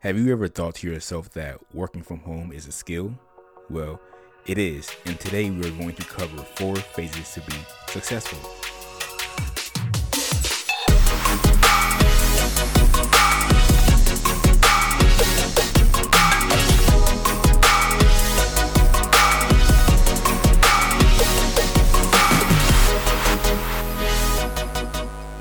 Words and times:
Have 0.00 0.18
you 0.18 0.30
ever 0.30 0.46
thought 0.46 0.74
to 0.76 0.86
yourself 0.86 1.30
that 1.30 1.58
working 1.72 2.02
from 2.02 2.18
home 2.18 2.52
is 2.52 2.66
a 2.66 2.70
skill? 2.70 3.18
Well, 3.70 3.98
it 4.44 4.58
is, 4.58 4.90
and 5.06 5.18
today 5.18 5.50
we're 5.50 5.70
going 5.70 5.94
to 5.94 6.04
cover 6.04 6.36
four 6.36 6.76
phases 6.76 7.32
to 7.32 7.40
be 7.40 7.56
successful. 7.88 8.38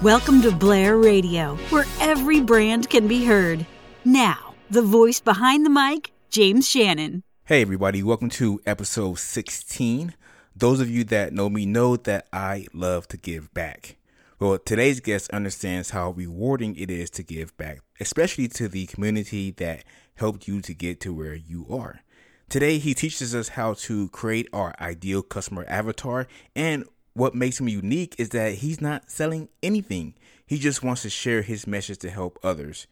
Welcome 0.02 0.42
to 0.44 0.52
Blare 0.52 0.98
Radio, 0.98 1.56
where 1.70 1.86
every 2.00 2.40
brand 2.40 2.90
can 2.90 3.10
be 3.10 3.26
heard. 3.26 3.66
Now, 4.08 4.45
the 4.70 4.82
voice 4.82 5.20
behind 5.20 5.66
the 5.66 5.70
mic, 5.70 6.12
James 6.30 6.68
Shannon. 6.68 7.24
Hey, 7.46 7.62
everybody, 7.62 8.02
welcome 8.02 8.30
to 8.32 8.60
episode 8.66 9.20
16. 9.20 10.16
Those 10.56 10.80
of 10.80 10.90
you 10.90 11.04
that 11.06 11.34
know 11.34 11.50
me 11.50 11.66
know 11.66 11.96
that 11.98 12.28
I 12.34 12.66
love 12.74 13.08
to 13.10 13.18
give 13.18 13.54
back. 13.54 13.98
Well, 14.40 14.58
today's 14.58 15.00
guest 15.00 15.30
understands 15.30 15.92
how 15.92 16.12
rewarding 16.12 16.76
it 16.78 16.90
is 16.90 17.10
to 17.12 17.24
give 17.24 17.56
back, 17.58 17.82
especially 18.00 18.48
to 18.50 18.68
the 18.68 18.88
community 18.88 19.52
that 19.52 19.84
helped 20.16 20.48
you 20.48 20.62
to 20.62 20.74
get 20.74 21.00
to 21.02 21.14
where 21.14 21.36
you 21.36 21.68
are. 21.70 22.02
Today, 22.50 22.80
he 22.80 22.94
teaches 22.94 23.36
us 23.36 23.50
how 23.50 23.74
to 23.74 24.10
create 24.10 24.48
our 24.52 24.74
ideal 24.80 25.22
customer 25.22 25.66
avatar 25.68 26.28
and 26.56 26.86
what 27.14 27.34
makes 27.34 27.60
him 27.60 27.70
unique 27.70 28.16
is 28.18 28.30
that 28.30 28.56
he's 28.56 28.82
not 28.82 29.10
selling 29.10 29.48
anything. 29.64 30.16
He 30.46 30.58
just 30.58 30.84
wants 30.84 31.04
to 31.04 31.10
share 31.10 31.44
his 31.44 31.66
message 31.66 32.00
to 32.00 32.10
help 32.10 32.38
others. 32.44 32.88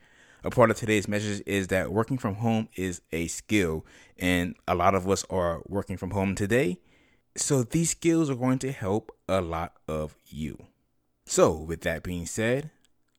A 0.45 0.49
part 0.49 0.69
of 0.69 0.75
today's 0.75 1.07
message 1.07 1.41
is 1.45 1.67
that 1.67 1.93
working 1.93 2.17
from 2.17 2.35
home 2.35 2.67
is 2.75 3.01
a 3.13 3.27
skill, 3.27 3.85
and 4.19 4.55
a 4.67 4.75
lot 4.75 4.93
of 4.93 5.09
us 5.09 5.23
are 5.29 5.61
working 5.67 5.95
from 5.95 6.11
home 6.11 6.35
today. 6.35 6.79
So 7.37 7.63
these 7.63 7.91
skills 7.91 8.29
are 8.29 8.35
going 8.35 8.59
to 8.59 8.73
help 8.73 9.15
a 9.29 9.39
lot 9.39 9.77
of 9.87 10.17
you. 10.27 10.65
So, 11.25 11.53
with 11.53 11.81
that 11.81 12.03
being 12.03 12.25
said, 12.25 12.71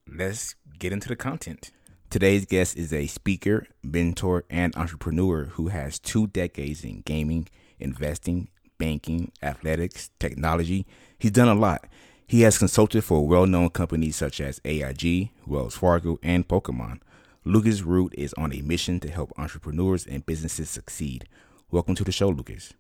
let's 0.06 0.54
get 0.78 0.92
into 0.92 1.08
the 1.08 1.16
content. 1.16 1.70
Today's 2.10 2.44
guest 2.44 2.76
is 2.76 2.92
a 2.92 3.06
speaker, 3.06 3.68
mentor, 3.82 4.44
and 4.50 4.76
entrepreneur 4.76 5.46
who 5.46 5.68
has 5.68 5.98
two 5.98 6.26
decades 6.26 6.84
in 6.84 7.00
gaming, 7.06 7.48
investing, 7.78 8.48
banking, 8.76 9.32
athletics, 9.42 10.10
technology. 10.20 10.86
He's 11.18 11.30
done 11.30 11.48
a 11.48 11.54
lot. 11.54 11.86
He 12.26 12.42
has 12.42 12.58
consulted 12.58 13.02
for 13.02 13.26
well 13.26 13.46
known 13.46 13.70
companies 13.70 14.16
such 14.16 14.42
as 14.42 14.60
AIG, 14.66 15.30
Wells 15.46 15.76
Fargo, 15.76 16.18
and 16.22 16.46
Pokemon. 16.46 17.00
Lucas 17.46 17.82
Root 17.82 18.14
is 18.16 18.32
on 18.38 18.54
a 18.54 18.62
mission 18.62 18.98
to 19.00 19.10
help 19.10 19.30
entrepreneurs 19.36 20.06
and 20.06 20.24
businesses 20.24 20.70
succeed. 20.70 21.28
Welcome 21.70 21.94
to 21.96 22.04
the 22.04 22.10
show, 22.12 22.28
Lucas. 22.30 22.72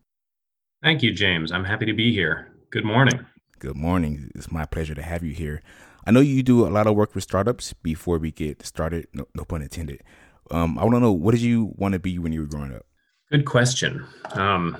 Thank 0.82 1.02
you, 1.02 1.12
James. 1.12 1.52
I'm 1.52 1.64
happy 1.64 1.84
to 1.84 1.92
be 1.92 2.14
here. 2.14 2.50
Good 2.70 2.84
morning. 2.84 3.26
Good 3.58 3.76
morning. 3.76 4.30
It's 4.34 4.50
my 4.50 4.64
pleasure 4.64 4.94
to 4.94 5.02
have 5.02 5.22
you 5.22 5.34
here. 5.34 5.60
I 6.06 6.12
know 6.12 6.20
you 6.20 6.42
do 6.42 6.66
a 6.66 6.68
lot 6.68 6.86
of 6.86 6.94
work 6.94 7.14
with 7.14 7.24
startups. 7.24 7.74
Before 7.74 8.18
we 8.18 8.30
get 8.30 8.64
started, 8.64 9.06
no, 9.12 9.26
no 9.34 9.44
pun 9.44 9.60
intended. 9.60 10.02
Um, 10.50 10.78
I 10.78 10.84
want 10.84 10.94
to 10.96 11.00
know 11.00 11.12
what 11.12 11.32
did 11.32 11.42
you 11.42 11.74
want 11.76 11.92
to 11.92 11.98
be 11.98 12.18
when 12.18 12.32
you 12.32 12.40
were 12.40 12.46
growing 12.46 12.74
up? 12.74 12.86
Good 13.30 13.44
question. 13.44 14.06
Um, 14.32 14.78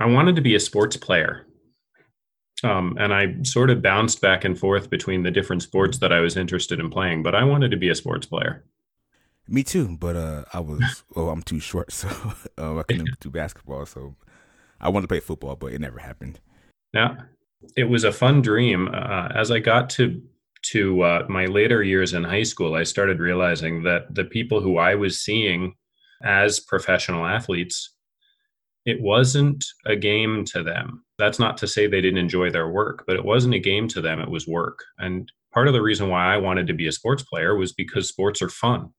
I 0.00 0.06
wanted 0.06 0.34
to 0.34 0.42
be 0.42 0.56
a 0.56 0.60
sports 0.60 0.96
player. 0.96 1.46
Um, 2.62 2.96
and 2.98 3.12
I 3.12 3.42
sort 3.42 3.70
of 3.70 3.82
bounced 3.82 4.20
back 4.20 4.44
and 4.44 4.58
forth 4.58 4.88
between 4.88 5.22
the 5.22 5.30
different 5.30 5.62
sports 5.62 5.98
that 5.98 6.12
I 6.12 6.20
was 6.20 6.36
interested 6.36 6.78
in 6.78 6.88
playing, 6.88 7.22
but 7.22 7.34
I 7.34 7.44
wanted 7.44 7.70
to 7.72 7.76
be 7.76 7.88
a 7.88 7.94
sports 7.94 8.26
player. 8.26 8.64
Me 9.46 9.62
too, 9.62 9.96
but 9.98 10.16
uh, 10.16 10.44
I 10.52 10.60
was 10.60 11.02
well. 11.14 11.28
I'm 11.30 11.42
too 11.42 11.60
short, 11.60 11.92
so 11.92 12.08
uh, 12.56 12.78
I 12.78 12.82
couldn't 12.84 13.20
do 13.20 13.30
basketball. 13.30 13.84
So 13.86 14.14
I 14.80 14.88
wanted 14.88 15.02
to 15.02 15.08
play 15.08 15.20
football, 15.20 15.56
but 15.56 15.72
it 15.72 15.80
never 15.80 15.98
happened. 15.98 16.40
Yeah, 16.94 17.16
it 17.76 17.84
was 17.84 18.04
a 18.04 18.12
fun 18.12 18.40
dream. 18.40 18.88
Uh, 18.88 19.28
as 19.34 19.50
I 19.50 19.58
got 19.58 19.90
to 19.90 20.22
to 20.70 21.02
uh, 21.02 21.26
my 21.28 21.44
later 21.44 21.82
years 21.82 22.14
in 22.14 22.24
high 22.24 22.42
school, 22.42 22.74
I 22.74 22.84
started 22.84 23.20
realizing 23.20 23.82
that 23.82 24.14
the 24.14 24.24
people 24.24 24.60
who 24.60 24.78
I 24.78 24.94
was 24.94 25.20
seeing 25.20 25.74
as 26.22 26.58
professional 26.58 27.26
athletes 27.26 27.90
it 28.84 29.00
wasn't 29.00 29.64
a 29.86 29.96
game 29.96 30.44
to 30.46 30.62
them. 30.62 31.04
That's 31.18 31.38
not 31.38 31.56
to 31.58 31.66
say 31.66 31.86
they 31.86 32.00
didn't 32.00 32.18
enjoy 32.18 32.50
their 32.50 32.68
work, 32.68 33.04
but 33.06 33.16
it 33.16 33.24
wasn't 33.24 33.54
a 33.54 33.58
game 33.58 33.88
to 33.88 34.00
them, 34.00 34.20
it 34.20 34.30
was 34.30 34.46
work. 34.46 34.80
And 34.98 35.30
part 35.52 35.68
of 35.68 35.74
the 35.74 35.82
reason 35.82 36.08
why 36.08 36.34
I 36.34 36.36
wanted 36.36 36.66
to 36.66 36.74
be 36.74 36.86
a 36.86 36.92
sports 36.92 37.22
player 37.22 37.56
was 37.56 37.72
because 37.72 38.08
sports 38.08 38.42
are 38.42 38.48
fun. 38.48 38.90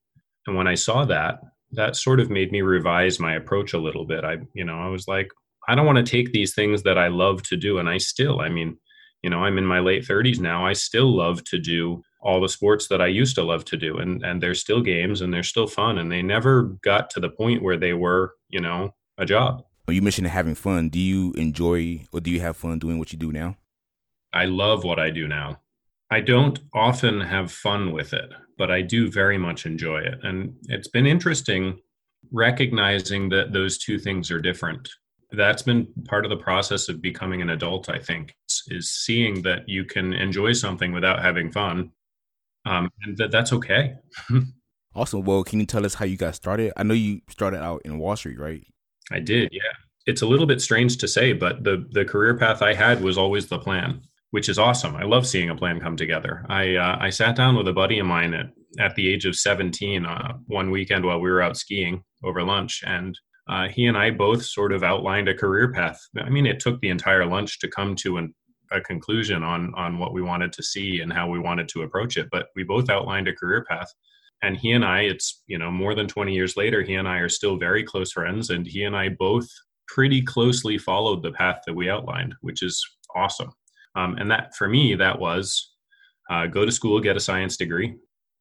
And 0.47 0.56
when 0.56 0.68
I 0.68 0.75
saw 0.75 1.06
that, 1.06 1.40
that 1.72 1.96
sort 1.96 2.19
of 2.19 2.29
made 2.29 2.51
me 2.51 2.62
revise 2.62 3.19
my 3.19 3.35
approach 3.35 3.73
a 3.73 3.79
little 3.79 4.06
bit. 4.06 4.23
I, 4.23 4.38
you 4.53 4.63
know, 4.63 4.79
I 4.79 4.88
was 4.88 5.07
like, 5.07 5.29
I 5.68 5.75
don't 5.75 5.85
want 5.85 5.97
to 5.97 6.12
take 6.12 6.31
these 6.31 6.53
things 6.53 6.84
that 6.84 6.97
I 6.97 7.07
love 7.07 7.44
to 7.44 7.57
do. 7.57 7.79
And 7.79 7.90
I 7.90 7.97
still, 7.97 8.40
I 8.40 8.50
mean, 8.50 8.78
you 9.23 9.29
know, 9.29 9.44
I'm 9.44 9.57
in 9.57 9.66
my 9.66 9.79
late 9.79 10.06
30s 10.07 10.40
now. 10.40 10.66
I 10.66 10.73
still 10.73 11.16
love 11.16 11.44
to 11.46 11.59
do 11.59 12.02
all 12.22 12.40
the 12.40 12.50
sports 12.50 12.88
that 12.88 13.02
I 13.02 13.07
used 13.07 13.35
to 13.35 13.44
love 13.44 13.66
to 13.66 13.78
do. 13.78 13.97
And 13.97 14.23
and 14.23 14.41
they're 14.41 14.53
still 14.53 14.81
games 14.81 15.22
and 15.22 15.34
they're 15.34 15.44
still 15.44 15.67
fun. 15.67 15.97
And 15.97 16.12
they 16.12 16.22
never 16.22 16.75
got 16.84 17.09
to 17.12 17.19
the 17.19 17.29
point 17.29 17.63
where 17.63 17.78
they 17.78 17.94
were, 17.94 18.35
you 18.50 18.62
know, 18.62 18.91
a 19.17 19.25
job 19.25 19.63
you 19.94 20.01
mentioned 20.01 20.28
having 20.28 20.56
fun. 20.56 20.90
Do 20.90 21.00
you 21.00 21.34
enjoy 21.34 22.06
or 22.12 22.19
do 22.19 22.31
you 22.31 22.40
have 22.41 22.57
fun 22.57 22.79
doing 22.79 22.97
what 22.97 23.13
you 23.13 23.19
do 23.19 23.31
now? 23.31 23.57
I 24.34 24.46
love 24.46 24.84
what 24.84 25.00
I 25.00 25.12
do 25.12 25.28
now. 25.28 25.62
I 26.12 26.22
don't 26.22 26.59
often 26.73 27.22
have 27.22 27.51
fun 27.51 27.91
with 27.91 28.13
it, 28.13 28.29
but 28.57 28.72
I 28.72 28.81
do 28.81 29.12
very 29.12 29.38
much 29.38 29.66
enjoy 29.66 30.00
it. 30.00 30.19
And 30.23 30.56
it's 30.63 30.88
been 30.88 31.06
interesting 31.06 31.79
recognizing 32.31 33.29
that 33.29 33.53
those 33.53 33.78
two 33.78 33.97
things 34.00 34.31
are 34.31 34.40
different. 34.40 34.90
That's 35.31 35.62
been 35.62 35.88
part 36.07 36.25
of 36.25 36.29
the 36.29 36.38
process 36.38 36.90
of 36.90 37.02
becoming 37.02 37.41
an 37.41 37.50
adult, 37.52 37.90
I 37.90 38.00
think, 38.00 38.35
is 38.67 38.91
seeing 38.91 39.41
that 39.44 39.67
you 39.67 39.85
can 39.85 40.13
enjoy 40.13 40.53
something 40.53 40.91
without 40.91 41.22
having 41.22 41.52
fun. 41.52 41.91
Um, 42.66 42.90
and 43.03 43.17
that 43.17 43.31
that's 43.31 43.53
okay. 43.53 43.96
awesome. 44.96 45.23
Well, 45.23 45.44
can 45.44 45.59
you 45.59 45.66
tell 45.66 45.85
us 45.85 45.96
how 45.96 46.06
you 46.06 46.17
got 46.17 46.35
started? 46.35 46.73
I 46.78 46.84
know 46.84 46.94
you 46.94 47.22
started 47.29 47.62
out 47.62 47.81
in 47.85 48.00
Wall 48.00 48.16
Street, 48.16 48.40
right? 48.40 48.66
I 49.11 49.19
did, 49.19 49.49
yeah. 49.51 49.61
It's 50.05 50.21
a 50.21 50.27
little 50.27 50.45
bit 50.45 50.61
strange 50.61 50.97
to 50.97 51.07
say, 51.07 51.33
but 51.33 51.63
the 51.63 51.85
the 51.91 52.05
career 52.05 52.38
path 52.38 52.61
I 52.61 52.73
had 52.73 53.01
was 53.01 53.17
always 53.17 53.47
the 53.47 53.57
plan, 53.57 54.01
which 54.31 54.49
is 54.49 54.59
awesome. 54.59 54.95
I 54.95 55.03
love 55.03 55.25
seeing 55.25 55.49
a 55.49 55.55
plan 55.55 55.79
come 55.79 55.97
together. 55.97 56.45
I 56.47 56.75
uh, 56.75 56.97
I 56.99 57.09
sat 57.09 57.35
down 57.35 57.55
with 57.55 57.67
a 57.67 57.73
buddy 57.73 57.99
of 57.99 58.05
mine 58.05 58.33
at 58.33 58.51
at 58.79 58.95
the 58.95 59.11
age 59.11 59.25
of 59.25 59.35
17 59.35 60.05
uh, 60.05 60.33
one 60.47 60.69
weekend 60.69 61.05
while 61.05 61.19
we 61.19 61.29
were 61.29 61.41
out 61.41 61.57
skiing 61.57 62.03
over 62.23 62.43
lunch, 62.43 62.83
and 62.85 63.17
uh, 63.47 63.67
he 63.67 63.88
and 63.88 63.97
I 63.97 64.11
both 64.11 64.43
sort 64.43 64.71
of 64.71 64.83
outlined 64.83 65.27
a 65.27 65.33
career 65.33 65.72
path. 65.72 65.99
I 66.19 66.29
mean, 66.29 66.45
it 66.45 66.59
took 66.59 66.79
the 66.81 66.89
entire 66.89 67.25
lunch 67.25 67.59
to 67.59 67.67
come 67.67 67.95
to 67.97 68.17
an, 68.17 68.33
a 68.72 68.81
conclusion 68.81 69.43
on 69.43 69.73
on 69.75 69.97
what 69.97 70.13
we 70.13 70.22
wanted 70.22 70.53
to 70.53 70.63
see 70.63 71.01
and 71.01 71.11
how 71.11 71.29
we 71.29 71.39
wanted 71.39 71.67
to 71.69 71.81
approach 71.81 72.17
it, 72.17 72.27
but 72.31 72.47
we 72.55 72.63
both 72.63 72.91
outlined 72.91 73.27
a 73.27 73.33
career 73.33 73.66
path 73.67 73.91
and 74.41 74.57
he 74.57 74.72
and 74.72 74.85
I, 74.85 75.01
it's 75.01 75.44
you 75.47 75.57
know 75.57 75.72
more 75.72 75.96
than 75.96 76.07
20 76.07 76.34
years 76.34 76.57
later, 76.57 76.81
he 76.81 76.96
and 76.96 77.07
I 77.07 77.18
are 77.18 77.29
still 77.29 77.57
very 77.57 77.84
close 77.84 78.12
friends, 78.12 78.50
and 78.50 78.68
he 78.68 78.84
and 78.84 78.96
I 78.96 79.09
both 79.09 79.47
pretty 79.88 80.22
closely 80.22 80.78
followed 80.78 81.23
the 81.23 81.31
path 81.31 81.62
that 81.66 81.73
we 81.73 81.90
outlined, 81.90 82.35
which 82.41 82.63
is 82.63 82.84
awesome. 83.16 83.51
Um, 83.96 84.18
and 84.18 84.29
that 84.31 84.56
for 84.56 84.68
me, 84.68 84.96
that 84.96 85.18
was 85.18 85.73
uh, 86.29 86.47
go 86.47 86.66
to 86.66 86.72
school, 86.72 87.00
get 87.00 87.16
a 87.16 87.19
science 87.19 87.56
degree, 87.56 87.96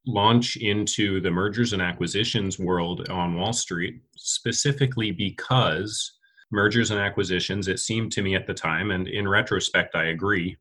launch 0.06 0.56
into 0.56 1.21
the 1.21 1.31
mergers 1.31 1.72
and 1.72 1.82
acquisitions 1.82 2.59
world 2.59 3.09
on 3.09 3.34
Wall 3.34 3.53
Street, 3.53 4.00
specifically 4.16 5.11
because 5.11 6.12
mergers 6.50 6.91
and 6.91 7.00
acquisitions, 7.00 7.69
it 7.69 7.78
seemed 7.78 8.12
to 8.12 8.22
me 8.22 8.34
at 8.34 8.47
the 8.47 8.55
time, 8.55 8.91
and 8.91 9.09
in 9.09 9.28
retrospect, 9.28 9.94
I 9.94 10.06
agree, 10.06 10.56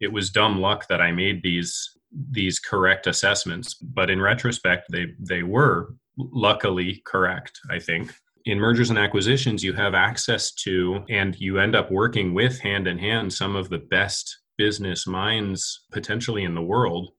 it 0.00 0.12
was 0.12 0.30
dumb 0.30 0.60
luck 0.60 0.86
that 0.88 1.00
I 1.00 1.12
made 1.12 1.42
these 1.42 1.96
these 2.30 2.58
correct 2.58 3.06
assessments 3.06 3.74
but 3.74 4.10
in 4.10 4.20
retrospect 4.20 4.90
they 4.90 5.06
they 5.18 5.42
were 5.42 5.94
luckily 6.16 7.02
correct 7.06 7.58
i 7.70 7.78
think. 7.78 8.12
In 8.46 8.58
mergers 8.58 8.88
and 8.88 8.98
acquisitions 8.98 9.62
you 9.62 9.74
have 9.74 9.94
access 9.94 10.52
to 10.64 11.04
and 11.10 11.38
you 11.38 11.58
end 11.58 11.76
up 11.76 11.90
working 11.90 12.32
with 12.32 12.58
hand 12.58 12.88
in 12.88 12.98
hand 12.98 13.32
some 13.32 13.54
of 13.54 13.68
the 13.68 13.78
best 13.78 14.38
business 14.56 15.06
minds 15.06 15.84
potentially 15.92 16.44
in 16.44 16.54
the 16.54 16.62
world 16.62 17.10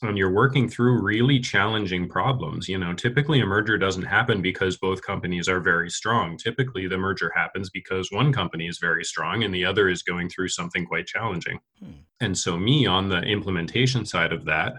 when 0.00 0.16
you're 0.16 0.32
working 0.32 0.68
through 0.68 1.02
really 1.02 1.40
challenging 1.40 2.08
problems 2.08 2.68
you 2.68 2.78
know 2.78 2.94
typically 2.94 3.40
a 3.40 3.46
merger 3.46 3.76
doesn't 3.76 4.04
happen 4.04 4.40
because 4.40 4.76
both 4.76 5.02
companies 5.02 5.48
are 5.48 5.60
very 5.60 5.90
strong 5.90 6.36
typically 6.36 6.86
the 6.86 6.98
merger 6.98 7.32
happens 7.34 7.70
because 7.70 8.10
one 8.12 8.32
company 8.32 8.66
is 8.66 8.78
very 8.78 9.04
strong 9.04 9.44
and 9.44 9.54
the 9.54 9.64
other 9.64 9.88
is 9.88 10.02
going 10.02 10.28
through 10.28 10.48
something 10.48 10.86
quite 10.86 11.06
challenging 11.06 11.58
hmm. 11.82 11.92
and 12.20 12.36
so 12.36 12.56
me 12.56 12.86
on 12.86 13.08
the 13.08 13.20
implementation 13.22 14.04
side 14.04 14.32
of 14.32 14.44
that 14.44 14.74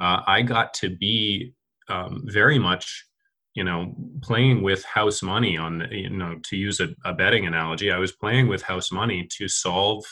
uh, 0.00 0.20
i 0.26 0.42
got 0.42 0.72
to 0.74 0.88
be 0.88 1.52
um, 1.88 2.22
very 2.26 2.58
much 2.58 3.06
you 3.54 3.64
know 3.64 3.94
playing 4.22 4.62
with 4.62 4.84
house 4.84 5.22
money 5.22 5.56
on 5.56 5.86
you 5.90 6.10
know 6.10 6.38
to 6.42 6.56
use 6.56 6.80
a, 6.80 6.88
a 7.04 7.12
betting 7.12 7.46
analogy 7.46 7.90
i 7.90 7.98
was 7.98 8.12
playing 8.12 8.48
with 8.48 8.62
house 8.62 8.90
money 8.90 9.26
to 9.30 9.48
solve 9.48 10.04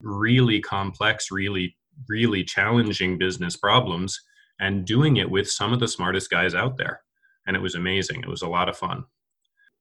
really 0.00 0.60
complex 0.60 1.30
really 1.30 1.76
really 2.08 2.44
challenging 2.44 3.18
business 3.18 3.56
problems 3.56 4.18
and 4.60 4.84
doing 4.84 5.16
it 5.16 5.30
with 5.30 5.50
some 5.50 5.72
of 5.72 5.80
the 5.80 5.88
smartest 5.88 6.30
guys 6.30 6.54
out 6.54 6.76
there. 6.76 7.00
and 7.46 7.56
it 7.56 7.62
was 7.62 7.74
amazing. 7.74 8.20
It 8.20 8.28
was 8.28 8.42
a 8.42 8.48
lot 8.48 8.68
of 8.68 8.76
fun. 8.76 9.04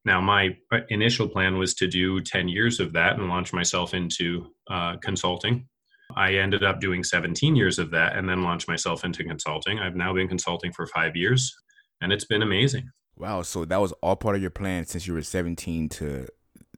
Now, 0.06 0.22
my 0.22 0.58
uh, 0.72 0.80
initial 0.90 1.28
plan 1.28 1.58
was 1.58 1.74
to 1.76 1.88
do 1.88 2.22
10 2.22 2.48
years 2.48 2.80
of 2.80 2.94
that 2.94 3.20
and 3.20 3.28
launch 3.28 3.52
myself 3.54 3.94
into 3.94 4.48
uh, 4.70 4.96
consulting. 4.98 5.68
I 6.16 6.36
ended 6.36 6.64
up 6.64 6.80
doing 6.80 7.04
17 7.04 7.56
years 7.56 7.78
of 7.78 7.92
that 7.92 8.16
and 8.16 8.28
then 8.28 8.44
launched 8.44 8.68
myself 8.68 9.04
into 9.04 9.24
consulting. 9.24 9.78
I've 9.78 9.96
now 9.96 10.14
been 10.14 10.28
consulting 10.28 10.72
for 10.72 10.88
five 10.88 11.16
years 11.16 11.54
and 12.02 12.12
it's 12.12 12.26
been 12.26 12.42
amazing. 12.42 12.90
Wow. 13.18 13.42
So 13.44 13.66
that 13.66 13.82
was 13.82 13.92
all 14.02 14.16
part 14.16 14.36
of 14.36 14.42
your 14.42 14.52
plan 14.52 14.86
since 14.86 15.06
you 15.06 15.14
were 15.14 15.22
17 15.22 15.90
to 15.90 16.28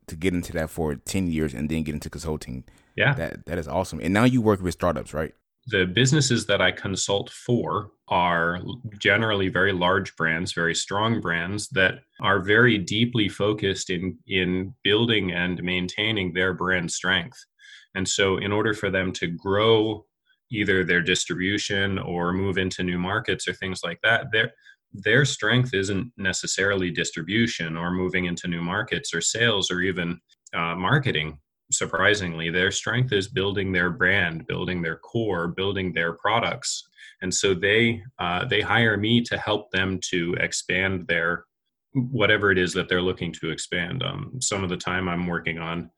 to 0.08 0.16
get 0.18 0.34
into 0.34 0.52
that 0.52 0.70
for 0.70 0.96
10 0.96 1.28
years 1.28 1.54
and 1.54 1.70
then 1.70 1.84
get 1.84 1.94
into 1.94 2.10
consulting. 2.10 2.66
Yeah. 2.96 3.14
That 3.14 3.46
that 3.46 3.58
is 3.58 3.68
awesome. 3.68 4.00
And 4.02 4.14
now 4.14 4.24
you 4.24 4.42
work 4.42 4.62
with 4.62 4.74
startups, 4.74 5.14
right? 5.14 5.34
The 5.68 5.86
businesses 5.86 6.48
that 6.48 6.62
I 6.62 6.72
consult 6.72 7.30
for 7.30 7.92
are 8.08 8.60
generally 9.00 9.48
very 9.48 9.72
large 9.72 10.16
brands, 10.16 10.54
very 10.54 10.74
strong 10.74 11.22
brands 11.22 11.70
that 11.70 12.00
are 12.20 12.40
very 12.40 12.78
deeply 12.78 13.30
focused 13.30 13.90
in 13.90 14.18
in 14.28 14.74
building 14.84 15.32
and 15.32 15.62
maintaining 15.64 16.34
their 16.34 16.54
brand 16.54 16.92
strength. 16.92 17.38
And 17.96 18.08
so, 18.08 18.38
in 18.38 18.52
order 18.52 18.74
for 18.74 18.90
them 18.90 19.12
to 19.14 19.28
grow 19.28 20.06
either 20.52 20.84
their 20.84 21.02
distribution 21.02 21.98
or 21.98 22.34
move 22.34 22.58
into 22.58 22.84
new 22.84 23.00
markets 23.00 23.48
or 23.48 23.54
things 23.54 23.82
like 23.84 24.00
that, 24.04 24.28
their 24.32 24.52
their 24.94 25.26
strength 25.26 25.74
isn't 25.74 26.12
necessarily 26.18 26.92
distribution 26.92 27.78
or 27.78 27.92
moving 27.92 28.26
into 28.26 28.48
new 28.48 28.62
markets 28.62 29.14
or 29.14 29.22
sales 29.22 29.72
or 29.72 29.82
even 29.82 30.20
uh, 30.54 30.76
marketing. 30.76 31.38
Surprisingly, 31.72 32.50
their 32.50 32.72
strength 32.72 33.14
is 33.14 33.28
building 33.28 33.72
their 33.72 33.90
brand, 33.90 34.46
building 34.48 34.82
their 34.82 34.98
core, 34.98 35.48
building 35.48 35.94
their 35.94 36.14
products, 36.14 36.88
and 37.22 37.34
so 37.34 37.54
they 37.54 38.04
uh, 38.20 38.46
they 38.46 38.62
hire 38.62 38.98
me 38.98 39.22
to 39.22 39.38
help 39.38 39.72
them 39.72 40.00
to 40.10 40.36
expand 40.40 41.08
their 41.08 41.46
whatever 41.94 42.52
it 42.52 42.58
is 42.58 42.74
that 42.74 42.88
they're 42.88 43.02
looking 43.02 43.34
to 43.34 43.50
expand. 43.50 44.04
Um, 44.04 44.40
some 44.42 44.64
of 44.64 44.70
the 44.70 44.78
time, 44.78 45.10
I'm 45.10 45.28
working 45.28 45.60
on 45.60 45.92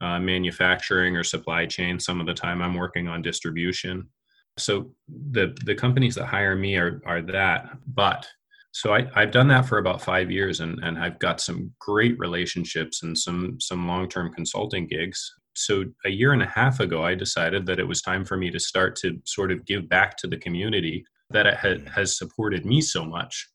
uh, 0.00 0.18
manufacturing 0.18 1.16
or 1.16 1.24
supply 1.24 1.66
chain. 1.66 2.00
Some 2.00 2.20
of 2.20 2.26
the 2.26 2.34
time, 2.34 2.62
I'm 2.62 2.74
working 2.74 3.08
on 3.08 3.22
distribution. 3.22 4.08
So 4.56 4.92
the 5.08 5.56
the 5.64 5.74
companies 5.74 6.14
that 6.16 6.26
hire 6.26 6.56
me 6.56 6.76
are 6.76 7.00
are 7.06 7.22
that. 7.22 7.76
But 7.86 8.26
so 8.74 8.92
I, 8.92 9.06
I've 9.14 9.30
done 9.30 9.46
that 9.48 9.66
for 9.66 9.78
about 9.78 10.02
five 10.02 10.32
years, 10.32 10.58
and 10.58 10.80
and 10.82 10.98
I've 10.98 11.20
got 11.20 11.40
some 11.40 11.70
great 11.78 12.18
relationships 12.18 13.04
and 13.04 13.16
some 13.16 13.56
some 13.60 13.86
long 13.86 14.08
term 14.08 14.32
consulting 14.34 14.88
gigs. 14.88 15.32
So 15.54 15.84
a 16.04 16.10
year 16.10 16.32
and 16.32 16.42
a 16.42 16.46
half 16.46 16.80
ago, 16.80 17.04
I 17.04 17.14
decided 17.14 17.66
that 17.66 17.78
it 17.78 17.86
was 17.86 18.02
time 18.02 18.24
for 18.24 18.36
me 18.36 18.50
to 18.50 18.58
start 18.58 18.96
to 18.96 19.20
sort 19.24 19.52
of 19.52 19.64
give 19.64 19.88
back 19.88 20.16
to 20.18 20.26
the 20.26 20.36
community 20.36 21.04
that 21.30 21.46
it 21.46 21.56
had, 21.56 21.88
has 21.88 22.18
supported 22.18 22.66
me 22.66 22.80
so 22.80 23.04
much. 23.04 23.48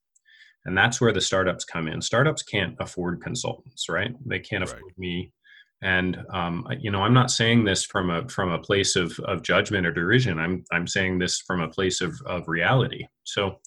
And 0.64 0.78
that's 0.78 1.02
where 1.02 1.12
the 1.12 1.20
startups 1.20 1.66
come 1.66 1.90
in. 1.90 2.02
Startups 2.02 2.44
can't 2.44 2.76
afford 2.80 3.22
consultants 3.22 3.90
right? 3.90 4.12
They 4.26 4.40
can't 4.40 4.64
afford 4.64 4.94
me. 4.98 5.34
And 5.82 6.18
um, 6.34 6.66
you 6.80 6.92
know 6.92 7.04
i'm 7.04 7.14
not 7.14 7.32
saying 7.32 7.66
this 7.66 7.84
from 7.84 8.10
a 8.10 8.28
from 8.30 8.52
a 8.52 8.60
place 8.60 8.96
of, 8.96 9.20
of 9.20 9.44
judgment 9.44 9.86
or 9.86 9.92
derision. 9.92 10.40
I'm 10.40 10.64
i'm 10.72 10.88
saying 10.88 11.20
this 11.20 11.42
from 11.42 11.60
a 11.60 11.70
place 11.70 12.00
of, 12.00 12.22
of 12.26 12.48
reality. 12.48 13.06
So 13.26 13.60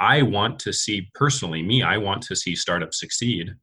i 0.00 0.22
want 0.22 0.58
to 0.58 0.72
see 0.72 1.08
personally 1.14 1.62
me 1.62 1.82
i 1.82 1.96
want 1.96 2.22
to 2.22 2.34
see 2.36 2.54
startups 2.56 2.98
succeed. 2.98 3.54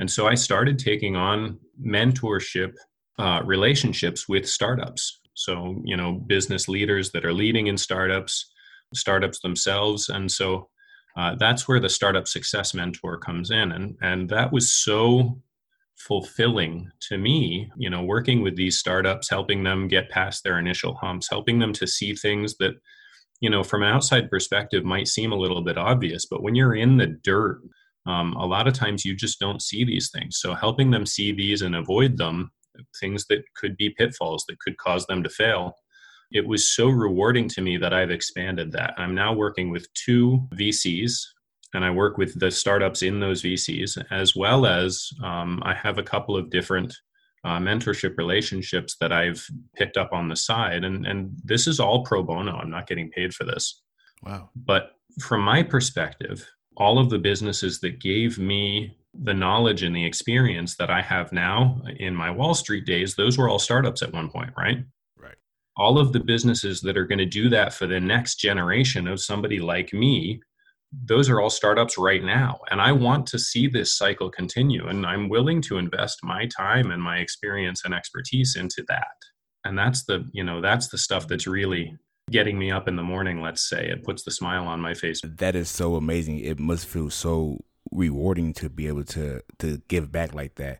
And 0.00 0.10
so 0.10 0.28
i 0.28 0.34
started 0.34 0.78
taking 0.78 1.16
on 1.16 1.58
mentorship 1.84 2.74
uh, 3.18 3.42
relationships 3.44 4.28
with 4.28 4.48
startups. 4.48 5.20
So 5.34 5.80
you 5.84 5.96
know 5.96 6.12
business 6.12 6.68
leaders 6.68 7.10
that 7.12 7.24
are 7.24 7.32
leading 7.32 7.66
in 7.66 7.76
startups 7.76 8.52
startups 8.94 9.40
themselves. 9.40 10.08
And 10.08 10.30
so 10.30 10.68
uh, 11.16 11.34
that's 11.38 11.66
where 11.66 11.80
the 11.80 11.88
startup 11.88 12.26
success 12.28 12.74
mentor 12.74 13.18
comes 13.18 13.50
in. 13.50 13.72
And 13.72 13.96
and 14.02 14.28
that 14.30 14.52
was 14.52 14.72
so 14.72 15.40
fulfilling 15.96 16.88
to 17.00 17.18
me 17.18 17.68
you 17.76 17.90
know 17.90 18.02
working 18.02 18.40
with 18.40 18.54
these 18.54 18.78
startups 18.78 19.28
helping 19.28 19.64
them 19.64 19.88
get 19.88 20.08
past 20.10 20.44
their 20.44 20.56
initial 20.56 20.94
humps 20.94 21.28
helping 21.28 21.58
them 21.58 21.72
to 21.72 21.88
see 21.88 22.14
things 22.14 22.56
that 22.58 22.74
you 23.40 23.50
know 23.50 23.62
from 23.62 23.82
an 23.82 23.92
outside 23.92 24.30
perspective 24.30 24.84
might 24.84 25.08
seem 25.08 25.32
a 25.32 25.38
little 25.38 25.62
bit 25.62 25.78
obvious 25.78 26.26
but 26.26 26.42
when 26.42 26.54
you're 26.54 26.74
in 26.74 26.96
the 26.96 27.06
dirt 27.22 27.60
um, 28.06 28.32
a 28.34 28.46
lot 28.46 28.66
of 28.66 28.72
times 28.72 29.04
you 29.04 29.14
just 29.14 29.38
don't 29.38 29.62
see 29.62 29.84
these 29.84 30.10
things 30.10 30.38
so 30.40 30.54
helping 30.54 30.90
them 30.90 31.06
see 31.06 31.32
these 31.32 31.62
and 31.62 31.74
avoid 31.76 32.16
them 32.16 32.50
things 33.00 33.26
that 33.26 33.42
could 33.56 33.76
be 33.76 33.90
pitfalls 33.90 34.44
that 34.48 34.58
could 34.60 34.76
cause 34.78 35.06
them 35.06 35.22
to 35.22 35.28
fail 35.28 35.74
it 36.30 36.46
was 36.46 36.68
so 36.68 36.88
rewarding 36.88 37.48
to 37.48 37.62
me 37.62 37.76
that 37.78 37.94
I've 37.94 38.10
expanded 38.10 38.72
that. 38.72 38.94
I'm 38.96 39.14
now 39.14 39.32
working 39.32 39.70
with 39.70 39.92
two 39.94 40.46
VCs 40.54 41.20
and 41.74 41.84
I 41.84 41.90
work 41.90 42.18
with 42.18 42.38
the 42.38 42.50
startups 42.50 43.02
in 43.02 43.20
those 43.20 43.42
VCs, 43.42 44.04
as 44.10 44.34
well 44.34 44.66
as 44.66 45.08
um, 45.22 45.62
I 45.64 45.74
have 45.74 45.98
a 45.98 46.02
couple 46.02 46.36
of 46.36 46.50
different 46.50 46.94
uh, 47.44 47.58
mentorship 47.58 48.16
relationships 48.18 48.96
that 49.00 49.12
I've 49.12 49.44
picked 49.76 49.96
up 49.96 50.12
on 50.12 50.28
the 50.28 50.36
side. 50.36 50.84
And, 50.84 51.06
and 51.06 51.32
this 51.44 51.66
is 51.66 51.80
all 51.80 52.04
pro 52.04 52.22
bono. 52.22 52.56
I'm 52.56 52.70
not 52.70 52.86
getting 52.86 53.10
paid 53.10 53.34
for 53.34 53.44
this. 53.44 53.82
Wow. 54.22 54.50
But 54.56 54.92
from 55.20 55.42
my 55.42 55.62
perspective, 55.62 56.46
all 56.76 56.98
of 56.98 57.10
the 57.10 57.18
businesses 57.18 57.80
that 57.80 58.00
gave 58.00 58.38
me 58.38 58.96
the 59.14 59.34
knowledge 59.34 59.82
and 59.82 59.94
the 59.94 60.04
experience 60.04 60.76
that 60.76 60.90
I 60.90 61.02
have 61.02 61.32
now 61.32 61.80
in 61.98 62.14
my 62.14 62.30
Wall 62.30 62.54
Street 62.54 62.86
days, 62.86 63.14
those 63.14 63.38
were 63.38 63.48
all 63.48 63.58
startups 63.58 64.02
at 64.02 64.12
one 64.12 64.30
point, 64.30 64.50
right? 64.56 64.78
Right. 65.16 65.34
All 65.76 65.98
of 65.98 66.12
the 66.12 66.20
businesses 66.20 66.80
that 66.82 66.96
are 66.96 67.06
going 67.06 67.18
to 67.18 67.26
do 67.26 67.48
that 67.48 67.72
for 67.72 67.86
the 67.86 68.00
next 68.00 68.36
generation 68.36 69.08
of 69.08 69.20
somebody 69.20 69.58
like 69.58 69.92
me 69.92 70.40
those 71.04 71.28
are 71.28 71.40
all 71.40 71.50
startups 71.50 71.98
right 71.98 72.24
now 72.24 72.58
and 72.70 72.80
i 72.80 72.90
want 72.90 73.26
to 73.26 73.38
see 73.38 73.66
this 73.66 73.92
cycle 73.92 74.30
continue 74.30 74.86
and 74.86 75.04
i'm 75.04 75.28
willing 75.28 75.60
to 75.60 75.76
invest 75.76 76.20
my 76.22 76.46
time 76.46 76.90
and 76.90 77.02
my 77.02 77.18
experience 77.18 77.84
and 77.84 77.94
expertise 77.94 78.56
into 78.56 78.84
that. 78.88 79.16
And 79.64 79.78
that's 79.78 80.04
the 80.04 80.28
you 80.32 80.44
know 80.44 80.60
that's 80.60 80.88
the 80.88 80.98
stuff 80.98 81.26
that's 81.28 81.46
really 81.46 81.96
getting 82.30 82.58
me 82.58 82.70
up 82.70 82.88
in 82.88 82.96
the 82.96 83.02
morning 83.02 83.40
let's 83.40 83.68
say. 83.68 83.88
It 83.88 84.04
puts 84.04 84.22
the 84.22 84.30
smile 84.30 84.66
on 84.66 84.80
my 84.80 84.94
face. 84.94 85.20
That 85.24 85.56
is 85.56 85.68
so 85.68 85.96
amazing. 85.96 86.40
It 86.40 86.58
must 86.58 86.86
feel 86.86 87.10
so 87.10 87.58
rewarding 87.90 88.52
to 88.54 88.68
be 88.68 88.86
able 88.86 89.04
to 89.04 89.42
to 89.58 89.78
give 89.88 90.12
back 90.12 90.34
like 90.34 90.56
that. 90.56 90.78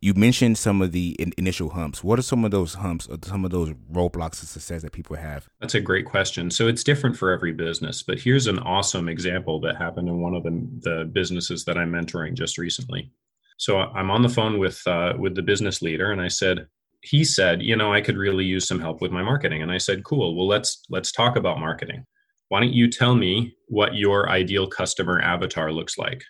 You 0.00 0.14
mentioned 0.14 0.58
some 0.58 0.80
of 0.80 0.92
the 0.92 1.16
in, 1.18 1.32
initial 1.36 1.70
humps. 1.70 2.04
What 2.04 2.18
are 2.18 2.22
some 2.22 2.44
of 2.44 2.50
those 2.50 2.74
humps 2.74 3.08
or 3.08 3.18
some 3.22 3.44
of 3.44 3.50
those 3.50 3.70
roadblocks 3.90 4.42
of 4.42 4.48
success 4.48 4.82
that 4.82 4.92
people 4.92 5.16
have? 5.16 5.48
That's 5.60 5.74
a 5.74 5.80
great 5.80 6.06
question. 6.06 6.50
So 6.50 6.68
it's 6.68 6.84
different 6.84 7.16
for 7.16 7.30
every 7.30 7.52
business, 7.52 8.02
but 8.02 8.18
here's 8.18 8.46
an 8.46 8.58
awesome 8.60 9.08
example 9.08 9.60
that 9.60 9.76
happened 9.76 10.08
in 10.08 10.20
one 10.20 10.34
of 10.34 10.44
the, 10.44 10.68
the 10.82 11.10
businesses 11.12 11.64
that 11.64 11.76
I'm 11.76 11.90
mentoring 11.90 12.34
just 12.34 12.58
recently. 12.58 13.10
So 13.56 13.78
I'm 13.78 14.10
on 14.10 14.22
the 14.22 14.28
phone 14.28 14.58
with 14.58 14.80
uh, 14.86 15.14
with 15.18 15.34
the 15.34 15.42
business 15.42 15.82
leader, 15.82 16.10
and 16.12 16.20
I 16.20 16.28
said, 16.28 16.66
he 17.02 17.24
said, 17.24 17.62
you 17.62 17.76
know, 17.76 17.92
I 17.92 18.00
could 18.00 18.16
really 18.16 18.44
use 18.44 18.66
some 18.66 18.80
help 18.80 19.00
with 19.00 19.10
my 19.10 19.22
marketing, 19.22 19.62
and 19.62 19.70
I 19.70 19.78
said, 19.78 20.04
cool. 20.04 20.36
Well, 20.36 20.48
let's 20.48 20.82
let's 20.90 21.12
talk 21.12 21.36
about 21.36 21.60
marketing. 21.60 22.04
Why 22.48 22.60
don't 22.60 22.72
you 22.72 22.90
tell 22.90 23.14
me 23.14 23.56
what 23.68 23.94
your 23.94 24.28
ideal 24.28 24.66
customer 24.66 25.20
avatar 25.20 25.72
looks 25.72 25.96
like? 25.96 26.22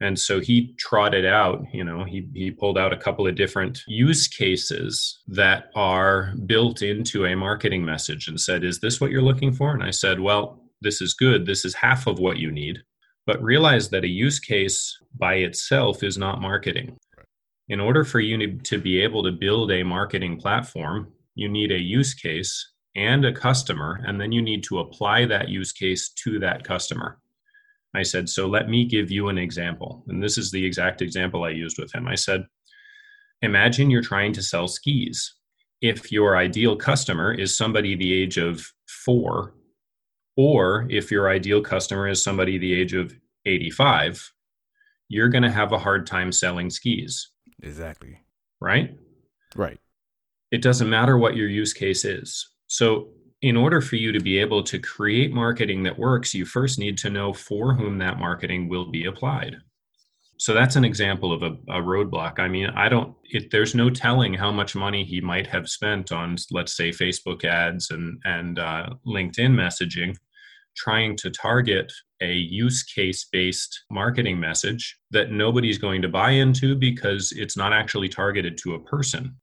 And 0.00 0.18
so 0.18 0.40
he 0.40 0.74
trotted 0.78 1.26
out, 1.26 1.62
you 1.72 1.84
know, 1.84 2.04
he, 2.04 2.26
he 2.32 2.50
pulled 2.50 2.78
out 2.78 2.92
a 2.92 2.96
couple 2.96 3.26
of 3.26 3.34
different 3.34 3.82
use 3.86 4.26
cases 4.26 5.20
that 5.28 5.70
are 5.74 6.32
built 6.46 6.80
into 6.80 7.26
a 7.26 7.36
marketing 7.36 7.84
message 7.84 8.26
and 8.26 8.40
said, 8.40 8.64
Is 8.64 8.80
this 8.80 9.00
what 9.00 9.10
you're 9.10 9.20
looking 9.20 9.52
for? 9.52 9.72
And 9.72 9.82
I 9.82 9.90
said, 9.90 10.18
Well, 10.18 10.62
this 10.80 11.02
is 11.02 11.12
good. 11.12 11.44
This 11.44 11.66
is 11.66 11.74
half 11.74 12.06
of 12.06 12.18
what 12.18 12.38
you 12.38 12.50
need. 12.50 12.78
But 13.26 13.42
realize 13.42 13.90
that 13.90 14.04
a 14.04 14.08
use 14.08 14.40
case 14.40 14.96
by 15.18 15.34
itself 15.34 16.02
is 16.02 16.16
not 16.16 16.40
marketing. 16.40 16.96
In 17.68 17.78
order 17.78 18.02
for 18.02 18.20
you 18.20 18.58
to 18.58 18.78
be 18.78 19.00
able 19.02 19.22
to 19.22 19.30
build 19.30 19.70
a 19.70 19.82
marketing 19.82 20.38
platform, 20.38 21.12
you 21.34 21.48
need 21.48 21.70
a 21.70 21.78
use 21.78 22.14
case 22.14 22.72
and 22.96 23.24
a 23.24 23.32
customer, 23.32 24.00
and 24.06 24.20
then 24.20 24.32
you 24.32 24.42
need 24.42 24.64
to 24.64 24.80
apply 24.80 25.26
that 25.26 25.48
use 25.48 25.72
case 25.72 26.08
to 26.24 26.38
that 26.40 26.64
customer. 26.64 27.18
I 27.94 28.02
said, 28.02 28.28
So 28.28 28.46
let 28.46 28.68
me 28.68 28.84
give 28.84 29.10
you 29.10 29.28
an 29.28 29.38
example. 29.38 30.04
And 30.08 30.22
this 30.22 30.38
is 30.38 30.50
the 30.50 30.64
exact 30.64 31.02
example 31.02 31.44
I 31.44 31.50
used 31.50 31.78
with 31.78 31.94
him. 31.94 32.06
I 32.06 32.14
said, 32.14 32.44
Imagine 33.42 33.90
you're 33.90 34.02
trying 34.02 34.32
to 34.34 34.42
sell 34.42 34.68
skis. 34.68 35.34
If 35.80 36.12
your 36.12 36.36
ideal 36.36 36.76
customer 36.76 37.32
is 37.32 37.56
somebody 37.56 37.96
the 37.96 38.12
age 38.12 38.36
of 38.36 38.66
four, 38.86 39.54
or 40.36 40.86
if 40.90 41.10
your 41.10 41.30
ideal 41.30 41.62
customer 41.62 42.06
is 42.08 42.22
somebody 42.22 42.58
the 42.58 42.74
age 42.74 42.92
of 42.92 43.12
85, 43.46 44.32
you're 45.08 45.28
going 45.28 45.42
to 45.42 45.50
have 45.50 45.72
a 45.72 45.78
hard 45.78 46.06
time 46.06 46.32
selling 46.32 46.70
skis. 46.70 47.30
Exactly. 47.62 48.20
Right? 48.60 48.96
Right. 49.54 49.78
It 50.50 50.62
doesn't 50.62 50.90
matter 50.90 51.16
what 51.16 51.36
your 51.36 51.48
use 51.48 51.72
case 51.72 52.04
is. 52.04 52.48
So 52.66 53.08
in 53.42 53.56
order 53.56 53.80
for 53.80 53.96
you 53.96 54.12
to 54.12 54.20
be 54.20 54.38
able 54.38 54.62
to 54.62 54.78
create 54.78 55.32
marketing 55.32 55.82
that 55.84 55.98
works, 55.98 56.34
you 56.34 56.44
first 56.44 56.78
need 56.78 56.98
to 56.98 57.10
know 57.10 57.32
for 57.32 57.74
whom 57.74 57.98
that 57.98 58.18
marketing 58.18 58.68
will 58.68 58.90
be 58.90 59.06
applied. 59.06 59.56
So 60.38 60.54
that's 60.54 60.76
an 60.76 60.84
example 60.84 61.32
of 61.32 61.42
a, 61.42 61.52
a 61.68 61.82
roadblock. 61.82 62.38
I 62.38 62.48
mean, 62.48 62.66
I 62.68 62.88
don't, 62.88 63.14
it, 63.24 63.50
there's 63.50 63.74
no 63.74 63.90
telling 63.90 64.32
how 64.32 64.50
much 64.50 64.74
money 64.74 65.04
he 65.04 65.20
might 65.20 65.46
have 65.46 65.68
spent 65.68 66.12
on, 66.12 66.36
let's 66.50 66.74
say, 66.74 66.90
Facebook 66.90 67.44
ads 67.44 67.90
and, 67.90 68.18
and 68.24 68.58
uh, 68.58 68.88
LinkedIn 69.06 69.52
messaging, 69.52 70.16
trying 70.76 71.16
to 71.16 71.30
target 71.30 71.92
a 72.22 72.32
use 72.32 72.82
case 72.82 73.26
based 73.30 73.84
marketing 73.90 74.40
message 74.40 74.98
that 75.10 75.30
nobody's 75.30 75.78
going 75.78 76.00
to 76.02 76.08
buy 76.08 76.30
into 76.30 76.74
because 76.74 77.32
it's 77.32 77.56
not 77.56 77.74
actually 77.74 78.08
targeted 78.08 78.56
to 78.58 78.74
a 78.74 78.80
person. 78.84 79.36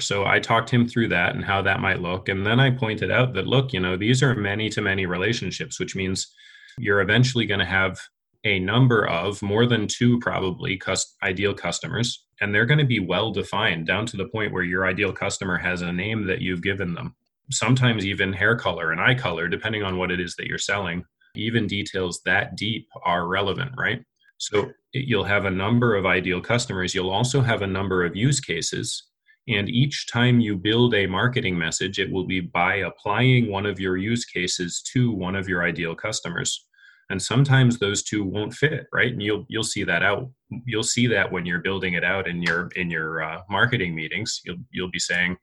So 0.00 0.26
I 0.26 0.40
talked 0.40 0.70
him 0.70 0.88
through 0.88 1.08
that 1.08 1.34
and 1.34 1.44
how 1.44 1.62
that 1.62 1.80
might 1.80 2.00
look. 2.00 2.28
And 2.28 2.44
then 2.44 2.58
I 2.58 2.70
pointed 2.70 3.10
out 3.10 3.32
that, 3.34 3.46
look, 3.46 3.72
you 3.72 3.80
know, 3.80 3.96
these 3.96 4.22
are 4.22 4.34
many 4.34 4.68
to 4.70 4.82
many 4.82 5.06
relationships, 5.06 5.78
which 5.78 5.94
means 5.94 6.34
you're 6.78 7.00
eventually 7.00 7.46
going 7.46 7.60
to 7.60 7.66
have 7.66 8.00
a 8.44 8.58
number 8.58 9.06
of 9.08 9.40
more 9.42 9.66
than 9.66 9.86
two 9.86 10.18
probably 10.18 10.76
cus- 10.76 11.16
ideal 11.22 11.54
customers 11.54 12.24
and 12.40 12.54
they're 12.54 12.66
going 12.66 12.78
to 12.78 12.84
be 12.84 13.00
well 13.00 13.30
defined 13.30 13.86
down 13.86 14.06
to 14.06 14.16
the 14.16 14.28
point 14.28 14.52
where 14.52 14.62
your 14.62 14.86
ideal 14.86 15.12
customer 15.12 15.56
has 15.56 15.82
a 15.82 15.92
name 15.92 16.26
that 16.26 16.40
you've 16.40 16.62
given 16.62 16.94
them 16.94 17.14
sometimes 17.50 18.04
even 18.04 18.32
hair 18.32 18.56
color 18.56 18.92
and 18.92 19.00
eye 19.00 19.14
color 19.14 19.48
depending 19.48 19.82
on 19.82 19.96
what 19.96 20.10
it 20.10 20.20
is 20.20 20.34
that 20.36 20.46
you're 20.46 20.58
selling 20.58 21.04
even 21.34 21.66
details 21.66 22.20
that 22.24 22.56
deep 22.56 22.88
are 23.04 23.26
relevant 23.26 23.72
right 23.76 24.02
so 24.38 24.70
you'll 24.92 25.24
have 25.24 25.44
a 25.44 25.50
number 25.50 25.94
of 25.94 26.06
ideal 26.06 26.40
customers 26.40 26.94
you'll 26.94 27.10
also 27.10 27.40
have 27.40 27.62
a 27.62 27.66
number 27.66 28.04
of 28.04 28.16
use 28.16 28.40
cases 28.40 29.04
and 29.48 29.68
each 29.68 30.06
time 30.10 30.40
you 30.40 30.56
build 30.56 30.94
a 30.94 31.06
marketing 31.06 31.58
message 31.58 31.98
it 31.98 32.10
will 32.10 32.26
be 32.26 32.40
by 32.40 32.76
applying 32.76 33.50
one 33.50 33.66
of 33.66 33.78
your 33.78 33.96
use 33.96 34.24
cases 34.24 34.82
to 34.92 35.12
one 35.12 35.36
of 35.36 35.48
your 35.48 35.62
ideal 35.64 35.94
customers. 35.94 36.66
And 37.10 37.20
sometimes 37.20 37.78
those 37.78 38.02
two 38.02 38.24
won't 38.24 38.54
fit 38.54 38.86
right? 38.92 39.12
And 39.12 39.22
you'll 39.22 39.44
you'll 39.48 39.62
see 39.62 39.84
that 39.84 40.02
out. 40.02 40.30
You'll 40.64 40.82
see 40.82 41.06
that 41.08 41.30
when 41.30 41.44
you're 41.44 41.60
building 41.60 41.94
it 41.94 42.04
out 42.04 42.26
in 42.26 42.42
your 42.42 42.68
in 42.76 42.90
your 42.90 43.22
uh, 43.22 43.42
marketing 43.50 43.94
meetings. 43.94 44.40
You'll 44.44 44.56
you'll 44.70 44.90
be 44.90 44.98
saying 44.98 45.36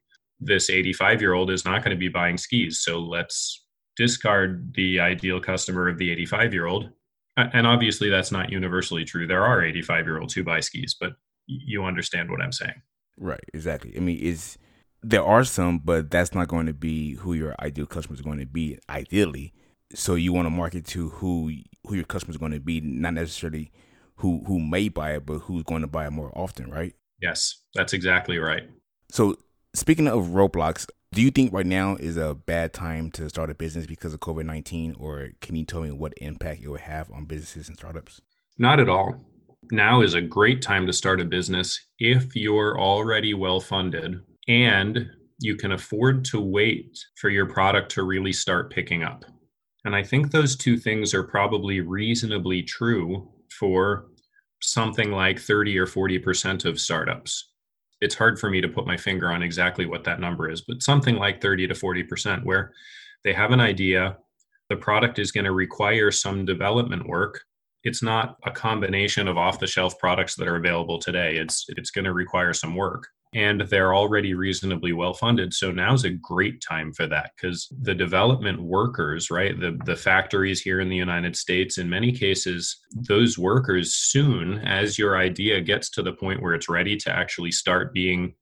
this 0.44 0.70
85 0.70 1.20
year 1.20 1.34
old 1.34 1.50
is 1.50 1.64
not 1.64 1.84
going 1.84 1.94
to 1.94 2.00
be 2.00 2.08
buying 2.08 2.36
skis 2.36 2.80
so 2.80 2.98
let's 2.98 3.66
discard 3.96 4.72
the 4.74 4.98
ideal 4.98 5.40
customer 5.40 5.88
of 5.88 5.98
the 5.98 6.10
85 6.10 6.52
year 6.52 6.66
old 6.66 6.90
and 7.36 7.66
obviously 7.66 8.10
that's 8.10 8.32
not 8.32 8.50
universally 8.50 9.04
true. 9.04 9.26
There 9.26 9.44
are 9.44 9.64
85 9.64 10.06
year 10.06 10.20
olds 10.20 10.34
who 10.34 10.44
buy 10.44 10.60
skis 10.60 10.96
but 10.98 11.12
you 11.46 11.84
understand 11.84 12.30
what 12.30 12.40
i'm 12.40 12.52
saying 12.52 12.80
right 13.22 13.44
exactly 13.54 13.94
i 13.96 14.00
mean 14.00 14.18
is 14.18 14.58
there 15.02 15.24
are 15.24 15.44
some 15.44 15.78
but 15.78 16.10
that's 16.10 16.34
not 16.34 16.48
going 16.48 16.66
to 16.66 16.72
be 16.72 17.14
who 17.14 17.32
your 17.34 17.54
ideal 17.60 17.86
customer 17.86 18.14
is 18.14 18.20
going 18.20 18.38
to 18.38 18.46
be 18.46 18.78
ideally 18.88 19.52
so 19.94 20.14
you 20.14 20.32
want 20.32 20.46
to 20.46 20.50
market 20.50 20.86
to 20.86 21.10
who 21.10 21.52
who 21.86 21.94
your 21.94 22.04
customers 22.04 22.36
are 22.36 22.40
going 22.40 22.52
to 22.52 22.60
be, 22.60 22.80
not 22.80 23.14
necessarily 23.14 23.70
who 24.16 24.42
who 24.46 24.60
may 24.60 24.88
buy 24.88 25.14
it, 25.14 25.26
but 25.26 25.38
who's 25.40 25.64
going 25.64 25.82
to 25.82 25.88
buy 25.88 26.06
it 26.06 26.10
more 26.10 26.36
often, 26.36 26.70
right? 26.70 26.94
Yes, 27.20 27.62
that's 27.74 27.92
exactly 27.92 28.38
right. 28.38 28.64
So 29.10 29.36
speaking 29.74 30.08
of 30.08 30.26
roadblocks, 30.28 30.86
do 31.12 31.22
you 31.22 31.30
think 31.30 31.52
right 31.52 31.66
now 31.66 31.96
is 31.96 32.16
a 32.16 32.34
bad 32.34 32.72
time 32.72 33.10
to 33.12 33.28
start 33.28 33.50
a 33.50 33.54
business 33.54 33.86
because 33.86 34.12
of 34.12 34.20
COVID 34.20 34.44
nineteen, 34.44 34.94
or 34.98 35.30
can 35.40 35.56
you 35.56 35.64
tell 35.64 35.82
me 35.82 35.90
what 35.90 36.14
impact 36.18 36.62
it 36.62 36.68
would 36.68 36.80
have 36.80 37.10
on 37.10 37.24
businesses 37.24 37.68
and 37.68 37.76
startups? 37.76 38.20
Not 38.58 38.80
at 38.80 38.88
all. 38.88 39.24
Now 39.72 40.02
is 40.02 40.12
a 40.12 40.20
great 40.20 40.60
time 40.60 40.86
to 40.86 40.92
start 40.92 41.18
a 41.18 41.24
business 41.24 41.80
if 41.98 42.36
you're 42.36 42.78
already 42.78 43.32
well 43.32 43.58
funded 43.58 44.20
and 44.46 45.10
you 45.40 45.56
can 45.56 45.72
afford 45.72 46.26
to 46.26 46.42
wait 46.42 46.98
for 47.16 47.30
your 47.30 47.46
product 47.46 47.90
to 47.92 48.02
really 48.02 48.34
start 48.34 48.70
picking 48.70 49.02
up. 49.02 49.24
And 49.86 49.96
I 49.96 50.02
think 50.02 50.30
those 50.30 50.56
two 50.56 50.76
things 50.76 51.14
are 51.14 51.22
probably 51.22 51.80
reasonably 51.80 52.62
true 52.62 53.30
for 53.58 54.08
something 54.60 55.10
like 55.10 55.40
30 55.40 55.78
or 55.78 55.86
40% 55.86 56.66
of 56.66 56.78
startups. 56.78 57.52
It's 58.02 58.14
hard 58.14 58.38
for 58.38 58.50
me 58.50 58.60
to 58.60 58.68
put 58.68 58.86
my 58.86 58.98
finger 58.98 59.32
on 59.32 59.42
exactly 59.42 59.86
what 59.86 60.04
that 60.04 60.20
number 60.20 60.50
is, 60.50 60.60
but 60.60 60.82
something 60.82 61.16
like 61.16 61.40
30 61.40 61.68
to 61.68 61.74
40%, 61.74 62.44
where 62.44 62.72
they 63.24 63.32
have 63.32 63.52
an 63.52 63.60
idea, 63.60 64.18
the 64.68 64.76
product 64.76 65.18
is 65.18 65.32
going 65.32 65.46
to 65.46 65.52
require 65.52 66.10
some 66.10 66.44
development 66.44 67.08
work. 67.08 67.40
It's 67.84 68.02
not 68.02 68.36
a 68.44 68.50
combination 68.50 69.28
of 69.28 69.36
off 69.36 69.58
the 69.58 69.66
shelf 69.66 69.98
products 69.98 70.36
that 70.36 70.48
are 70.48 70.56
available 70.56 70.98
today. 70.98 71.36
It's 71.36 71.64
it's 71.68 71.90
going 71.90 72.04
to 72.04 72.12
require 72.12 72.52
some 72.52 72.76
work 72.76 73.08
and 73.34 73.62
they're 73.62 73.94
already 73.94 74.34
reasonably 74.34 74.92
well 74.92 75.14
funded 75.14 75.54
so 75.54 75.70
now's 75.70 76.04
a 76.04 76.10
great 76.10 76.60
time 76.60 76.92
for 76.92 77.06
that 77.06 77.30
because 77.36 77.68
the 77.82 77.94
development 77.94 78.60
workers 78.60 79.30
right 79.30 79.58
the, 79.58 79.78
the 79.86 79.96
factories 79.96 80.60
here 80.60 80.80
in 80.80 80.88
the 80.88 80.96
united 80.96 81.34
states 81.36 81.78
in 81.78 81.88
many 81.88 82.12
cases 82.12 82.80
those 83.08 83.38
workers 83.38 83.94
soon 83.94 84.58
as 84.58 84.98
your 84.98 85.16
idea 85.16 85.60
gets 85.60 85.90
to 85.90 86.02
the 86.02 86.12
point 86.12 86.42
where 86.42 86.54
it's 86.54 86.68
ready 86.68 86.96
to 86.96 87.10
actually 87.10 87.50
start 87.50 87.94
being 87.94 88.34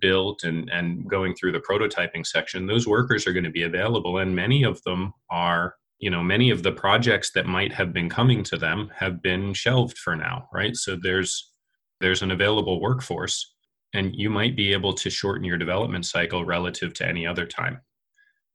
built 0.00 0.42
and, 0.42 0.68
and 0.70 1.08
going 1.08 1.34
through 1.34 1.52
the 1.52 1.60
prototyping 1.60 2.26
section 2.26 2.66
those 2.66 2.86
workers 2.86 3.26
are 3.26 3.32
going 3.32 3.44
to 3.44 3.50
be 3.50 3.62
available 3.62 4.18
and 4.18 4.34
many 4.34 4.64
of 4.64 4.82
them 4.82 5.12
are 5.30 5.74
you 5.98 6.10
know 6.10 6.22
many 6.22 6.50
of 6.50 6.62
the 6.62 6.72
projects 6.72 7.30
that 7.32 7.46
might 7.46 7.72
have 7.72 7.92
been 7.92 8.08
coming 8.08 8.42
to 8.42 8.56
them 8.56 8.90
have 8.94 9.22
been 9.22 9.54
shelved 9.54 9.96
for 9.98 10.14
now 10.14 10.48
right 10.52 10.76
so 10.76 10.96
there's 11.02 11.52
there's 12.00 12.22
an 12.22 12.30
available 12.30 12.80
workforce 12.80 13.54
and 13.96 14.14
you 14.14 14.28
might 14.28 14.56
be 14.56 14.72
able 14.72 14.92
to 14.92 15.10
shorten 15.10 15.44
your 15.44 15.56
development 15.56 16.04
cycle 16.04 16.44
relative 16.44 16.92
to 16.94 17.08
any 17.08 17.26
other 17.26 17.46
time. 17.46 17.80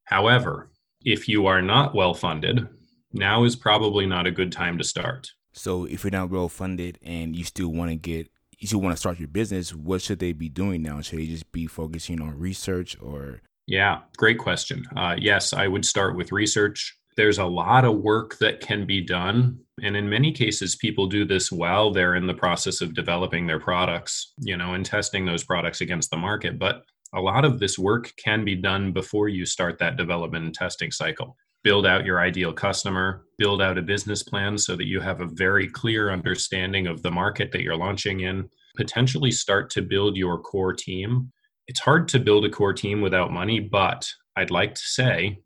However, 0.06 0.72
if 1.04 1.28
you 1.28 1.48
are 1.48 1.62
not 1.62 1.96
well 1.96 2.14
funded, 2.14 2.68
now 3.12 3.44
is 3.44 3.56
probably 3.56 4.06
not 4.06 4.28
a 4.28 4.32
good 4.32 4.52
time 4.52 4.78
to 4.78 4.84
start. 4.84 5.32
So, 5.54 5.86
if 5.86 6.04
you're 6.04 6.12
not 6.12 6.30
well 6.30 6.48
funded 6.48 7.00
and 7.02 7.36
you 7.36 7.44
still 7.44 7.70
want 7.70 7.90
to 7.90 7.96
get, 7.96 8.30
you 8.58 8.68
still 8.68 8.82
want 8.82 8.96
to 8.96 9.00
start 9.00 9.20
your 9.20 9.28
business, 9.28 9.74
what 9.74 10.02
should 10.02 10.20
they 10.20 10.32
be 10.32 10.48
doing 10.48 10.82
now? 10.82 11.02
Should 11.02 11.20
they 11.20 11.26
just 11.26 11.52
be 11.52 11.68
focusing 11.68 12.22
on 12.22 12.38
research 12.38 12.96
or? 13.02 13.42
Yeah, 13.68 14.02
great 14.18 14.38
question. 14.38 14.86
Uh, 14.96 15.16
yes, 15.18 15.54
I 15.54 15.68
would 15.68 15.86
start 15.86 16.16
with 16.16 16.32
research 16.32 16.96
there's 17.18 17.38
a 17.38 17.46
lot 17.46 17.86
of 17.86 17.98
work 17.98 18.38
that 18.39 18.62
can 18.62 18.86
be 18.86 19.01
done. 19.01 19.60
And 19.84 19.96
in 19.96 20.10
many 20.10 20.32
cases 20.32 20.75
people 20.75 21.08
do 21.08 21.25
this 21.25 21.51
while 21.51 21.91
they're 21.91 22.15
in 22.15 22.27
the 22.27 22.34
process 22.34 22.82
of 22.82 22.94
developing 22.94 23.48
their 23.48 23.60
products 23.60 24.34
you 24.38 24.58
know 24.58 24.74
and 24.74 24.86
testing 24.86 25.25
those 25.25 25.44
products 25.44 25.82
against 25.82 26.10
the 26.12 26.18
market. 26.18 26.60
But 26.60 26.84
a 27.13 27.22
lot 27.22 27.44
of 27.44 27.60
this 27.60 27.77
work 27.77 28.13
can 28.24 28.46
be 28.46 28.56
done 28.56 28.94
before 28.94 29.27
you 29.27 29.46
start 29.46 29.80
that 29.80 29.98
development 29.98 30.46
and 30.46 30.53
testing 30.53 30.91
cycle. 30.91 31.36
Build 31.63 31.86
out 31.86 32.06
your 32.06 32.20
ideal 32.20 32.53
customer 32.53 33.25
build 33.38 33.62
out 33.62 33.77
a 33.77 33.82
business 33.82 34.22
plan 34.22 34.56
so 34.56 34.75
that 34.75 34.86
you 34.86 35.00
have 35.00 35.20
a 35.20 35.25
very 35.25 35.68
clear 35.68 36.12
understanding 36.12 36.86
of 36.86 37.01
the 37.01 37.10
market 37.10 37.51
that 37.51 37.63
you're 37.63 37.75
launching 37.75 38.20
in. 38.20 38.48
Potentially 38.75 39.32
start 39.32 39.72
to 39.72 39.82
build 39.82 40.15
your 40.15 40.38
core 40.38 40.74
team. 40.74 41.32
It's 41.68 41.80
hard 41.80 42.08
to 42.10 42.20
build 42.20 42.46
a 42.46 42.50
core 42.50 42.74
team 42.74 43.01
without 43.01 43.32
money 43.32 43.60
but 43.60 44.10
i'd 44.36 44.51
like 44.51 44.75
to 44.75 44.82
say 44.82 45.39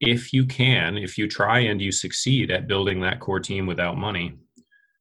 if 0.00 0.32
you 0.32 0.46
can, 0.46 0.96
if 0.96 1.18
you 1.18 1.28
try 1.28 1.60
and 1.60 1.80
you 1.80 1.90
succeed 1.90 2.50
at 2.50 2.68
building 2.68 3.00
that 3.00 3.20
core 3.20 3.40
team 3.40 3.66
without 3.66 3.96
money, 3.96 4.38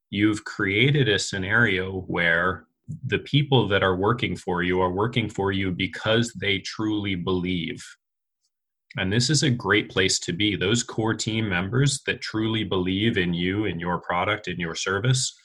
you've 0.09 0.43
created 0.43 1.07
a 1.07 1.19
scenario 1.19 2.01
where 2.01 2.65
the 3.05 3.19
people 3.19 3.67
that 3.67 3.83
are 3.83 3.95
working 3.95 4.35
for 4.35 4.63
you 4.63 4.81
are 4.81 4.91
working 4.91 5.29
for 5.29 5.51
you 5.51 5.71
because 5.71 6.33
they 6.33 6.59
truly 6.59 7.15
believe. 7.15 7.83
And 8.97 9.11
this 9.11 9.29
is 9.29 9.43
a 9.43 9.49
great 9.49 9.89
place 9.89 10.17
to 10.19 10.33
be. 10.33 10.55
Those 10.55 10.83
core 10.83 11.13
team 11.13 11.47
members 11.49 12.01
that 12.07 12.21
truly 12.21 12.63
believe 12.63 13.17
in 13.17 13.33
you, 13.33 13.65
in 13.65 13.79
your 13.79 13.99
product, 13.99 14.47
in 14.47 14.59
your 14.59 14.75
service, 14.75 15.37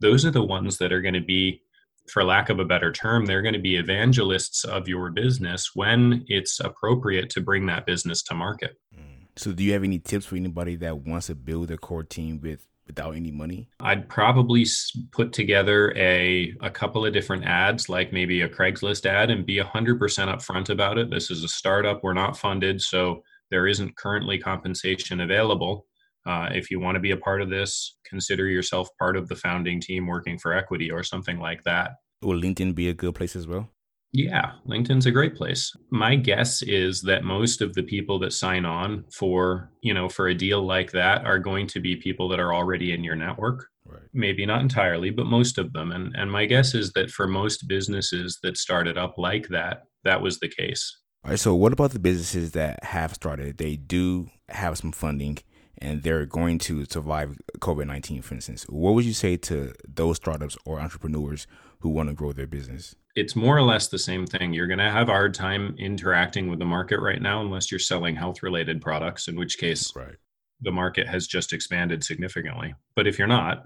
those 0.00 0.24
are 0.24 0.30
the 0.30 0.44
ones 0.44 0.78
that 0.78 0.92
are 0.92 1.02
going 1.02 1.14
to 1.14 1.20
be 1.20 1.60
for 2.10 2.24
lack 2.24 2.48
of 2.48 2.58
a 2.58 2.64
better 2.64 2.92
term, 2.92 3.26
they're 3.26 3.42
going 3.42 3.54
to 3.54 3.60
be 3.60 3.76
evangelists 3.76 4.64
of 4.64 4.88
your 4.88 5.10
business 5.10 5.70
when 5.74 6.24
it's 6.28 6.60
appropriate 6.60 7.30
to 7.30 7.40
bring 7.40 7.66
that 7.66 7.86
business 7.86 8.22
to 8.24 8.34
market. 8.34 8.76
Mm. 8.94 9.26
So, 9.36 9.52
do 9.52 9.62
you 9.62 9.72
have 9.72 9.84
any 9.84 9.98
tips 9.98 10.26
for 10.26 10.36
anybody 10.36 10.76
that 10.76 10.98
wants 10.98 11.26
to 11.26 11.34
build 11.34 11.70
a 11.70 11.78
core 11.78 12.04
team 12.04 12.40
with 12.40 12.66
without 12.86 13.14
any 13.14 13.30
money? 13.30 13.68
I'd 13.80 14.08
probably 14.08 14.66
put 15.12 15.32
together 15.32 15.92
a 15.96 16.54
a 16.60 16.70
couple 16.70 17.06
of 17.06 17.12
different 17.12 17.44
ads, 17.44 17.88
like 17.88 18.12
maybe 18.12 18.42
a 18.42 18.48
Craigslist 18.48 19.06
ad, 19.06 19.30
and 19.30 19.46
be 19.46 19.58
hundred 19.58 19.98
percent 19.98 20.30
upfront 20.30 20.70
about 20.70 20.98
it. 20.98 21.10
This 21.10 21.30
is 21.30 21.44
a 21.44 21.48
startup; 21.48 22.02
we're 22.02 22.14
not 22.14 22.36
funded, 22.36 22.80
so 22.80 23.22
there 23.50 23.66
isn't 23.66 23.96
currently 23.96 24.38
compensation 24.38 25.20
available. 25.20 25.86
Uh, 26.28 26.50
if 26.52 26.70
you 26.70 26.78
want 26.78 26.94
to 26.94 27.00
be 27.00 27.12
a 27.12 27.16
part 27.16 27.40
of 27.40 27.48
this, 27.48 27.96
consider 28.04 28.46
yourself 28.48 28.90
part 28.98 29.16
of 29.16 29.28
the 29.28 29.36
founding 29.36 29.80
team 29.80 30.06
working 30.06 30.38
for 30.38 30.52
equity 30.52 30.90
or 30.90 31.02
something 31.02 31.38
like 31.38 31.64
that. 31.64 31.92
Will 32.20 32.38
LinkedIn 32.38 32.74
be 32.74 32.90
a 32.90 32.92
good 32.92 33.14
place 33.14 33.34
as 33.34 33.46
well? 33.46 33.70
Yeah, 34.12 34.52
LinkedIn's 34.66 35.06
a 35.06 35.10
great 35.10 35.34
place. 35.34 35.72
My 35.90 36.16
guess 36.16 36.60
is 36.62 37.00
that 37.02 37.24
most 37.24 37.62
of 37.62 37.72
the 37.74 37.82
people 37.82 38.18
that 38.20 38.32
sign 38.34 38.66
on 38.66 39.04
for, 39.10 39.70
you 39.82 39.94
know, 39.94 40.08
for 40.08 40.28
a 40.28 40.34
deal 40.34 40.62
like 40.66 40.92
that 40.92 41.24
are 41.24 41.38
going 41.38 41.66
to 41.68 41.80
be 41.80 41.96
people 41.96 42.28
that 42.28 42.40
are 42.40 42.54
already 42.54 42.92
in 42.92 43.02
your 43.02 43.16
network. 43.16 43.66
Right. 43.86 44.02
Maybe 44.12 44.44
not 44.44 44.60
entirely, 44.60 45.10
but 45.10 45.26
most 45.26 45.56
of 45.56 45.72
them. 45.72 45.92
And 45.92 46.14
and 46.14 46.30
my 46.30 46.44
guess 46.44 46.74
is 46.74 46.92
that 46.92 47.10
for 47.10 47.26
most 47.26 47.68
businesses 47.68 48.38
that 48.42 48.58
started 48.58 48.98
up 48.98 49.14
like 49.16 49.48
that, 49.48 49.84
that 50.04 50.20
was 50.20 50.38
the 50.40 50.48
case. 50.48 51.00
All 51.24 51.30
right. 51.30 51.40
So 51.40 51.54
what 51.54 51.72
about 51.72 51.92
the 51.92 51.98
businesses 51.98 52.52
that 52.52 52.84
have 52.84 53.14
started? 53.14 53.56
They 53.56 53.76
do 53.76 54.28
have 54.48 54.76
some 54.78 54.92
funding 54.92 55.38
and 55.80 56.02
they're 56.02 56.26
going 56.26 56.58
to 56.58 56.84
survive 56.84 57.38
COVID 57.58 57.86
19, 57.86 58.22
for 58.22 58.34
instance, 58.34 58.64
what 58.68 58.94
would 58.94 59.04
you 59.04 59.12
say 59.12 59.36
to 59.36 59.72
those 59.86 60.16
startups 60.16 60.56
or 60.64 60.80
entrepreneurs 60.80 61.46
who 61.80 61.88
want 61.88 62.08
to 62.08 62.14
grow 62.14 62.32
their 62.32 62.46
business? 62.46 62.94
It's 63.14 63.34
more 63.34 63.56
or 63.56 63.62
less 63.62 63.88
the 63.88 63.98
same 63.98 64.26
thing. 64.26 64.52
You're 64.52 64.66
going 64.66 64.78
to 64.78 64.90
have 64.90 65.08
a 65.08 65.12
hard 65.12 65.34
time 65.34 65.74
interacting 65.78 66.48
with 66.48 66.58
the 66.58 66.64
market 66.64 67.00
right 67.00 67.20
now 67.20 67.40
unless 67.40 67.70
you're 67.70 67.80
selling 67.80 68.14
health 68.14 68.42
related 68.42 68.80
products, 68.80 69.28
in 69.28 69.36
which 69.36 69.58
case, 69.58 69.94
right. 69.96 70.16
the 70.60 70.70
market 70.70 71.06
has 71.08 71.26
just 71.26 71.52
expanded 71.52 72.04
significantly. 72.04 72.74
But 72.94 73.06
if 73.06 73.18
you're 73.18 73.28
not, 73.28 73.64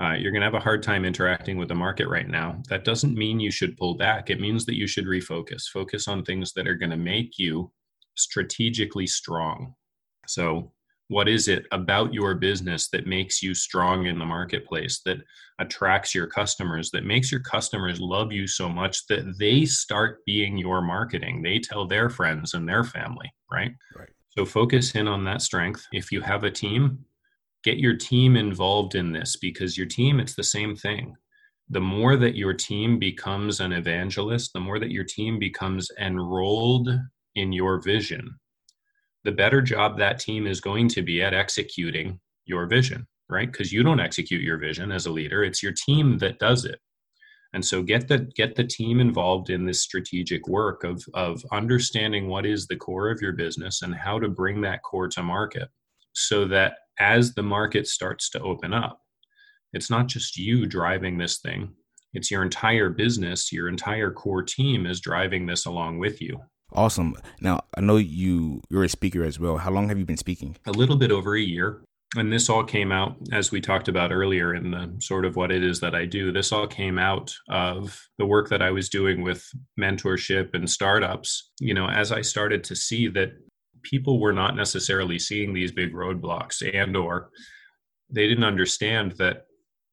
uh, 0.00 0.14
you're 0.14 0.32
going 0.32 0.40
to 0.40 0.46
have 0.46 0.54
a 0.54 0.60
hard 0.60 0.82
time 0.82 1.04
interacting 1.04 1.56
with 1.56 1.68
the 1.68 1.74
market 1.74 2.08
right 2.08 2.28
now. 2.28 2.60
That 2.68 2.84
doesn't 2.84 3.16
mean 3.16 3.38
you 3.38 3.52
should 3.52 3.76
pull 3.76 3.96
back. 3.96 4.28
It 4.28 4.40
means 4.40 4.66
that 4.66 4.76
you 4.76 4.86
should 4.86 5.06
refocus, 5.06 5.68
focus 5.72 6.08
on 6.08 6.24
things 6.24 6.52
that 6.54 6.66
are 6.66 6.74
going 6.74 6.90
to 6.90 6.96
make 6.96 7.38
you 7.38 7.70
strategically 8.16 9.06
strong. 9.06 9.74
So, 10.26 10.72
what 11.08 11.28
is 11.28 11.48
it 11.48 11.66
about 11.70 12.14
your 12.14 12.34
business 12.34 12.88
that 12.90 13.06
makes 13.06 13.42
you 13.42 13.54
strong 13.54 14.06
in 14.06 14.18
the 14.18 14.24
marketplace, 14.24 15.00
that 15.04 15.18
attracts 15.58 16.14
your 16.14 16.26
customers, 16.26 16.90
that 16.90 17.04
makes 17.04 17.30
your 17.30 17.42
customers 17.42 18.00
love 18.00 18.32
you 18.32 18.46
so 18.46 18.68
much 18.68 19.06
that 19.08 19.36
they 19.38 19.64
start 19.64 20.20
being 20.24 20.56
your 20.56 20.80
marketing? 20.80 21.42
They 21.42 21.58
tell 21.58 21.86
their 21.86 22.08
friends 22.08 22.54
and 22.54 22.68
their 22.68 22.84
family, 22.84 23.30
right? 23.52 23.72
Right. 23.96 24.08
So, 24.30 24.44
focus 24.44 24.94
in 24.94 25.06
on 25.06 25.24
that 25.24 25.42
strength. 25.42 25.84
If 25.92 26.10
you 26.10 26.20
have 26.22 26.44
a 26.44 26.50
team, 26.50 27.04
get 27.62 27.78
your 27.78 27.96
team 27.96 28.36
involved 28.36 28.94
in 28.94 29.12
this 29.12 29.36
because 29.36 29.76
your 29.76 29.86
team, 29.86 30.20
it's 30.20 30.34
the 30.34 30.42
same 30.42 30.74
thing. 30.74 31.14
The 31.70 31.80
more 31.80 32.16
that 32.16 32.36
your 32.36 32.52
team 32.52 32.98
becomes 32.98 33.60
an 33.60 33.72
evangelist, 33.72 34.52
the 34.52 34.60
more 34.60 34.78
that 34.78 34.90
your 34.90 35.04
team 35.04 35.38
becomes 35.38 35.88
enrolled 35.98 36.88
in 37.36 37.52
your 37.52 37.80
vision, 37.80 38.38
the 39.24 39.32
better 39.32 39.62
job 39.62 39.98
that 39.98 40.18
team 40.18 40.46
is 40.46 40.60
going 40.60 40.88
to 40.88 41.02
be 41.02 41.22
at 41.22 41.34
executing 41.34 42.20
your 42.44 42.66
vision, 42.66 43.06
right? 43.28 43.50
Because 43.50 43.72
you 43.72 43.82
don't 43.82 44.00
execute 44.00 44.42
your 44.42 44.58
vision 44.58 44.92
as 44.92 45.06
a 45.06 45.12
leader, 45.12 45.42
it's 45.42 45.62
your 45.62 45.72
team 45.72 46.18
that 46.18 46.38
does 46.38 46.64
it. 46.64 46.80
And 47.54 47.64
so 47.64 47.82
get 47.82 48.08
the 48.08 48.18
get 48.36 48.56
the 48.56 48.64
team 48.64 48.98
involved 48.98 49.48
in 49.48 49.64
this 49.64 49.80
strategic 49.80 50.48
work 50.48 50.82
of 50.82 51.04
of 51.14 51.44
understanding 51.52 52.28
what 52.28 52.44
is 52.44 52.66
the 52.66 52.76
core 52.76 53.10
of 53.10 53.22
your 53.22 53.32
business 53.32 53.82
and 53.82 53.94
how 53.94 54.18
to 54.18 54.28
bring 54.28 54.60
that 54.62 54.82
core 54.82 55.08
to 55.08 55.22
market 55.22 55.68
so 56.14 56.46
that 56.46 56.78
as 56.98 57.34
the 57.34 57.42
market 57.42 57.86
starts 57.86 58.28
to 58.30 58.40
open 58.40 58.74
up, 58.74 59.00
it's 59.72 59.88
not 59.88 60.08
just 60.08 60.36
you 60.36 60.66
driving 60.66 61.16
this 61.16 61.38
thing, 61.38 61.72
it's 62.12 62.30
your 62.30 62.42
entire 62.42 62.90
business, 62.90 63.52
your 63.52 63.68
entire 63.68 64.10
core 64.10 64.42
team 64.42 64.84
is 64.86 65.00
driving 65.00 65.46
this 65.46 65.66
along 65.66 65.98
with 65.98 66.20
you. 66.20 66.40
Awesome. 66.74 67.16
Now, 67.40 67.60
I 67.76 67.80
know 67.80 67.96
you 67.96 68.62
you're 68.68 68.84
a 68.84 68.88
speaker 68.88 69.22
as 69.24 69.38
well. 69.38 69.58
How 69.58 69.70
long 69.70 69.88
have 69.88 69.98
you 69.98 70.04
been 70.04 70.16
speaking? 70.16 70.56
A 70.66 70.72
little 70.72 70.96
bit 70.96 71.12
over 71.12 71.36
a 71.36 71.40
year. 71.40 71.82
And 72.16 72.32
this 72.32 72.48
all 72.48 72.62
came 72.62 72.92
out, 72.92 73.16
as 73.32 73.50
we 73.50 73.60
talked 73.60 73.88
about 73.88 74.12
earlier, 74.12 74.54
in 74.54 74.70
the 74.70 74.94
sort 75.00 75.24
of 75.24 75.34
what 75.34 75.50
it 75.50 75.64
is 75.64 75.80
that 75.80 75.96
I 75.96 76.04
do. 76.04 76.30
This 76.30 76.52
all 76.52 76.66
came 76.66 76.96
out 76.96 77.34
of 77.48 78.00
the 78.18 78.26
work 78.26 78.48
that 78.50 78.62
I 78.62 78.70
was 78.70 78.88
doing 78.88 79.22
with 79.22 79.44
mentorship 79.80 80.54
and 80.54 80.68
startups. 80.70 81.50
You 81.58 81.74
know, 81.74 81.88
as 81.88 82.12
I 82.12 82.20
started 82.20 82.62
to 82.64 82.76
see 82.76 83.08
that 83.08 83.32
people 83.82 84.20
were 84.20 84.32
not 84.32 84.56
necessarily 84.56 85.18
seeing 85.18 85.52
these 85.52 85.72
big 85.72 85.92
roadblocks 85.92 86.62
and 86.74 86.96
or 86.96 87.30
they 88.10 88.26
didn't 88.26 88.44
understand 88.44 89.12
that 89.18 89.46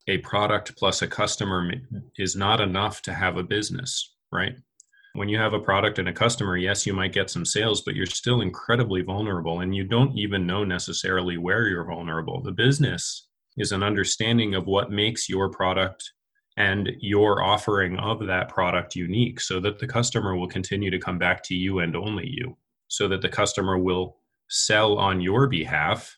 a 0.07 0.17
product 0.19 0.75
plus 0.77 1.01
a 1.01 1.07
customer 1.07 1.71
is 2.17 2.35
not 2.35 2.61
enough 2.61 3.01
to 3.03 3.13
have 3.13 3.37
a 3.37 3.43
business 3.43 4.15
right 4.31 4.55
when 5.13 5.29
you 5.29 5.37
have 5.37 5.53
a 5.53 5.59
product 5.59 5.99
and 5.99 6.07
a 6.07 6.13
customer 6.13 6.57
yes 6.57 6.85
you 6.85 6.93
might 6.93 7.13
get 7.13 7.29
some 7.29 7.45
sales 7.45 7.81
but 7.81 7.95
you're 7.95 8.05
still 8.05 8.41
incredibly 8.41 9.01
vulnerable 9.01 9.59
and 9.59 9.75
you 9.75 9.83
don't 9.83 10.17
even 10.17 10.45
know 10.45 10.63
necessarily 10.63 11.37
where 11.37 11.67
you're 11.67 11.85
vulnerable 11.85 12.41
the 12.41 12.51
business 12.51 13.27
is 13.57 13.71
an 13.71 13.83
understanding 13.83 14.55
of 14.55 14.65
what 14.65 14.91
makes 14.91 15.27
your 15.27 15.49
product 15.49 16.11
and 16.57 16.89
your 16.99 17.41
offering 17.41 17.97
of 17.97 18.25
that 18.25 18.49
product 18.49 18.95
unique 18.95 19.39
so 19.39 19.59
that 19.59 19.79
the 19.79 19.87
customer 19.87 20.35
will 20.35 20.47
continue 20.47 20.91
to 20.91 20.99
come 20.99 21.17
back 21.17 21.43
to 21.43 21.55
you 21.55 21.79
and 21.79 21.95
only 21.95 22.27
you 22.27 22.57
so 22.87 23.07
that 23.07 23.21
the 23.21 23.29
customer 23.29 23.77
will 23.77 24.17
sell 24.49 24.97
on 24.97 25.21
your 25.21 25.47
behalf 25.47 26.17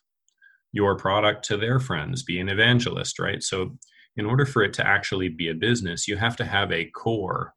your 0.74 0.96
product 0.96 1.44
to 1.44 1.56
their 1.56 1.78
friends, 1.78 2.24
be 2.24 2.40
an 2.40 2.48
evangelist, 2.48 3.20
right? 3.20 3.42
So, 3.42 3.78
in 4.16 4.26
order 4.26 4.44
for 4.44 4.62
it 4.62 4.72
to 4.74 4.86
actually 4.86 5.28
be 5.28 5.48
a 5.48 5.54
business, 5.54 6.06
you 6.06 6.16
have 6.16 6.36
to 6.36 6.44
have 6.44 6.70
a 6.70 6.90
core 6.90 7.54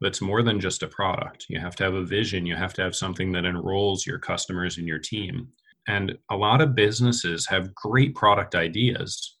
that's 0.00 0.20
more 0.20 0.42
than 0.42 0.60
just 0.60 0.82
a 0.82 0.88
product. 0.88 1.46
You 1.48 1.60
have 1.60 1.76
to 1.76 1.84
have 1.84 1.94
a 1.94 2.04
vision, 2.04 2.46
you 2.46 2.56
have 2.56 2.74
to 2.74 2.82
have 2.82 2.96
something 2.96 3.32
that 3.32 3.44
enrolls 3.44 4.06
your 4.06 4.18
customers 4.18 4.78
and 4.78 4.86
your 4.86 4.98
team. 4.98 5.48
And 5.88 6.16
a 6.30 6.36
lot 6.36 6.60
of 6.60 6.74
businesses 6.74 7.46
have 7.48 7.74
great 7.74 8.14
product 8.14 8.54
ideas, 8.54 9.36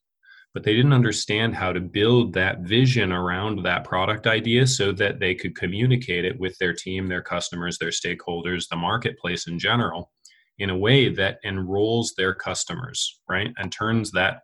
but 0.52 0.64
they 0.64 0.74
didn't 0.74 0.92
understand 0.92 1.54
how 1.54 1.72
to 1.72 1.80
build 1.80 2.32
that 2.34 2.60
vision 2.60 3.12
around 3.12 3.62
that 3.62 3.84
product 3.84 4.26
idea 4.26 4.66
so 4.66 4.92
that 4.92 5.20
they 5.20 5.34
could 5.34 5.56
communicate 5.56 6.24
it 6.24 6.38
with 6.38 6.56
their 6.58 6.74
team, 6.74 7.08
their 7.08 7.22
customers, 7.22 7.78
their 7.78 7.90
stakeholders, 7.90 8.68
the 8.68 8.76
marketplace 8.76 9.46
in 9.46 9.58
general 9.58 10.10
in 10.58 10.70
a 10.70 10.76
way 10.76 11.08
that 11.08 11.38
enrolls 11.44 12.12
their 12.16 12.34
customers, 12.34 13.20
right? 13.28 13.50
And 13.56 13.72
turns 13.72 14.10
that 14.12 14.40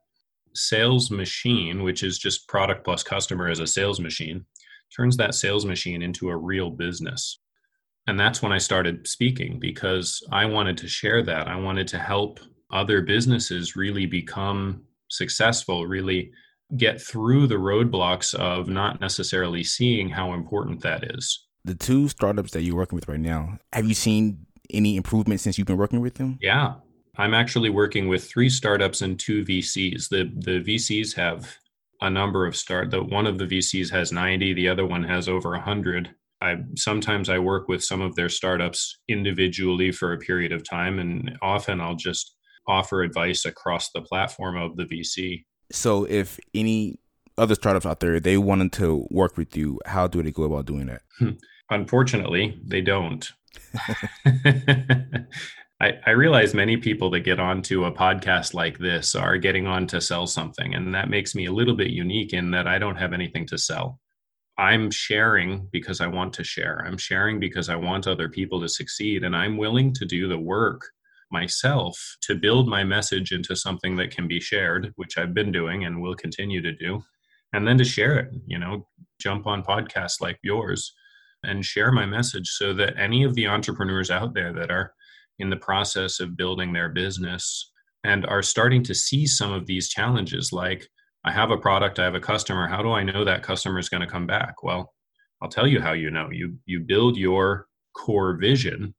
sales 0.55 1.11
machine, 1.11 1.83
which 1.83 2.03
is 2.03 2.19
just 2.19 2.49
product 2.49 2.85
plus 2.85 3.03
customer 3.03 3.49
as 3.49 3.61
a 3.61 3.67
sales 3.67 4.01
machine, 4.01 4.47
turns 4.94 5.16
that 5.16 5.35
sales 5.35 5.64
machine 5.64 6.03
into 6.03 6.29
a 6.29 6.37
real 6.37 6.70
business. 6.70 7.40
And 8.07 8.18
that's 8.18 8.40
when 8.40 8.53
I 8.53 8.59
started 8.59 9.07
speaking 9.07 9.59
because 9.59 10.22
I 10.31 10.46
wanted 10.46 10.79
to 10.79 10.88
share 10.88 11.22
that. 11.22 11.49
I 11.49 11.57
wanted 11.57 11.88
to 11.88 11.99
help 11.99 12.40
other 12.70 13.03
businesses 13.03 13.77
really 13.77 14.07
become 14.07 14.83
successful 15.09 15.87
really 15.87 16.33
get 16.77 17.01
through 17.01 17.46
the 17.46 17.55
roadblocks 17.55 18.35
of 18.35 18.68
not 18.68 19.01
necessarily 19.01 19.62
seeing 19.62 20.09
how 20.09 20.33
important 20.33 20.83
that 20.83 21.14
is. 21.14 21.46
The 21.64 21.75
two 21.75 22.09
startups 22.09 22.53
that 22.53 22.62
you're 22.62 22.77
working 22.77 22.96
with 22.96 23.09
right 23.09 23.20
now, 23.20 23.59
have 23.72 23.87
you 23.87 23.94
seen 23.94 24.46
any 24.70 24.96
improvement 24.96 25.40
since 25.40 25.59
you've 25.59 25.66
been 25.66 25.77
working 25.77 26.01
with 26.01 26.14
them? 26.14 26.38
Yeah. 26.40 26.75
I'm 27.18 27.35
actually 27.35 27.70
working 27.70 28.09
with 28.09 28.29
three 28.29 28.51
startups 28.51 29.01
and 29.01 29.18
two 29.18 29.44
VCs. 29.44 30.09
The 30.09 30.31
the 30.37 30.61
VCs 30.61 31.14
have 31.14 31.57
a 32.01 32.11
number 32.11 32.47
of 32.47 32.57
start 32.57 32.91
that 32.91 33.05
one 33.05 33.27
of 33.27 33.39
the 33.39 33.47
VCs 33.47 33.91
has 33.91 34.13
90, 34.13 34.55
the 34.55 34.69
other 34.69 34.87
one 34.87 35.05
has 35.05 35.29
over 35.29 35.51
100. 35.51 36.11
I 36.43 36.57
sometimes 36.77 37.31
I 37.31 37.39
work 37.39 37.67
with 37.69 37.83
some 37.83 38.03
of 38.03 38.15
their 38.15 38.29
startups 38.29 38.99
individually 39.09 39.91
for 39.91 40.13
a 40.13 40.19
period 40.19 40.53
of 40.53 40.69
time 40.69 40.99
and 40.99 41.39
often 41.41 41.81
I'll 41.81 41.95
just 41.97 42.37
offer 42.69 43.03
advice 43.03 43.45
across 43.45 43.91
the 43.91 44.03
platform 44.03 44.57
of 44.57 44.77
the 44.77 44.85
VC. 44.85 45.45
So, 45.73 46.05
if 46.05 46.39
any 46.55 46.99
other 47.39 47.55
startups 47.55 47.87
out 47.87 48.01
there 48.01 48.21
they 48.21 48.37
wanted 48.37 48.73
to 48.73 49.07
work 49.11 49.37
with 49.37 49.57
you, 49.57 49.81
how 49.87 50.07
do 50.07 50.23
they 50.23 50.31
go 50.31 50.45
about 50.45 50.67
doing 50.67 50.87
that? 50.87 51.03
Hmm. 51.19 51.31
Unfortunately, 51.71 52.61
they 52.65 52.81
don't. 52.81 53.29
I, 55.79 55.93
I, 56.07 56.11
realize 56.12 56.55
many 56.55 56.79
people 56.79 57.11
that 57.11 57.21
get 57.21 57.39
onto 57.39 57.85
a 57.85 57.93
podcast 57.93 58.55
like 58.55 58.79
this 58.79 59.15
are 59.15 59.37
getting 59.37 59.67
on 59.67 59.87
to 59.89 60.01
sell 60.01 60.27
something, 60.27 60.75
and 60.75 60.95
that 60.95 61.11
makes 61.11 61.35
me 61.35 61.47
a 61.47 61.53
little 61.53 61.77
bit 61.77 61.91
unique 61.91 62.33
in 62.33 62.51
that 62.53 62.67
I 62.67 62.79
don't 62.79 62.97
have 62.97 63.12
anything 63.12 63.47
to 63.49 63.59
sell. 63.59 64.01
I'm 64.57 64.91
sharing 64.91 65.69
because 65.71 66.01
I 66.01 66.07
want 66.07 66.33
to 66.35 66.45
share. 66.45 66.83
I'm 66.87 66.97
sharing 66.97 67.39
because 67.39 67.69
I 67.69 67.77
want 67.77 68.07
other 68.07 68.31
people 68.31 68.59
to 68.62 68.71
succeed, 68.71 69.23
and 69.23 69.37
I'm 69.37 69.59
willing 69.59 69.93
to 69.95 70.07
do 70.07 70.29
the 70.29 70.39
work 70.39 70.81
myself 71.31 72.17
to 72.23 72.35
build 72.35 72.69
my 72.69 72.83
message 72.83 73.33
into 73.33 73.55
something 73.55 73.97
that 73.97 74.11
can 74.11 74.27
be 74.27 74.41
shared, 74.41 74.93
which 74.97 75.19
I've 75.19 75.35
been 75.35 75.53
doing 75.53 75.85
and 75.85 76.01
will 76.01 76.15
continue 76.15 76.62
to 76.62 76.73
do, 76.73 77.03
and 77.53 77.69
then 77.69 77.77
to 77.77 77.85
share 77.85 78.19
it, 78.19 78.31
you 78.47 78.59
know, 78.59 78.89
jump 79.21 79.47
on 79.47 79.62
podcasts 79.62 80.23
like 80.23 80.39
yours 80.43 80.95
and 81.43 81.65
share 81.65 81.93
my 81.93 82.07
message 82.07 82.49
so 82.49 82.73
that 82.75 82.99
any 82.99 83.25
of 83.25 83.35
the 83.35 83.47
entrepreneurs 83.47 84.11
out 84.11 84.33
there 84.33 84.55
that 84.55 84.71
are 84.71 84.95
in 85.38 85.51
the 85.51 85.57
process 85.57 86.20
of 86.20 86.37
building 86.37 86.72
their 86.72 86.88
business 86.88 87.72
and 88.05 88.27
are 88.27 88.42
starting 88.42 88.83
to 88.85 88.94
see 88.94 89.27
some 89.27 89.53
of 89.53 89.66
these 89.66 89.88
challenges 89.88 90.53
like 90.53 90.87
I 91.25 91.33
have 91.33 91.51
a 91.51 91.57
product, 91.57 91.99
I 91.99 92.05
have 92.05 92.14
a 92.14 92.20
customer, 92.20 92.68
how 92.68 92.83
do 92.83 92.92
I 92.92 93.03
know 93.03 93.25
that 93.25 93.42
customer 93.42 93.79
is 93.79 93.88
going 93.88 94.03
to 94.03 94.07
come 94.07 94.27
back? 94.27 94.62
Well, 94.62 94.92
I'll 95.42 95.49
tell 95.49 95.66
you 95.66 95.81
how 95.81 95.92
you 95.92 96.11
know. 96.11 96.31
You 96.31 96.57
you 96.66 96.81
build 96.81 97.16
your 97.16 97.66
core 97.94 98.37
vision 98.37 98.94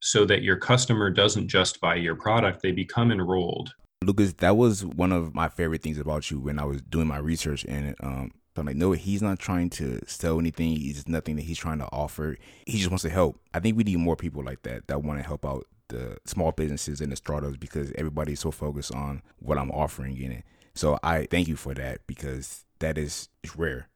so 0.00 0.24
that 0.24 0.42
your 0.42 0.56
customer 0.56 1.10
doesn't 1.10 1.48
just 1.48 1.80
buy 1.80 1.96
your 1.96 2.14
product, 2.14 2.62
they 2.62 2.72
become 2.72 3.10
enrolled. 3.10 3.74
Lucas, 4.02 4.32
that 4.34 4.56
was 4.56 4.84
one 4.84 5.12
of 5.12 5.34
my 5.34 5.48
favorite 5.48 5.82
things 5.82 5.98
about 5.98 6.30
you 6.30 6.40
when 6.40 6.58
I 6.58 6.64
was 6.64 6.80
doing 6.80 7.06
my 7.06 7.18
research. 7.18 7.66
And 7.66 7.94
um, 8.02 8.30
I'm 8.56 8.66
like, 8.66 8.76
no, 8.76 8.92
he's 8.92 9.22
not 9.22 9.38
trying 9.38 9.70
to 9.70 10.00
sell 10.06 10.38
anything. 10.38 10.76
He's 10.76 11.08
nothing 11.08 11.36
that 11.36 11.42
he's 11.42 11.58
trying 11.58 11.78
to 11.78 11.88
offer. 11.92 12.36
He 12.66 12.78
just 12.78 12.90
wants 12.90 13.02
to 13.02 13.10
help. 13.10 13.40
I 13.54 13.60
think 13.60 13.76
we 13.76 13.84
need 13.84 13.98
more 13.98 14.16
people 14.16 14.44
like 14.44 14.62
that 14.62 14.88
that 14.88 15.02
want 15.02 15.20
to 15.20 15.26
help 15.26 15.46
out 15.46 15.66
the 15.88 16.16
small 16.24 16.52
businesses 16.52 17.00
and 17.00 17.12
the 17.12 17.16
startups 17.16 17.56
because 17.56 17.92
everybody's 17.96 18.40
so 18.40 18.50
focused 18.50 18.94
on 18.94 19.22
what 19.38 19.58
I'm 19.58 19.70
offering 19.70 20.20
in 20.20 20.32
it. 20.32 20.44
So 20.74 20.98
I 21.02 21.26
thank 21.26 21.48
you 21.48 21.56
for 21.56 21.74
that 21.74 22.06
because 22.06 22.64
that 22.78 22.96
is 22.96 23.28
rare. 23.56 23.88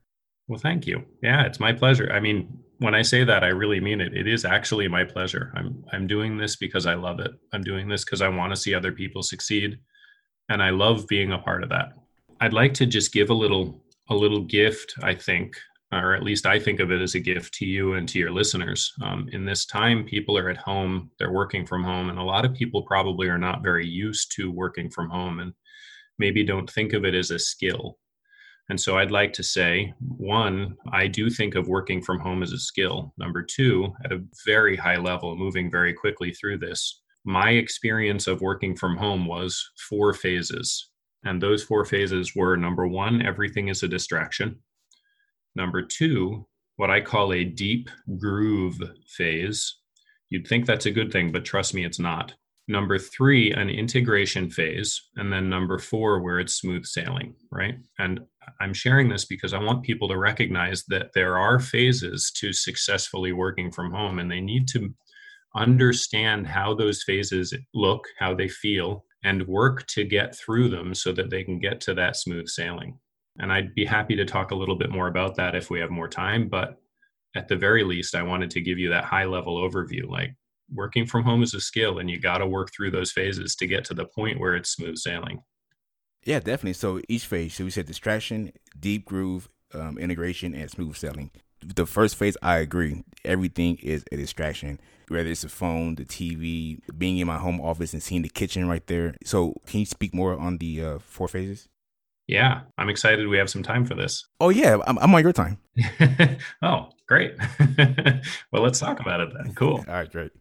Well, 0.48 0.60
thank 0.60 0.86
you. 0.86 1.04
Yeah, 1.22 1.44
it's 1.44 1.60
my 1.60 1.72
pleasure. 1.72 2.10
I 2.12 2.20
mean, 2.20 2.58
when 2.78 2.94
I 2.94 3.02
say 3.02 3.24
that, 3.24 3.42
I 3.42 3.48
really 3.48 3.80
mean 3.80 4.00
it. 4.00 4.14
It 4.14 4.26
is 4.26 4.44
actually 4.44 4.88
my 4.88 5.04
pleasure. 5.04 5.52
I'm 5.56 5.84
I'm 5.92 6.06
doing 6.06 6.36
this 6.36 6.56
because 6.56 6.86
I 6.86 6.94
love 6.94 7.20
it. 7.20 7.30
I'm 7.52 7.62
doing 7.62 7.88
this 7.88 8.04
because 8.04 8.20
I 8.20 8.28
want 8.28 8.52
to 8.52 8.60
see 8.60 8.74
other 8.74 8.92
people 8.92 9.22
succeed, 9.22 9.78
and 10.50 10.62
I 10.62 10.70
love 10.70 11.06
being 11.08 11.32
a 11.32 11.38
part 11.38 11.62
of 11.62 11.70
that. 11.70 11.94
I'd 12.40 12.52
like 12.52 12.74
to 12.74 12.86
just 12.86 13.12
give 13.12 13.30
a 13.30 13.34
little 13.34 13.83
a 14.08 14.14
little 14.14 14.44
gift. 14.44 14.94
I 15.02 15.14
think 15.14 15.56
or 16.02 16.14
at 16.14 16.22
least 16.22 16.46
I 16.46 16.58
think 16.58 16.80
of 16.80 16.90
it 16.90 17.00
as 17.00 17.14
a 17.14 17.20
gift 17.20 17.54
to 17.54 17.66
you 17.66 17.94
and 17.94 18.08
to 18.08 18.18
your 18.18 18.32
listeners. 18.32 18.92
Um, 19.02 19.28
in 19.32 19.44
this 19.44 19.64
time, 19.66 20.04
people 20.04 20.36
are 20.36 20.48
at 20.48 20.56
home, 20.56 21.10
they're 21.18 21.32
working 21.32 21.66
from 21.66 21.84
home, 21.84 22.08
and 22.08 22.18
a 22.18 22.22
lot 22.22 22.44
of 22.44 22.54
people 22.54 22.82
probably 22.82 23.28
are 23.28 23.38
not 23.38 23.62
very 23.62 23.86
used 23.86 24.32
to 24.36 24.50
working 24.50 24.90
from 24.90 25.08
home 25.08 25.40
and 25.40 25.52
maybe 26.18 26.44
don't 26.44 26.70
think 26.70 26.92
of 26.92 27.04
it 27.04 27.14
as 27.14 27.30
a 27.30 27.38
skill. 27.38 27.98
And 28.70 28.80
so 28.80 28.96
I'd 28.96 29.10
like 29.10 29.32
to 29.34 29.42
say 29.42 29.92
one, 30.00 30.76
I 30.90 31.06
do 31.06 31.28
think 31.28 31.54
of 31.54 31.68
working 31.68 32.02
from 32.02 32.18
home 32.18 32.42
as 32.42 32.52
a 32.52 32.58
skill. 32.58 33.12
Number 33.18 33.42
two, 33.42 33.92
at 34.04 34.12
a 34.12 34.24
very 34.46 34.74
high 34.74 34.96
level, 34.96 35.36
moving 35.36 35.70
very 35.70 35.92
quickly 35.92 36.32
through 36.32 36.58
this, 36.58 37.02
my 37.24 37.50
experience 37.50 38.26
of 38.26 38.40
working 38.40 38.74
from 38.74 38.96
home 38.96 39.26
was 39.26 39.62
four 39.88 40.14
phases. 40.14 40.90
And 41.24 41.42
those 41.42 41.62
four 41.62 41.84
phases 41.84 42.34
were 42.36 42.56
number 42.56 42.86
one, 42.86 43.24
everything 43.24 43.68
is 43.68 43.82
a 43.82 43.88
distraction. 43.88 44.60
Number 45.56 45.82
two, 45.82 46.46
what 46.76 46.90
I 46.90 47.00
call 47.00 47.32
a 47.32 47.44
deep 47.44 47.88
groove 48.18 48.80
phase. 49.06 49.78
You'd 50.30 50.46
think 50.46 50.66
that's 50.66 50.86
a 50.86 50.90
good 50.90 51.12
thing, 51.12 51.32
but 51.32 51.44
trust 51.44 51.74
me, 51.74 51.84
it's 51.84 52.00
not. 52.00 52.34
Number 52.66 52.98
three, 52.98 53.52
an 53.52 53.68
integration 53.68 54.50
phase. 54.50 55.00
And 55.16 55.32
then 55.32 55.48
number 55.50 55.78
four, 55.78 56.20
where 56.20 56.40
it's 56.40 56.54
smooth 56.54 56.84
sailing, 56.84 57.34
right? 57.52 57.76
And 57.98 58.20
I'm 58.60 58.72
sharing 58.72 59.08
this 59.08 59.26
because 59.26 59.52
I 59.52 59.62
want 59.62 59.84
people 59.84 60.08
to 60.08 60.18
recognize 60.18 60.84
that 60.88 61.10
there 61.14 61.38
are 61.38 61.60
phases 61.60 62.32
to 62.36 62.52
successfully 62.52 63.32
working 63.32 63.70
from 63.70 63.92
home, 63.92 64.18
and 64.18 64.30
they 64.30 64.40
need 64.40 64.66
to 64.68 64.94
understand 65.54 66.46
how 66.46 66.74
those 66.74 67.02
phases 67.02 67.54
look, 67.74 68.04
how 68.18 68.34
they 68.34 68.48
feel, 68.48 69.04
and 69.24 69.46
work 69.48 69.86
to 69.86 70.04
get 70.04 70.36
through 70.36 70.68
them 70.68 70.94
so 70.94 71.10
that 71.12 71.30
they 71.30 71.42
can 71.42 71.58
get 71.58 71.80
to 71.80 71.94
that 71.94 72.16
smooth 72.16 72.46
sailing. 72.46 72.98
And 73.40 73.52
I'd 73.52 73.74
be 73.74 73.84
happy 73.84 74.14
to 74.16 74.24
talk 74.24 74.52
a 74.52 74.54
little 74.54 74.76
bit 74.76 74.90
more 74.90 75.08
about 75.08 75.34
that 75.36 75.56
if 75.56 75.70
we 75.70 75.80
have 75.80 75.90
more 75.90 76.08
time. 76.08 76.48
But 76.48 76.76
at 77.34 77.48
the 77.48 77.56
very 77.56 77.82
least, 77.82 78.14
I 78.14 78.22
wanted 78.22 78.50
to 78.50 78.60
give 78.60 78.78
you 78.78 78.90
that 78.90 79.04
high 79.04 79.24
level 79.24 79.58
overview. 79.58 80.08
Like 80.08 80.36
working 80.72 81.06
from 81.06 81.24
home 81.24 81.42
is 81.42 81.54
a 81.54 81.60
skill, 81.60 81.98
and 81.98 82.08
you 82.08 82.20
got 82.20 82.38
to 82.38 82.46
work 82.46 82.70
through 82.72 82.92
those 82.92 83.10
phases 83.10 83.56
to 83.56 83.66
get 83.66 83.84
to 83.86 83.94
the 83.94 84.04
point 84.04 84.38
where 84.38 84.54
it's 84.54 84.70
smooth 84.70 84.98
sailing. 84.98 85.40
Yeah, 86.24 86.38
definitely. 86.38 86.74
So 86.74 87.00
each 87.08 87.26
phase, 87.26 87.54
so 87.54 87.64
we 87.64 87.70
said 87.70 87.86
distraction, 87.86 88.52
deep 88.78 89.04
groove, 89.04 89.48
um, 89.72 89.98
integration, 89.98 90.54
and 90.54 90.70
smooth 90.70 90.96
sailing. 90.96 91.30
The 91.64 91.86
first 91.86 92.16
phase, 92.16 92.36
I 92.42 92.58
agree. 92.58 93.04
Everything 93.24 93.76
is 93.82 94.04
a 94.12 94.16
distraction, 94.16 94.80
whether 95.08 95.28
it's 95.28 95.42
the 95.42 95.48
phone, 95.48 95.94
the 95.94 96.04
TV, 96.04 96.80
being 96.96 97.18
in 97.18 97.26
my 97.26 97.38
home 97.38 97.60
office 97.60 97.92
and 97.92 98.02
seeing 98.02 98.22
the 98.22 98.28
kitchen 98.28 98.68
right 98.68 98.86
there. 98.86 99.14
So, 99.24 99.54
can 99.66 99.80
you 99.80 99.86
speak 99.86 100.14
more 100.14 100.38
on 100.38 100.58
the 100.58 100.84
uh, 100.84 100.98
four 100.98 101.28
phases? 101.28 101.68
Yeah, 102.26 102.62
I'm 102.78 102.88
excited 102.88 103.28
we 103.28 103.38
have 103.38 103.50
some 103.50 103.62
time 103.62 103.84
for 103.84 103.94
this. 103.94 104.26
Oh, 104.40 104.48
yeah, 104.48 104.78
I'm, 104.86 104.98
I'm 104.98 105.14
on 105.14 105.22
your 105.22 105.32
time. 105.32 105.58
oh, 106.62 106.88
great. 107.06 107.34
well, 108.52 108.62
let's 108.62 108.80
talk 108.80 109.00
about 109.00 109.20
it 109.20 109.28
then. 109.34 109.54
Cool. 109.54 109.84
All 109.86 109.94
right, 109.94 110.10
great. 110.10 110.32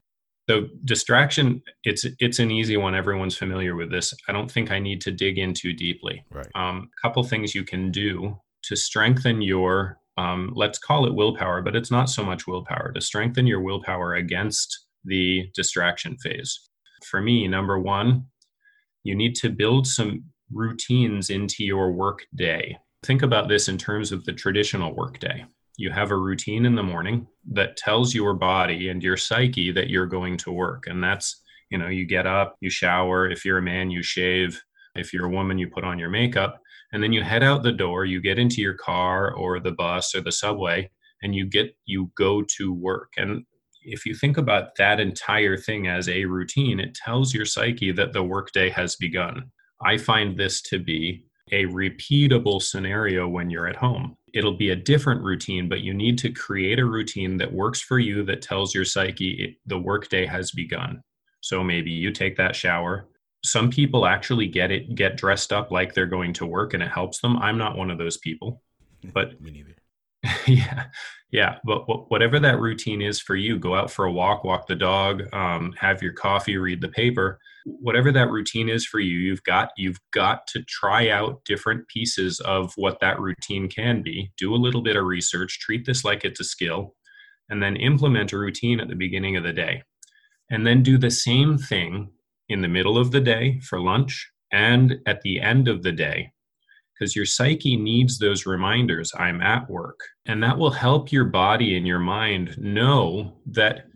So 0.49 0.67
distraction, 0.83 1.61
it's 1.85 2.05
it's 2.19 2.39
an 2.39 2.51
easy 2.51 2.75
one. 2.75 2.95
Everyone's 2.95 3.37
familiar 3.37 3.75
with 3.75 3.89
this. 3.89 4.13
I 4.27 4.33
don't 4.33 4.51
think 4.51 4.71
I 4.71 4.79
need 4.79 4.99
to 5.01 5.11
dig 5.11 5.37
in 5.37 5.53
too 5.53 5.71
deeply. 5.71 6.25
Right. 6.31 6.47
Um, 6.53 6.89
a 6.97 7.01
couple 7.01 7.23
things 7.23 7.55
you 7.55 7.63
can 7.63 7.91
do 7.91 8.37
to 8.63 8.75
strengthen 8.75 9.41
your 9.41 9.99
um, 10.17 10.51
let's 10.55 10.79
call 10.79 11.05
it 11.05 11.13
willpower, 11.13 11.61
but 11.61 11.75
it's 11.75 11.91
not 11.91 12.09
so 12.09 12.23
much 12.23 12.47
willpower. 12.47 12.91
To 12.91 13.01
strengthen 13.01 13.47
your 13.47 13.61
willpower 13.61 14.15
against 14.15 14.85
the 15.05 15.49
distraction 15.55 16.17
phase. 16.17 16.69
For 17.05 17.21
me, 17.21 17.47
number 17.47 17.79
one, 17.79 18.25
you 19.03 19.15
need 19.15 19.35
to 19.35 19.49
build 19.49 19.87
some 19.87 20.23
routines 20.51 21.29
into 21.29 21.63
your 21.63 21.91
work 21.91 22.25
day. 22.35 22.77
Think 23.03 23.21
about 23.21 23.49
this 23.49 23.67
in 23.67 23.77
terms 23.77 24.11
of 24.11 24.23
the 24.23 24.33
traditional 24.33 24.95
work 24.95 25.19
day. 25.19 25.45
You 25.77 25.91
have 25.91 26.11
a 26.11 26.17
routine 26.17 26.65
in 26.65 26.75
the 26.75 26.83
morning 26.83 27.27
that 27.51 27.75
tells 27.75 28.13
your 28.13 28.33
body 28.35 28.89
and 28.89 29.03
your 29.03 29.17
psyche 29.17 29.71
that 29.71 29.89
you're 29.89 30.05
going 30.05 30.37
to 30.37 30.51
work. 30.51 30.85
And 30.87 31.03
that's, 31.03 31.41
you 31.69 31.77
know, 31.77 31.87
you 31.87 32.05
get 32.05 32.27
up, 32.27 32.55
you 32.61 32.69
shower. 32.69 33.29
If 33.29 33.43
you're 33.43 33.57
a 33.57 33.63
man, 33.63 33.89
you 33.89 34.03
shave. 34.03 34.61
If 34.95 35.11
you're 35.11 35.25
a 35.25 35.31
woman, 35.31 35.57
you 35.57 35.67
put 35.67 35.83
on 35.83 35.97
your 35.97 36.09
makeup. 36.09 36.61
And 36.93 37.03
then 37.03 37.11
you 37.11 37.23
head 37.23 37.43
out 37.43 37.63
the 37.63 37.71
door, 37.71 38.05
you 38.05 38.21
get 38.21 38.39
into 38.39 38.61
your 38.61 38.75
car 38.75 39.33
or 39.33 39.59
the 39.59 39.71
bus 39.71 40.15
or 40.15 40.21
the 40.21 40.31
subway, 40.31 40.89
and 41.21 41.35
you 41.35 41.45
get, 41.45 41.75
you 41.85 42.11
go 42.15 42.43
to 42.57 42.73
work. 42.73 43.13
And 43.17 43.43
if 43.81 44.05
you 44.05 44.15
think 44.15 44.37
about 44.37 44.75
that 44.77 44.99
entire 44.99 45.57
thing 45.57 45.87
as 45.87 46.07
a 46.07 46.25
routine, 46.25 46.79
it 46.79 46.93
tells 46.93 47.33
your 47.33 47.45
psyche 47.45 47.91
that 47.91 48.13
the 48.13 48.23
workday 48.23 48.69
has 48.69 48.95
begun. 48.95 49.51
I 49.83 49.97
find 49.97 50.37
this 50.37 50.61
to 50.63 50.79
be 50.79 51.25
a 51.51 51.65
repeatable 51.65 52.61
scenario 52.61 53.27
when 53.27 53.49
you're 53.49 53.67
at 53.67 53.75
home. 53.75 54.15
It'll 54.33 54.57
be 54.57 54.69
a 54.69 54.75
different 54.75 55.21
routine, 55.21 55.67
but 55.67 55.81
you 55.81 55.93
need 55.93 56.17
to 56.19 56.31
create 56.31 56.79
a 56.79 56.85
routine 56.85 57.37
that 57.37 57.53
works 57.53 57.81
for 57.81 57.99
you 57.99 58.23
that 58.25 58.41
tells 58.41 58.73
your 58.73 58.85
psyche 58.85 59.31
it, 59.31 59.55
the 59.65 59.77
workday 59.77 60.25
has 60.25 60.51
begun. 60.51 61.01
So 61.41 61.63
maybe 61.63 61.91
you 61.91 62.11
take 62.11 62.37
that 62.37 62.55
shower. 62.55 63.07
Some 63.43 63.69
people 63.69 64.05
actually 64.05 64.47
get 64.47 64.71
it, 64.71 64.95
get 64.95 65.17
dressed 65.17 65.51
up 65.51 65.71
like 65.71 65.93
they're 65.93 66.05
going 66.05 66.33
to 66.33 66.45
work 66.45 66.73
and 66.73 66.81
it 66.81 66.91
helps 66.91 67.19
them. 67.19 67.37
I'm 67.37 67.57
not 67.57 67.77
one 67.77 67.91
of 67.91 67.97
those 67.97 68.17
people. 68.17 68.61
But 69.13 69.39
me 69.41 69.51
neither. 69.51 69.75
yeah 70.47 70.85
yeah 71.31 71.57
but 71.65 71.83
whatever 72.09 72.39
that 72.39 72.59
routine 72.59 73.01
is 73.01 73.19
for 73.19 73.35
you 73.35 73.57
go 73.59 73.75
out 73.75 73.91
for 73.91 74.05
a 74.05 74.11
walk 74.11 74.43
walk 74.43 74.67
the 74.67 74.75
dog 74.75 75.23
um, 75.33 75.73
have 75.77 76.01
your 76.01 76.13
coffee 76.13 76.57
read 76.57 76.79
the 76.79 76.87
paper 76.87 77.39
whatever 77.65 78.11
that 78.11 78.29
routine 78.29 78.69
is 78.69 78.85
for 78.85 78.99
you 78.99 79.17
you've 79.17 79.43
got 79.43 79.69
you've 79.75 79.99
got 80.11 80.47
to 80.47 80.63
try 80.63 81.09
out 81.09 81.43
different 81.43 81.85
pieces 81.87 82.39
of 82.41 82.71
what 82.77 82.99
that 83.01 83.19
routine 83.19 83.67
can 83.67 84.01
be 84.01 84.31
do 84.37 84.53
a 84.53 84.55
little 84.55 84.81
bit 84.81 84.95
of 84.95 85.03
research 85.03 85.59
treat 85.59 85.85
this 85.85 86.05
like 86.05 86.23
it's 86.23 86.39
a 86.39 86.45
skill 86.45 86.95
and 87.49 87.61
then 87.61 87.75
implement 87.75 88.31
a 88.31 88.37
routine 88.37 88.79
at 88.79 88.87
the 88.87 88.95
beginning 88.95 89.35
of 89.35 89.43
the 89.43 89.53
day 89.53 89.83
and 90.49 90.65
then 90.65 90.83
do 90.83 90.97
the 90.97 91.11
same 91.11 91.57
thing 91.57 92.09
in 92.53 92.61
the 92.61 92.67
middle 92.67 92.97
of 92.97 93.11
the 93.11 93.19
day 93.19 93.59
for 93.59 93.81
lunch 93.81 94.31
and 94.51 94.99
at 95.07 95.21
the 95.21 95.41
end 95.41 95.67
of 95.67 95.81
the 95.83 95.91
day 95.91 96.31
because 96.93 97.15
your 97.15 97.25
psyche 97.25 97.75
needs 97.75 98.17
those 98.17 98.45
reminders 98.45 99.11
I'm 99.17 99.41
at 99.41 99.69
work. 99.69 99.99
And 100.27 100.41
that 100.43 100.57
will 100.57 100.71
help 100.71 101.11
your 101.11 101.25
body 101.25 101.75
and 101.75 101.87
your 101.87 101.99
mind 101.99 102.55
know 102.57 103.33
that 103.47 103.87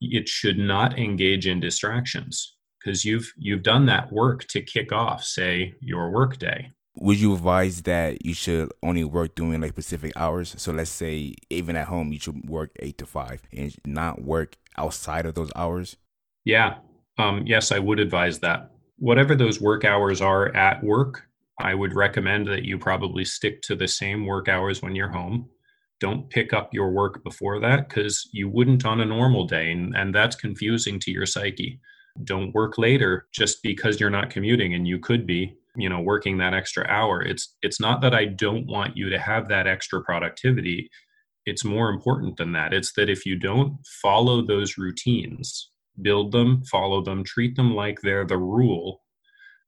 it 0.00 0.28
should 0.28 0.58
not 0.58 0.98
engage 0.98 1.46
in 1.46 1.58
distractions 1.60 2.56
because 2.78 3.04
you've 3.04 3.32
you've 3.36 3.62
done 3.62 3.86
that 3.86 4.12
work 4.12 4.44
to 4.48 4.62
kick 4.62 4.92
off 4.92 5.24
say 5.24 5.74
your 5.80 6.10
work 6.10 6.38
day. 6.38 6.70
Would 6.96 7.18
you 7.18 7.34
advise 7.34 7.82
that 7.82 8.24
you 8.24 8.34
should 8.34 8.70
only 8.80 9.02
work 9.02 9.34
during 9.34 9.60
like 9.60 9.72
specific 9.72 10.12
hours? 10.14 10.54
So 10.56 10.70
let's 10.70 10.90
say 10.90 11.34
even 11.50 11.74
at 11.74 11.88
home 11.88 12.12
you 12.12 12.20
should 12.20 12.48
work 12.48 12.70
8 12.78 12.96
to 12.98 13.06
5 13.06 13.42
and 13.52 13.74
not 13.84 14.22
work 14.22 14.56
outside 14.78 15.26
of 15.26 15.34
those 15.34 15.50
hours? 15.56 15.96
Yeah 16.44 16.76
um, 17.18 17.42
yes 17.46 17.72
i 17.72 17.78
would 17.78 17.98
advise 17.98 18.38
that 18.38 18.70
whatever 18.98 19.34
those 19.34 19.60
work 19.60 19.84
hours 19.84 20.20
are 20.20 20.54
at 20.54 20.82
work 20.82 21.28
I 21.58 21.74
would 21.74 21.94
recommend 21.94 22.46
that 22.48 22.64
you 22.64 22.78
probably 22.78 23.24
stick 23.24 23.62
to 23.62 23.76
the 23.76 23.86
same 23.86 24.26
work 24.26 24.48
hours 24.48 24.82
when 24.82 24.96
you're 24.96 25.12
home. 25.12 25.48
Don't 26.00 26.28
pick 26.28 26.52
up 26.52 26.74
your 26.74 26.90
work 26.90 27.22
before 27.22 27.60
that 27.60 27.88
because 27.88 28.28
you 28.32 28.48
wouldn't 28.48 28.84
on 28.84 29.00
a 29.00 29.04
normal 29.04 29.46
day, 29.46 29.70
and, 29.70 29.94
and 29.96 30.14
that's 30.14 30.34
confusing 30.34 30.98
to 31.00 31.12
your 31.12 31.26
psyche. 31.26 31.80
Don't 32.24 32.54
work 32.54 32.76
later 32.78 33.26
just 33.32 33.62
because 33.62 34.00
you're 34.00 34.10
not 34.10 34.30
commuting 34.30 34.74
and 34.74 34.86
you 34.86 34.98
could 34.98 35.26
be, 35.26 35.54
you 35.76 35.88
know, 35.88 36.00
working 36.00 36.38
that 36.38 36.54
extra 36.54 36.86
hour. 36.88 37.22
It's 37.22 37.54
it's 37.62 37.80
not 37.80 38.00
that 38.02 38.14
I 38.14 38.26
don't 38.26 38.66
want 38.66 38.96
you 38.96 39.08
to 39.10 39.18
have 39.18 39.48
that 39.48 39.66
extra 39.66 40.02
productivity. 40.02 40.90
It's 41.46 41.64
more 41.64 41.90
important 41.90 42.36
than 42.36 42.52
that. 42.52 42.72
It's 42.72 42.92
that 42.94 43.08
if 43.08 43.24
you 43.24 43.36
don't 43.36 43.78
follow 44.02 44.42
those 44.42 44.78
routines, 44.78 45.70
build 46.02 46.32
them, 46.32 46.64
follow 46.64 47.02
them, 47.02 47.24
treat 47.24 47.56
them 47.56 47.74
like 47.74 48.00
they're 48.00 48.26
the 48.26 48.38
rule, 48.38 49.02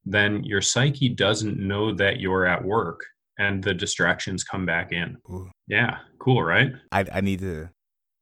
then 0.04 0.44
your 0.44 0.60
psyche 0.60 1.08
doesn't 1.08 1.58
know 1.58 1.92
that 1.94 2.20
you're 2.20 2.46
at 2.46 2.64
work 2.64 3.00
and 3.38 3.62
the 3.62 3.74
distractions 3.74 4.44
come 4.44 4.64
back 4.64 4.92
in. 4.92 5.16
Ooh. 5.30 5.50
Yeah, 5.66 5.98
cool, 6.18 6.42
right? 6.42 6.72
I, 6.92 7.04
I 7.12 7.20
need 7.20 7.40
to 7.40 7.70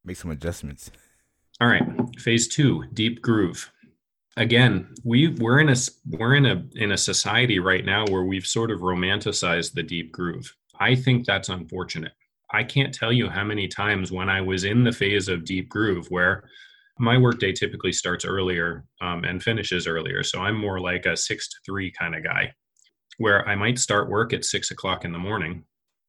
make 0.05 0.17
some 0.17 0.31
adjustments. 0.31 0.91
All 1.61 1.69
right, 1.69 1.85
phase 2.19 2.49
two, 2.49 2.85
deep 2.95 3.23
groove. 3.23 3.71
Again, 4.37 4.93
we 5.05 5.29
we're 5.29 5.61
in 5.61 5.69
a 5.69 5.77
we're 6.07 6.35
in 6.35 6.47
a 6.47 6.65
in 6.75 6.91
a 6.91 6.97
society 6.97 7.61
right 7.61 7.85
now 7.85 8.05
where 8.07 8.25
we've 8.25 8.47
sort 8.47 8.73
of 8.73 8.81
romanticized 8.81 9.75
the 9.75 9.83
deep 9.83 10.11
groove. 10.11 10.53
I 10.81 10.97
think 10.97 11.25
that's 11.25 11.51
unfortunate. 11.51 12.13
I 12.53 12.65
can't 12.65 12.93
tell 12.93 13.13
you 13.13 13.29
how 13.29 13.45
many 13.45 13.69
times 13.69 14.11
when 14.11 14.29
I 14.29 14.41
was 14.41 14.65
in 14.65 14.83
the 14.83 14.93
phase 14.93 15.29
of 15.29 15.45
deep 15.45 15.69
groove 15.69 16.07
where 16.09 16.45
my 16.99 17.19
workday 17.19 17.53
typically 17.53 17.93
starts 17.93 18.25
earlier 18.25 18.85
um, 19.01 19.25
and 19.25 19.43
finishes 19.43 19.87
earlier. 19.87 20.23
So 20.23 20.41
I'm 20.41 20.57
more 20.57 20.81
like 20.81 21.07
a 21.07 21.17
six 21.17 21.49
to 21.49 21.57
three 21.65 21.91
kind 21.91 22.15
of 22.15 22.23
guy, 22.23 22.53
where 23.19 23.47
I 23.49 23.55
might 23.55 23.79
start 23.79 24.09
work 24.09 24.33
at 24.33 24.45
six 24.45 24.71
o'clock 24.71 25.05
in 25.05 25.13
the 25.13 25.19
morning 25.19 25.65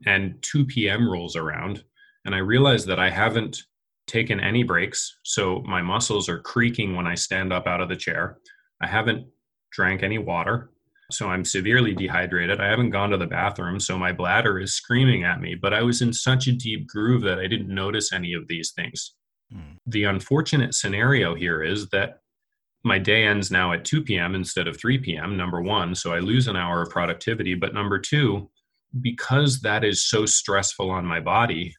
and 0.05 0.35
2 0.41 0.65
p.m. 0.65 1.09
rolls 1.09 1.35
around. 1.35 1.83
And 2.25 2.35
I 2.35 2.39
realize 2.39 2.85
that 2.85 2.99
I 2.99 3.09
haven't 3.09 3.63
taken 4.07 4.39
any 4.39 4.63
breaks. 4.63 5.17
So 5.23 5.63
my 5.65 5.81
muscles 5.81 6.29
are 6.29 6.39
creaking 6.39 6.95
when 6.95 7.07
I 7.07 7.15
stand 7.15 7.51
up 7.51 7.67
out 7.67 7.81
of 7.81 7.89
the 7.89 7.95
chair. 7.95 8.37
I 8.81 8.87
haven't 8.87 9.25
drank 9.71 10.03
any 10.03 10.17
water. 10.17 10.71
So 11.11 11.27
I'm 11.27 11.45
severely 11.45 11.93
dehydrated. 11.93 12.59
I 12.59 12.67
haven't 12.67 12.89
gone 12.89 13.11
to 13.11 13.17
the 13.17 13.27
bathroom, 13.27 13.79
so 13.79 13.97
my 13.97 14.11
bladder 14.11 14.59
is 14.59 14.73
screaming 14.73 15.23
at 15.23 15.39
me. 15.39 15.53
But 15.53 15.73
I 15.73 15.83
was 15.83 16.01
in 16.01 16.11
such 16.11 16.47
a 16.47 16.51
deep 16.51 16.87
groove 16.87 17.21
that 17.23 17.39
I 17.39 17.45
didn't 17.45 17.73
notice 17.73 18.11
any 18.11 18.33
of 18.33 18.47
these 18.47 18.71
things. 18.71 19.13
Mm. 19.53 19.77
The 19.85 20.03
unfortunate 20.05 20.73
scenario 20.73 21.35
here 21.35 21.63
is 21.63 21.89
that 21.89 22.19
my 22.83 22.99
day 22.99 23.25
ends 23.25 23.49
now 23.49 23.73
at 23.73 23.83
2 23.83 24.03
p.m. 24.03 24.35
instead 24.35 24.67
of 24.67 24.79
3 24.79 24.99
p.m., 24.99 25.35
number 25.35 25.61
one. 25.61 25.95
So 25.95 26.13
I 26.13 26.19
lose 26.19 26.47
an 26.47 26.55
hour 26.55 26.83
of 26.83 26.89
productivity. 26.89 27.55
But 27.55 27.73
number 27.73 27.97
two, 27.99 28.49
because 29.01 29.61
that 29.61 29.83
is 29.83 30.07
so 30.07 30.25
stressful 30.25 30.91
on 30.91 31.05
my 31.05 31.19
body, 31.19 31.73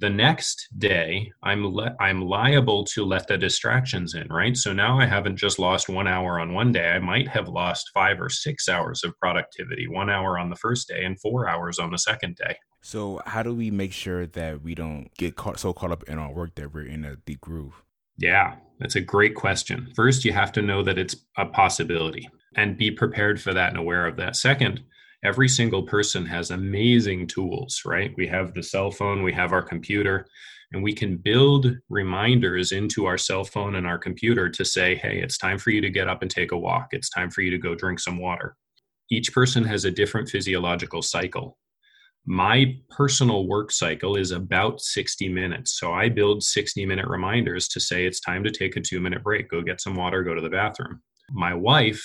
the 0.00 0.10
next 0.10 0.66
day 0.78 1.30
I'm 1.44 1.78
I'm 2.00 2.22
liable 2.22 2.82
to 2.86 3.04
let 3.04 3.28
the 3.28 3.38
distractions 3.38 4.14
in, 4.14 4.26
right? 4.28 4.56
So 4.56 4.72
now 4.72 4.98
I 4.98 5.06
haven't 5.06 5.36
just 5.36 5.60
lost 5.60 5.88
1 5.88 6.08
hour 6.08 6.40
on 6.40 6.54
one 6.54 6.72
day. 6.72 6.88
I 6.90 6.98
might 6.98 7.28
have 7.28 7.48
lost 7.48 7.90
5 7.94 8.20
or 8.20 8.28
6 8.28 8.68
hours 8.68 9.04
of 9.04 9.16
productivity, 9.20 9.86
1 9.86 10.10
hour 10.10 10.40
on 10.40 10.50
the 10.50 10.56
first 10.56 10.88
day 10.88 11.04
and 11.04 11.20
4 11.20 11.48
hours 11.48 11.78
on 11.78 11.92
the 11.92 11.98
second 11.98 12.34
day. 12.34 12.56
So 12.82 13.20
how 13.24 13.42
do 13.42 13.54
we 13.54 13.70
make 13.70 13.92
sure 13.92 14.26
that 14.26 14.62
we 14.62 14.74
don't 14.74 15.08
get 15.16 15.36
caught 15.36 15.60
so 15.60 15.72
caught 15.72 15.92
up 15.92 16.02
in 16.04 16.18
our 16.18 16.32
work 16.32 16.56
that 16.56 16.74
we're 16.74 16.86
in 16.86 17.04
a 17.04 17.16
deep 17.16 17.40
groove? 17.40 17.82
Yeah, 18.18 18.56
that's 18.80 18.96
a 18.96 19.00
great 19.00 19.34
question. 19.36 19.90
First, 19.94 20.24
you 20.24 20.32
have 20.32 20.52
to 20.52 20.62
know 20.62 20.82
that 20.82 20.98
it's 20.98 21.16
a 21.38 21.46
possibility 21.46 22.28
and 22.56 22.76
be 22.76 22.90
prepared 22.90 23.40
for 23.40 23.54
that 23.54 23.70
and 23.70 23.78
aware 23.78 24.06
of 24.06 24.16
that. 24.16 24.36
Second, 24.36 24.82
every 25.24 25.48
single 25.48 25.84
person 25.84 26.26
has 26.26 26.50
amazing 26.50 27.28
tools, 27.28 27.82
right? 27.86 28.12
We 28.16 28.26
have 28.26 28.52
the 28.52 28.62
cell 28.62 28.90
phone, 28.90 29.22
we 29.22 29.32
have 29.32 29.52
our 29.52 29.62
computer, 29.62 30.26
and 30.72 30.82
we 30.82 30.92
can 30.92 31.16
build 31.16 31.68
reminders 31.88 32.72
into 32.72 33.06
our 33.06 33.18
cell 33.18 33.44
phone 33.44 33.76
and 33.76 33.86
our 33.86 33.98
computer 33.98 34.48
to 34.50 34.64
say, 34.64 34.96
hey, 34.96 35.20
it's 35.20 35.38
time 35.38 35.58
for 35.58 35.70
you 35.70 35.80
to 35.80 35.90
get 35.90 36.08
up 36.08 36.22
and 36.22 36.30
take 36.30 36.50
a 36.50 36.58
walk. 36.58 36.88
It's 36.90 37.10
time 37.10 37.30
for 37.30 37.42
you 37.42 37.50
to 37.52 37.58
go 37.58 37.74
drink 37.74 38.00
some 38.00 38.18
water. 38.18 38.56
Each 39.10 39.32
person 39.32 39.62
has 39.64 39.84
a 39.84 39.90
different 39.90 40.28
physiological 40.28 41.02
cycle. 41.02 41.58
My 42.24 42.76
personal 42.88 43.48
work 43.48 43.72
cycle 43.72 44.16
is 44.16 44.30
about 44.30 44.80
60 44.80 45.28
minutes. 45.28 45.78
So 45.78 45.92
I 45.92 46.08
build 46.08 46.42
60 46.42 46.86
minute 46.86 47.06
reminders 47.08 47.68
to 47.68 47.80
say 47.80 48.06
it's 48.06 48.20
time 48.20 48.44
to 48.44 48.50
take 48.50 48.76
a 48.76 48.80
two 48.80 49.00
minute 49.00 49.24
break, 49.24 49.48
go 49.48 49.60
get 49.62 49.80
some 49.80 49.96
water, 49.96 50.22
go 50.22 50.34
to 50.34 50.40
the 50.40 50.48
bathroom. 50.48 51.02
My 51.30 51.54
wife 51.54 52.04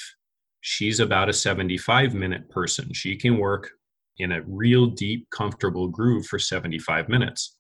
she's 0.61 0.99
about 0.99 1.29
a 1.29 1.33
75 1.33 2.13
minute 2.13 2.49
person. 2.49 2.91
She 2.93 3.15
can 3.15 3.37
work 3.37 3.69
in 4.17 4.33
a 4.33 4.41
real 4.45 4.87
deep, 4.87 5.29
comfortable 5.29 5.87
groove 5.87 6.25
for 6.25 6.39
75 6.39 7.07
minutes. 7.07 7.55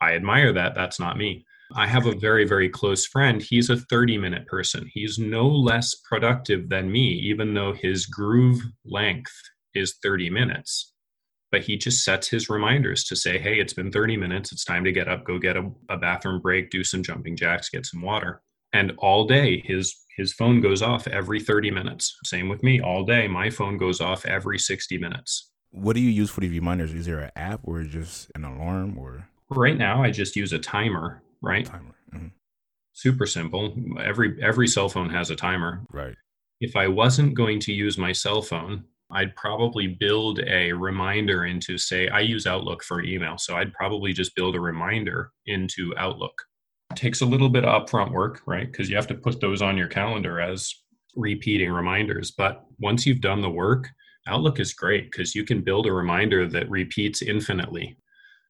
I 0.00 0.14
admire 0.14 0.52
that. 0.52 0.74
That's 0.74 1.00
not 1.00 1.16
me. 1.16 1.44
I 1.74 1.86
have 1.86 2.06
a 2.06 2.14
very, 2.14 2.46
very 2.46 2.68
close 2.68 3.06
friend. 3.06 3.40
He's 3.40 3.70
a 3.70 3.78
30 3.78 4.18
minute 4.18 4.46
person. 4.46 4.90
He's 4.92 5.18
no 5.18 5.46
less 5.48 5.94
productive 6.06 6.68
than 6.68 6.92
me, 6.92 7.08
even 7.08 7.54
though 7.54 7.72
his 7.72 8.04
groove 8.04 8.60
length 8.84 9.32
is 9.74 9.96
30 10.02 10.28
minutes. 10.28 10.91
But 11.52 11.62
he 11.62 11.76
just 11.76 12.02
sets 12.02 12.28
his 12.28 12.48
reminders 12.50 13.04
to 13.04 13.14
say, 13.14 13.38
hey, 13.38 13.60
it's 13.60 13.74
been 13.74 13.92
30 13.92 14.16
minutes. 14.16 14.50
It's 14.50 14.64
time 14.64 14.82
to 14.84 14.90
get 14.90 15.06
up, 15.06 15.24
go 15.24 15.38
get 15.38 15.56
a, 15.56 15.70
a 15.88 15.98
bathroom 15.98 16.40
break, 16.40 16.70
do 16.70 16.82
some 16.82 17.02
jumping 17.02 17.36
jacks, 17.36 17.68
get 17.68 17.86
some 17.86 18.02
water. 18.02 18.42
And 18.72 18.94
all 18.98 19.26
day, 19.26 19.62
his 19.64 19.94
his 20.16 20.32
phone 20.32 20.60
goes 20.60 20.82
off 20.82 21.06
every 21.06 21.40
30 21.40 21.70
minutes. 21.70 22.18
Same 22.24 22.48
with 22.48 22.62
me 22.62 22.80
all 22.80 23.04
day. 23.04 23.28
My 23.28 23.50
phone 23.50 23.78
goes 23.78 24.00
off 24.00 24.26
every 24.26 24.58
60 24.58 24.98
minutes. 24.98 25.50
What 25.70 25.94
do 25.94 26.00
you 26.00 26.10
use 26.10 26.30
for 26.30 26.40
these 26.40 26.50
reminders? 26.50 26.92
Is 26.92 27.06
there 27.06 27.20
an 27.20 27.30
app 27.34 27.60
or 27.64 27.82
just 27.84 28.30
an 28.34 28.44
alarm 28.44 28.98
or? 28.98 29.26
Right 29.48 29.76
now, 29.76 30.02
I 30.02 30.10
just 30.10 30.36
use 30.36 30.52
a 30.52 30.58
timer, 30.58 31.22
right? 31.40 31.64
Timer. 31.64 31.94
Mm-hmm. 32.14 32.26
Super 32.92 33.26
simple. 33.26 33.74
Every 34.02 34.42
every 34.42 34.68
cell 34.68 34.88
phone 34.88 35.10
has 35.10 35.30
a 35.30 35.36
timer. 35.36 35.82
Right. 35.90 36.14
If 36.60 36.76
I 36.76 36.88
wasn't 36.88 37.34
going 37.34 37.58
to 37.60 37.72
use 37.72 37.96
my 37.96 38.12
cell 38.12 38.42
phone, 38.42 38.84
I'd 39.12 39.36
probably 39.36 39.88
build 39.88 40.40
a 40.40 40.72
reminder 40.72 41.44
into 41.44 41.78
say 41.78 42.08
I 42.08 42.20
use 42.20 42.46
Outlook 42.46 42.82
for 42.82 43.02
email, 43.02 43.36
so 43.38 43.56
I'd 43.56 43.72
probably 43.74 44.12
just 44.12 44.34
build 44.34 44.56
a 44.56 44.60
reminder 44.60 45.32
into 45.46 45.94
Outlook 45.98 46.34
takes 46.94 47.20
a 47.20 47.26
little 47.26 47.48
bit 47.48 47.64
of 47.64 47.86
upfront 47.86 48.12
work, 48.12 48.42
right? 48.46 48.70
Because 48.70 48.88
you 48.88 48.96
have 48.96 49.06
to 49.08 49.14
put 49.14 49.40
those 49.40 49.62
on 49.62 49.76
your 49.76 49.88
calendar 49.88 50.40
as 50.40 50.72
repeating 51.16 51.70
reminders. 51.70 52.30
But 52.30 52.64
once 52.78 53.06
you've 53.06 53.20
done 53.20 53.40
the 53.40 53.50
work, 53.50 53.88
Outlook 54.26 54.60
is 54.60 54.72
great 54.72 55.10
because 55.10 55.34
you 55.34 55.44
can 55.44 55.62
build 55.62 55.86
a 55.86 55.92
reminder 55.92 56.46
that 56.48 56.70
repeats 56.70 57.22
infinitely. 57.22 57.96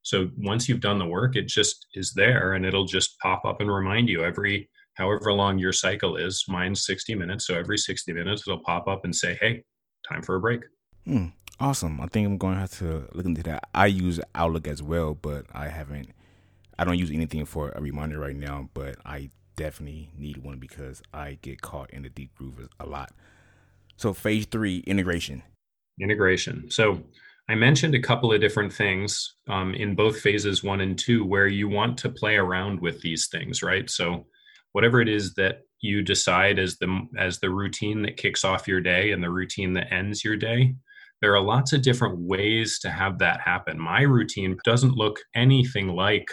So 0.02 0.30
once 0.36 0.68
you've 0.68 0.80
done 0.80 0.98
the 0.98 1.06
work, 1.06 1.36
it 1.36 1.46
just 1.46 1.86
is 1.94 2.12
there 2.12 2.54
and 2.54 2.66
it'll 2.66 2.84
just 2.84 3.18
pop 3.20 3.44
up 3.44 3.60
and 3.60 3.72
remind 3.72 4.08
you 4.08 4.24
every 4.24 4.68
however 4.94 5.32
long 5.32 5.58
your 5.58 5.72
cycle 5.72 6.16
is. 6.16 6.44
Mine's 6.48 6.84
60 6.84 7.14
minutes. 7.14 7.46
So 7.46 7.54
every 7.54 7.78
60 7.78 8.12
minutes, 8.12 8.42
it'll 8.46 8.62
pop 8.62 8.88
up 8.88 9.04
and 9.04 9.14
say, 9.14 9.38
hey, 9.40 9.62
time 10.10 10.22
for 10.22 10.36
a 10.36 10.40
break. 10.40 10.62
Hmm, 11.04 11.26
awesome. 11.60 12.00
I 12.00 12.06
think 12.06 12.26
I'm 12.26 12.38
going 12.38 12.54
to 12.54 12.60
have 12.60 12.78
to 12.78 13.08
look 13.12 13.26
into 13.26 13.42
that. 13.44 13.68
I 13.74 13.86
use 13.86 14.20
Outlook 14.34 14.66
as 14.66 14.82
well, 14.82 15.14
but 15.14 15.46
I 15.52 15.68
haven't 15.68 16.10
I 16.78 16.84
don't 16.84 16.98
use 16.98 17.10
anything 17.10 17.44
for 17.44 17.70
a 17.70 17.80
reminder 17.80 18.18
right 18.18 18.34
now, 18.34 18.68
but 18.74 18.96
I 19.04 19.30
definitely 19.56 20.10
need 20.16 20.38
one 20.38 20.58
because 20.58 21.02
I 21.12 21.38
get 21.42 21.60
caught 21.60 21.90
in 21.90 22.02
the 22.02 22.08
deep 22.08 22.34
groove 22.34 22.68
a 22.80 22.86
lot. 22.86 23.12
So 23.96 24.12
phase 24.12 24.46
three, 24.46 24.78
integration. 24.78 25.42
Integration. 26.00 26.70
So 26.70 27.04
I 27.48 27.54
mentioned 27.54 27.94
a 27.94 28.00
couple 28.00 28.32
of 28.32 28.40
different 28.40 28.72
things 28.72 29.34
um, 29.48 29.74
in 29.74 29.94
both 29.94 30.20
phases 30.20 30.64
one 30.64 30.80
and 30.80 30.98
two 30.98 31.24
where 31.24 31.46
you 31.46 31.68
want 31.68 31.98
to 31.98 32.08
play 32.08 32.36
around 32.36 32.80
with 32.80 33.00
these 33.02 33.28
things, 33.28 33.62
right? 33.62 33.88
So 33.90 34.26
whatever 34.72 35.00
it 35.00 35.08
is 35.08 35.34
that 35.34 35.60
you 35.80 36.02
decide 36.02 36.58
as 36.58 36.78
the 36.78 37.06
as 37.18 37.38
the 37.38 37.50
routine 37.50 38.02
that 38.02 38.16
kicks 38.16 38.44
off 38.44 38.68
your 38.68 38.80
day 38.80 39.12
and 39.12 39.22
the 39.22 39.30
routine 39.30 39.72
that 39.74 39.92
ends 39.92 40.24
your 40.24 40.36
day, 40.36 40.74
there 41.20 41.34
are 41.34 41.40
lots 41.40 41.72
of 41.72 41.82
different 41.82 42.18
ways 42.18 42.78
to 42.80 42.90
have 42.90 43.18
that 43.18 43.40
happen. 43.40 43.78
My 43.78 44.02
routine 44.02 44.56
doesn't 44.64 44.96
look 44.96 45.18
anything 45.34 45.88
like 45.88 46.26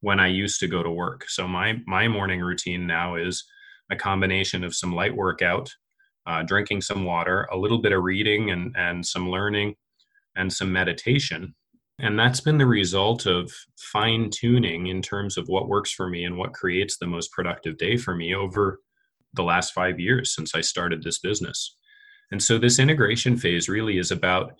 when 0.00 0.20
I 0.20 0.28
used 0.28 0.60
to 0.60 0.68
go 0.68 0.82
to 0.82 0.90
work. 0.90 1.24
So 1.28 1.48
my 1.48 1.76
my 1.86 2.08
morning 2.08 2.40
routine 2.40 2.86
now 2.86 3.16
is 3.16 3.44
a 3.90 3.96
combination 3.96 4.64
of 4.64 4.74
some 4.74 4.94
light 4.94 5.14
workout, 5.16 5.70
uh, 6.26 6.42
drinking 6.42 6.82
some 6.82 7.04
water, 7.04 7.48
a 7.52 7.56
little 7.56 7.80
bit 7.80 7.92
of 7.92 8.02
reading 8.02 8.50
and 8.50 8.74
and 8.76 9.04
some 9.06 9.30
learning, 9.30 9.74
and 10.36 10.52
some 10.52 10.72
meditation. 10.72 11.54
And 11.98 12.18
that's 12.18 12.40
been 12.40 12.58
the 12.58 12.66
result 12.66 13.26
of 13.26 13.52
fine 13.78 14.30
tuning 14.30 14.88
in 14.88 15.02
terms 15.02 15.36
of 15.36 15.46
what 15.46 15.68
works 15.68 15.92
for 15.92 16.08
me 16.08 16.24
and 16.24 16.36
what 16.36 16.54
creates 16.54 16.98
the 16.98 17.06
most 17.06 17.30
productive 17.32 17.76
day 17.78 17.96
for 17.96 18.14
me 18.14 18.34
over 18.34 18.80
the 19.34 19.42
last 19.42 19.72
five 19.72 20.00
years 20.00 20.34
since 20.34 20.54
I 20.54 20.60
started 20.60 21.02
this 21.02 21.18
business. 21.18 21.76
And 22.30 22.42
so 22.42 22.58
this 22.58 22.78
integration 22.78 23.36
phase 23.36 23.68
really 23.68 23.98
is 23.98 24.10
about 24.10 24.54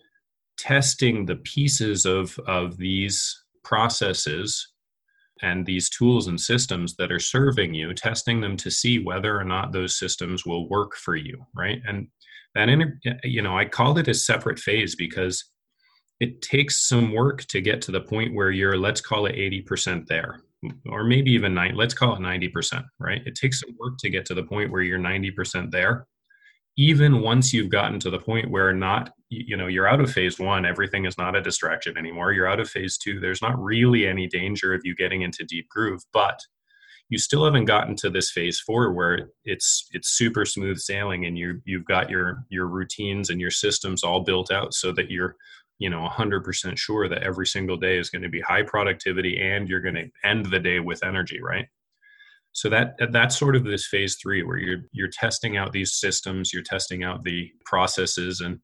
testing 0.58 1.24
the 1.24 1.36
pieces 1.36 2.04
of, 2.04 2.38
of 2.46 2.76
these 2.76 3.44
processes 3.64 4.68
and 5.40 5.66
these 5.66 5.90
tools 5.90 6.28
and 6.28 6.40
systems 6.40 6.94
that 6.96 7.10
are 7.10 7.18
serving 7.18 7.74
you, 7.74 7.92
testing 7.94 8.40
them 8.40 8.56
to 8.58 8.70
see 8.70 8.98
whether 8.98 9.36
or 9.36 9.44
not 9.44 9.72
those 9.72 9.98
systems 9.98 10.46
will 10.46 10.68
work 10.68 10.94
for 10.94 11.16
you, 11.16 11.44
right? 11.54 11.80
And 11.86 12.06
that, 12.54 12.68
you 13.24 13.42
know, 13.42 13.56
I 13.56 13.64
called 13.64 13.98
it 13.98 14.08
a 14.08 14.14
separate 14.14 14.58
phase 14.58 14.94
because 14.94 15.51
it 16.22 16.40
takes 16.40 16.86
some 16.86 17.12
work 17.12 17.44
to 17.46 17.60
get 17.60 17.82
to 17.82 17.90
the 17.90 18.00
point 18.00 18.32
where 18.32 18.52
you're, 18.52 18.78
let's 18.78 19.00
call 19.00 19.26
it 19.26 19.34
80% 19.34 20.06
there, 20.06 20.40
or 20.88 21.02
maybe 21.02 21.32
even 21.32 21.52
nine, 21.52 21.74
let's 21.74 21.94
call 21.94 22.14
it 22.14 22.20
90%, 22.20 22.84
right? 23.00 23.20
It 23.26 23.34
takes 23.34 23.58
some 23.58 23.74
work 23.76 23.94
to 23.98 24.08
get 24.08 24.24
to 24.26 24.34
the 24.34 24.44
point 24.44 24.70
where 24.70 24.82
you're 24.82 25.00
90% 25.00 25.72
there. 25.72 26.06
Even 26.76 27.22
once 27.22 27.52
you've 27.52 27.70
gotten 27.70 27.98
to 27.98 28.08
the 28.08 28.20
point 28.20 28.48
where 28.50 28.72
not 28.72 29.10
you 29.28 29.56
know 29.56 29.66
you're 29.66 29.88
out 29.88 30.00
of 30.00 30.10
phase 30.10 30.38
one 30.38 30.64
everything 30.64 31.04
is 31.06 31.18
not 31.18 31.36
a 31.36 31.42
distraction 31.42 31.98
anymore. 31.98 32.32
You're 32.32 32.48
out 32.48 32.60
of 32.60 32.70
phase 32.70 32.96
two. 32.96 33.20
There's 33.20 33.42
not 33.42 33.62
really 33.62 34.06
any 34.06 34.26
danger 34.26 34.72
of 34.72 34.80
you 34.82 34.94
getting 34.94 35.20
into 35.20 35.44
deep 35.44 35.68
groove 35.68 36.00
but 36.14 36.40
you 37.12 37.18
still 37.18 37.44
haven't 37.44 37.66
gotten 37.66 37.94
to 37.96 38.08
this 38.08 38.30
phase 38.30 38.58
four 38.58 38.90
where 38.94 39.28
it's 39.44 39.86
it's 39.92 40.16
super 40.16 40.46
smooth 40.46 40.78
sailing 40.78 41.26
and 41.26 41.36
you 41.36 41.60
you've 41.66 41.84
got 41.84 42.08
your 42.08 42.42
your 42.48 42.66
routines 42.66 43.28
and 43.28 43.38
your 43.38 43.50
systems 43.50 44.02
all 44.02 44.20
built 44.20 44.50
out 44.50 44.72
so 44.72 44.92
that 44.92 45.10
you're 45.10 45.36
you 45.82 45.90
know 45.90 46.08
100% 46.08 46.78
sure 46.78 47.08
that 47.08 47.24
every 47.24 47.46
single 47.46 47.76
day 47.76 47.98
is 47.98 48.08
going 48.08 48.22
to 48.22 48.28
be 48.28 48.40
high 48.40 48.62
productivity 48.62 49.40
and 49.40 49.68
you're 49.68 49.80
going 49.80 49.96
to 49.96 50.08
end 50.24 50.46
the 50.46 50.60
day 50.60 50.78
with 50.78 51.02
energy 51.02 51.40
right? 51.42 51.66
So 52.52 52.68
that 52.68 52.94
that's 53.10 53.36
sort 53.36 53.56
of 53.56 53.64
this 53.64 53.88
phase 53.88 54.16
three 54.22 54.42
where 54.44 54.58
you're 54.58 54.82
you're 54.92 55.08
testing 55.08 55.56
out 55.56 55.72
these 55.72 55.94
systems 55.94 56.52
you're 56.52 56.62
testing 56.62 57.02
out 57.02 57.24
the 57.24 57.50
processes 57.64 58.40
and 58.40 58.58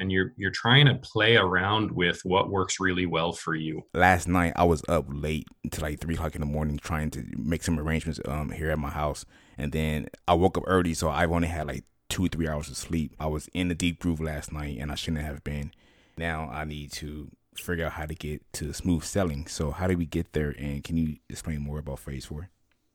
and 0.00 0.10
you're 0.10 0.32
you're 0.36 0.50
trying 0.50 0.86
to 0.86 0.96
play 0.96 1.36
around 1.36 1.92
with 1.92 2.20
what 2.24 2.50
works 2.50 2.80
really 2.80 3.06
well 3.06 3.32
for 3.32 3.54
you. 3.54 3.82
Last 3.92 4.26
night 4.26 4.54
i 4.56 4.64
was 4.64 4.82
up 4.88 5.04
late 5.08 5.46
until 5.62 5.82
like 5.82 6.00
three 6.00 6.14
o'clock 6.14 6.34
in 6.34 6.40
the 6.40 6.54
morning 6.56 6.78
trying 6.78 7.10
to 7.10 7.24
make 7.36 7.62
some 7.62 7.78
arrangements 7.78 8.18
um 8.26 8.50
here 8.50 8.70
at 8.70 8.78
my 8.80 8.90
house. 8.90 9.24
And 9.56 9.70
then 9.70 10.08
i 10.26 10.34
woke 10.34 10.58
up 10.58 10.64
early 10.66 10.94
so 10.94 11.08
i've 11.08 11.30
only 11.30 11.48
had 11.48 11.68
like 11.68 11.84
two 12.08 12.24
or 12.24 12.28
three 12.28 12.48
hours 12.48 12.68
of 12.68 12.76
sleep. 12.76 13.14
I 13.20 13.26
was 13.26 13.48
in 13.54 13.68
the 13.68 13.74
deep 13.74 14.00
groove 14.00 14.20
last 14.20 14.52
night 14.52 14.78
and 14.80 14.90
i 14.90 14.96
shouldn't 14.96 15.24
have 15.24 15.44
been 15.44 15.70
now 16.18 16.50
i 16.52 16.64
need 16.64 16.90
to 16.92 17.30
figure 17.56 17.86
out 17.86 17.92
how 17.92 18.04
to 18.04 18.14
get 18.14 18.42
to 18.52 18.72
smooth 18.72 19.04
selling 19.04 19.46
so 19.46 19.70
how 19.70 19.86
do 19.86 19.96
we 19.96 20.06
get 20.06 20.32
there 20.32 20.54
and 20.58 20.82
can 20.82 20.96
you 20.96 21.16
explain 21.28 21.60
more 21.60 21.78
about 21.78 21.98
phase 21.98 22.24
four 22.24 22.50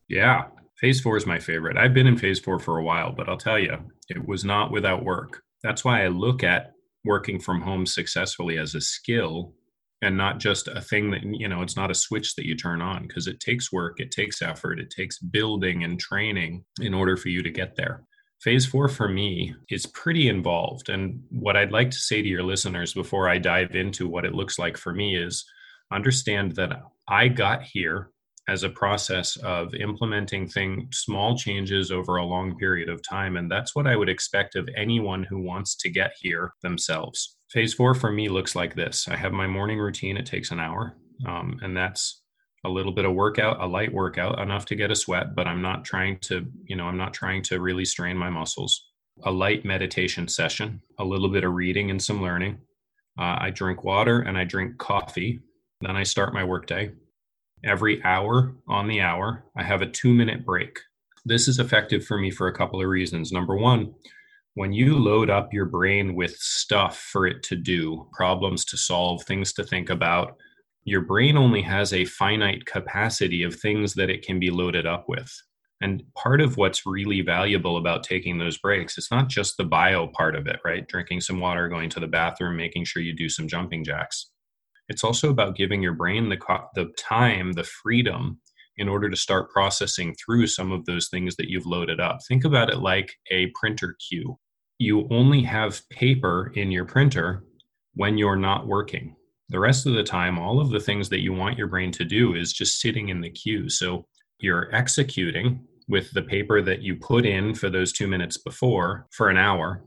yeah, 0.10 0.46
phase 0.82 1.00
four 1.00 1.16
is 1.16 1.28
my 1.28 1.40
favorite. 1.40 1.78
I've 1.78 1.94
been 1.94 2.08
in 2.08 2.18
phase 2.18 2.40
four 2.40 2.60
for 2.60 2.80
a 2.80 2.84
while, 2.84 3.12
but 3.12 3.30
I'll 3.30 3.38
tell 3.38 3.60
you, 3.60 3.78
it 4.10 4.28
was 4.28 4.44
not 4.44 4.72
without 4.72 5.06
work. 5.06 5.44
That's 5.64 5.86
why 5.86 6.04
I 6.04 6.08
look 6.08 6.44
at 6.44 6.74
working 7.06 7.40
from 7.40 7.62
home 7.62 7.86
successfully 7.86 8.58
as 8.58 8.76
a 8.76 8.82
skill 8.82 9.54
and 10.02 10.18
not 10.18 10.40
just 10.40 10.68
a 10.68 10.82
thing 10.82 11.12
that 11.12 11.24
you 11.24 11.48
know 11.48 11.62
it's 11.62 11.76
not 11.76 11.92
a 11.92 11.96
switch 11.96 12.36
that 12.36 12.46
you 12.46 12.56
turn 12.56 12.82
on 12.82 13.08
because 13.08 13.28
it 13.28 13.40
takes 13.40 13.72
work 13.72 14.00
it 14.00 14.12
takes 14.12 14.42
effort 14.42 14.80
it 14.80 14.90
takes 14.90 15.18
building 15.18 15.84
and 15.84 15.98
training 16.00 16.64
in 16.82 16.94
order 16.94 17.16
for 17.16 17.30
you 17.30 17.42
to 17.42 17.50
get 17.50 17.76
there 17.76 18.04
phase 18.42 18.66
4 18.66 18.88
for 18.90 19.08
me 19.08 19.54
is 19.70 19.86
pretty 19.86 20.30
involved. 20.30 20.90
And 20.90 21.24
what 21.30 21.58
i'd 21.58 21.72
like 21.72 21.92
to 21.92 21.98
say 21.98 22.22
to 22.22 22.28
your 22.28 22.44
listeners 22.44 22.94
before 22.94 23.30
i 23.30 23.38
dive 23.38 23.76
into 23.76 24.08
what 24.08 24.26
it 24.26 24.36
looks 24.36 24.58
like 24.60 24.78
for 24.78 24.94
me 24.94 25.16
is 25.16 25.46
understand 25.92 26.56
that 26.56 26.82
i 27.08 27.28
got 27.28 27.64
here 27.64 28.12
as 28.50 28.64
a 28.64 28.70
process 28.70 29.36
of 29.38 29.76
implementing 29.76 30.48
thing 30.48 30.88
small 30.92 31.38
changes 31.38 31.92
over 31.92 32.16
a 32.16 32.26
long 32.26 32.58
period 32.58 32.90
of 32.90 33.08
time. 33.08 33.38
And 33.38 33.50
that's 33.50 33.76
what 33.76 33.88
i 33.88 33.96
would 33.96 34.10
expect 34.10 34.56
of 34.56 34.68
anyone 34.76 35.24
who 35.24 35.42
wants 35.42 35.76
to 35.78 35.90
get 35.90 36.14
here 36.20 36.54
themselves. 36.64 37.38
Phase 37.52 37.74
four 37.74 37.94
for 37.94 38.12
me 38.12 38.28
looks 38.28 38.56
like 38.56 38.76
this. 38.76 39.08
I 39.08 39.16
have 39.16 39.32
my 39.32 39.48
morning 39.48 39.80
routine. 39.80 40.18
It 40.18 40.26
takes 40.26 40.52
an 40.52 40.60
hour. 40.60 40.96
Um, 41.28 41.60
and 41.62 41.76
that's 41.76 42.22
a 42.66 42.70
little 42.70 42.92
bit 42.92 43.06
of 43.06 43.14
workout 43.14 43.62
a 43.62 43.66
light 43.66 43.94
workout 43.94 44.40
enough 44.40 44.66
to 44.66 44.76
get 44.76 44.92
a 44.92 44.96
sweat 44.96 45.36
but 45.36 45.48
i'm 45.48 45.62
not 45.62 45.86
trying 45.86 46.18
to 46.20 46.46
you 46.66 46.76
know 46.76 46.86
i'm 46.86 46.98
not 46.98 47.14
trying 47.14 47.42
to 47.42 47.60
really 47.60 47.86
strain 47.86 48.18
my 48.18 48.30
muscles 48.30 48.90
a 49.24 49.32
light 49.32 49.66
meditation 49.66 50.28
session 50.28 50.82
a 51.00 51.04
little 51.04 51.30
bit 51.30 51.44
of 51.44 51.54
reading 51.54 51.90
and 51.90 52.02
some 52.02 52.22
learning 52.22 52.58
uh, 53.20 53.38
i 53.40 53.50
drink 53.50 53.84
water 53.84 54.20
and 54.20 54.38
i 54.38 54.44
drink 54.44 54.78
coffee 54.78 55.40
then 55.82 55.96
i 55.96 56.04
start 56.04 56.34
my 56.34 56.44
workday 56.44 56.92
every 57.64 58.04
hour 58.04 58.56
on 58.68 58.88
the 58.88 59.02
hour. 59.02 59.44
I 59.58 59.64
have 59.64 59.82
a 59.82 59.90
two 59.90 60.14
minute 60.14 60.46
break. 60.46 60.80
This 61.26 61.48
is 61.48 61.60
effective 61.60 62.06
for 62.06 62.18
me 62.18 62.32
for 62.32 62.48
a 62.48 62.56
couple 62.56 62.82
of 62.82 62.88
reasons. 62.88 63.32
Number 63.32 63.56
one, 63.56 63.94
when 64.56 64.74
you 64.74 64.98
load 64.98 65.30
up 65.30 65.54
your 65.54 65.66
brain 65.66 66.16
with 66.16 66.36
stuff 66.38 66.98
for 66.98 67.28
it 67.28 67.44
to 67.44 67.56
do, 67.56 68.08
problems 68.14 68.66
to 68.66 68.78
solve, 68.78 69.24
things 69.24 69.54
to 69.54 69.64
think 69.64 69.90
about, 69.90 70.36
your 70.84 71.02
brain 71.02 71.38
only 71.38 71.62
has 71.62 71.94
a 71.94 72.06
finite 72.06 72.66
capacity 72.66 73.44
of 73.44 73.56
things 73.56 73.94
that 73.96 74.10
it 74.10 74.26
can 74.26 74.40
be 74.40 74.50
loaded 74.50 74.86
up 74.86 75.06
with. 75.08 75.32
And 75.82 76.04
part 76.16 76.42
of 76.42 76.58
what's 76.58 76.86
really 76.86 77.22
valuable 77.22 77.78
about 77.78 78.04
taking 78.04 78.38
those 78.38 78.58
breaks, 78.58 78.98
it's 78.98 79.12
not 79.12 79.30
just 79.30 79.56
the 79.58 79.64
bio 79.64 80.08
part 80.08 80.36
of 80.36 80.48
it, 80.48 80.60
right? 80.66 80.88
Drinking 80.88 81.22
some 81.22 81.40
water, 81.40 81.70
going 81.70 81.90
to 81.92 82.00
the 82.00 82.08
bathroom, 82.08 82.58
making 82.58 82.86
sure 82.86 83.02
you 83.02 83.16
do 83.16 83.30
some 83.30 83.48
jumping 83.48 83.84
jacks 83.84 84.30
it's 84.90 85.04
also 85.04 85.30
about 85.30 85.56
giving 85.56 85.82
your 85.82 85.94
brain 85.94 86.30
the, 86.30 86.38
the 86.74 86.92
time, 86.98 87.54
the 87.54 87.64
freedom 87.64 88.42
in 88.78 88.90
order 88.90 89.10
to 89.10 89.16
start 89.16 89.52
processing 89.52 90.16
through 90.16 90.48
some 90.48 90.72
of 90.72 90.86
those 90.86 91.10
things 91.10 91.36
that 91.36 91.50
you've 91.50 91.66
loaded 91.66 92.00
up. 92.00 92.20
Think 92.28 92.44
about 92.44 92.70
it 92.70 92.80
like 92.80 93.14
a 93.32 93.52
printer 93.60 93.96
queue. 94.08 94.40
You 94.80 95.08
only 95.12 95.44
have 95.44 95.88
paper 95.90 96.52
in 96.56 96.72
your 96.72 96.86
printer 96.86 97.44
when 97.94 98.18
you're 98.18 98.36
not 98.36 98.68
working. 98.68 99.16
The 99.50 99.60
rest 99.60 99.86
of 99.86 99.94
the 99.94 100.04
time, 100.04 100.38
all 100.38 100.60
of 100.60 100.70
the 100.70 100.80
things 100.80 101.10
that 101.10 101.22
you 101.22 101.34
want 101.34 101.58
your 101.58 101.68
brain 101.68 101.92
to 101.94 102.06
do 102.06 102.36
is 102.36 102.54
just 102.54 102.80
sitting 102.80 103.10
in 103.10 103.22
the 103.22 103.30
queue. 103.30 103.70
So 103.70 104.06
you're 104.40 104.74
executing 104.74 105.66
with 105.88 106.12
the 106.12 106.22
paper 106.22 106.62
that 106.62 106.82
you 106.82 106.96
put 106.96 107.26
in 107.26 107.56
for 107.56 107.70
those 107.70 107.92
two 107.92 108.08
minutes 108.08 108.38
before 108.38 109.08
for 109.12 109.30
an 109.30 109.38
hour 109.38 109.84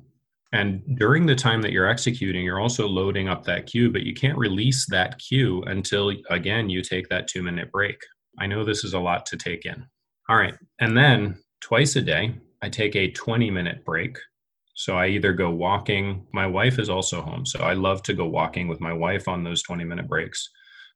and 0.52 0.82
during 0.98 1.24
the 1.24 1.34
time 1.34 1.62
that 1.62 1.72
you're 1.72 1.88
executing, 1.88 2.44
you're 2.44 2.60
also 2.60 2.86
loading 2.86 3.28
up 3.28 3.44
that 3.44 3.66
queue, 3.66 3.90
but 3.90 4.02
you 4.02 4.12
can't 4.12 4.36
release 4.36 4.86
that 4.90 5.18
queue 5.18 5.62
until, 5.62 6.12
again, 6.28 6.68
you 6.68 6.82
take 6.82 7.08
that 7.08 7.26
two 7.26 7.42
minute 7.42 7.72
break. 7.72 7.98
I 8.38 8.46
know 8.46 8.62
this 8.62 8.84
is 8.84 8.92
a 8.92 9.00
lot 9.00 9.24
to 9.26 9.36
take 9.36 9.64
in. 9.64 9.86
All 10.28 10.36
right. 10.36 10.54
And 10.78 10.96
then 10.96 11.38
twice 11.60 11.96
a 11.96 12.02
day, 12.02 12.34
I 12.62 12.68
take 12.68 12.94
a 12.96 13.10
20 13.10 13.50
minute 13.50 13.84
break. 13.84 14.18
So 14.74 14.96
I 14.96 15.08
either 15.08 15.32
go 15.32 15.50
walking, 15.50 16.26
my 16.32 16.46
wife 16.46 16.78
is 16.78 16.88
also 16.88 17.20
home. 17.20 17.44
So 17.44 17.60
I 17.60 17.74
love 17.74 18.02
to 18.04 18.14
go 18.14 18.26
walking 18.26 18.68
with 18.68 18.80
my 18.80 18.92
wife 18.92 19.28
on 19.28 19.44
those 19.44 19.62
20 19.62 19.84
minute 19.84 20.08
breaks, 20.08 20.48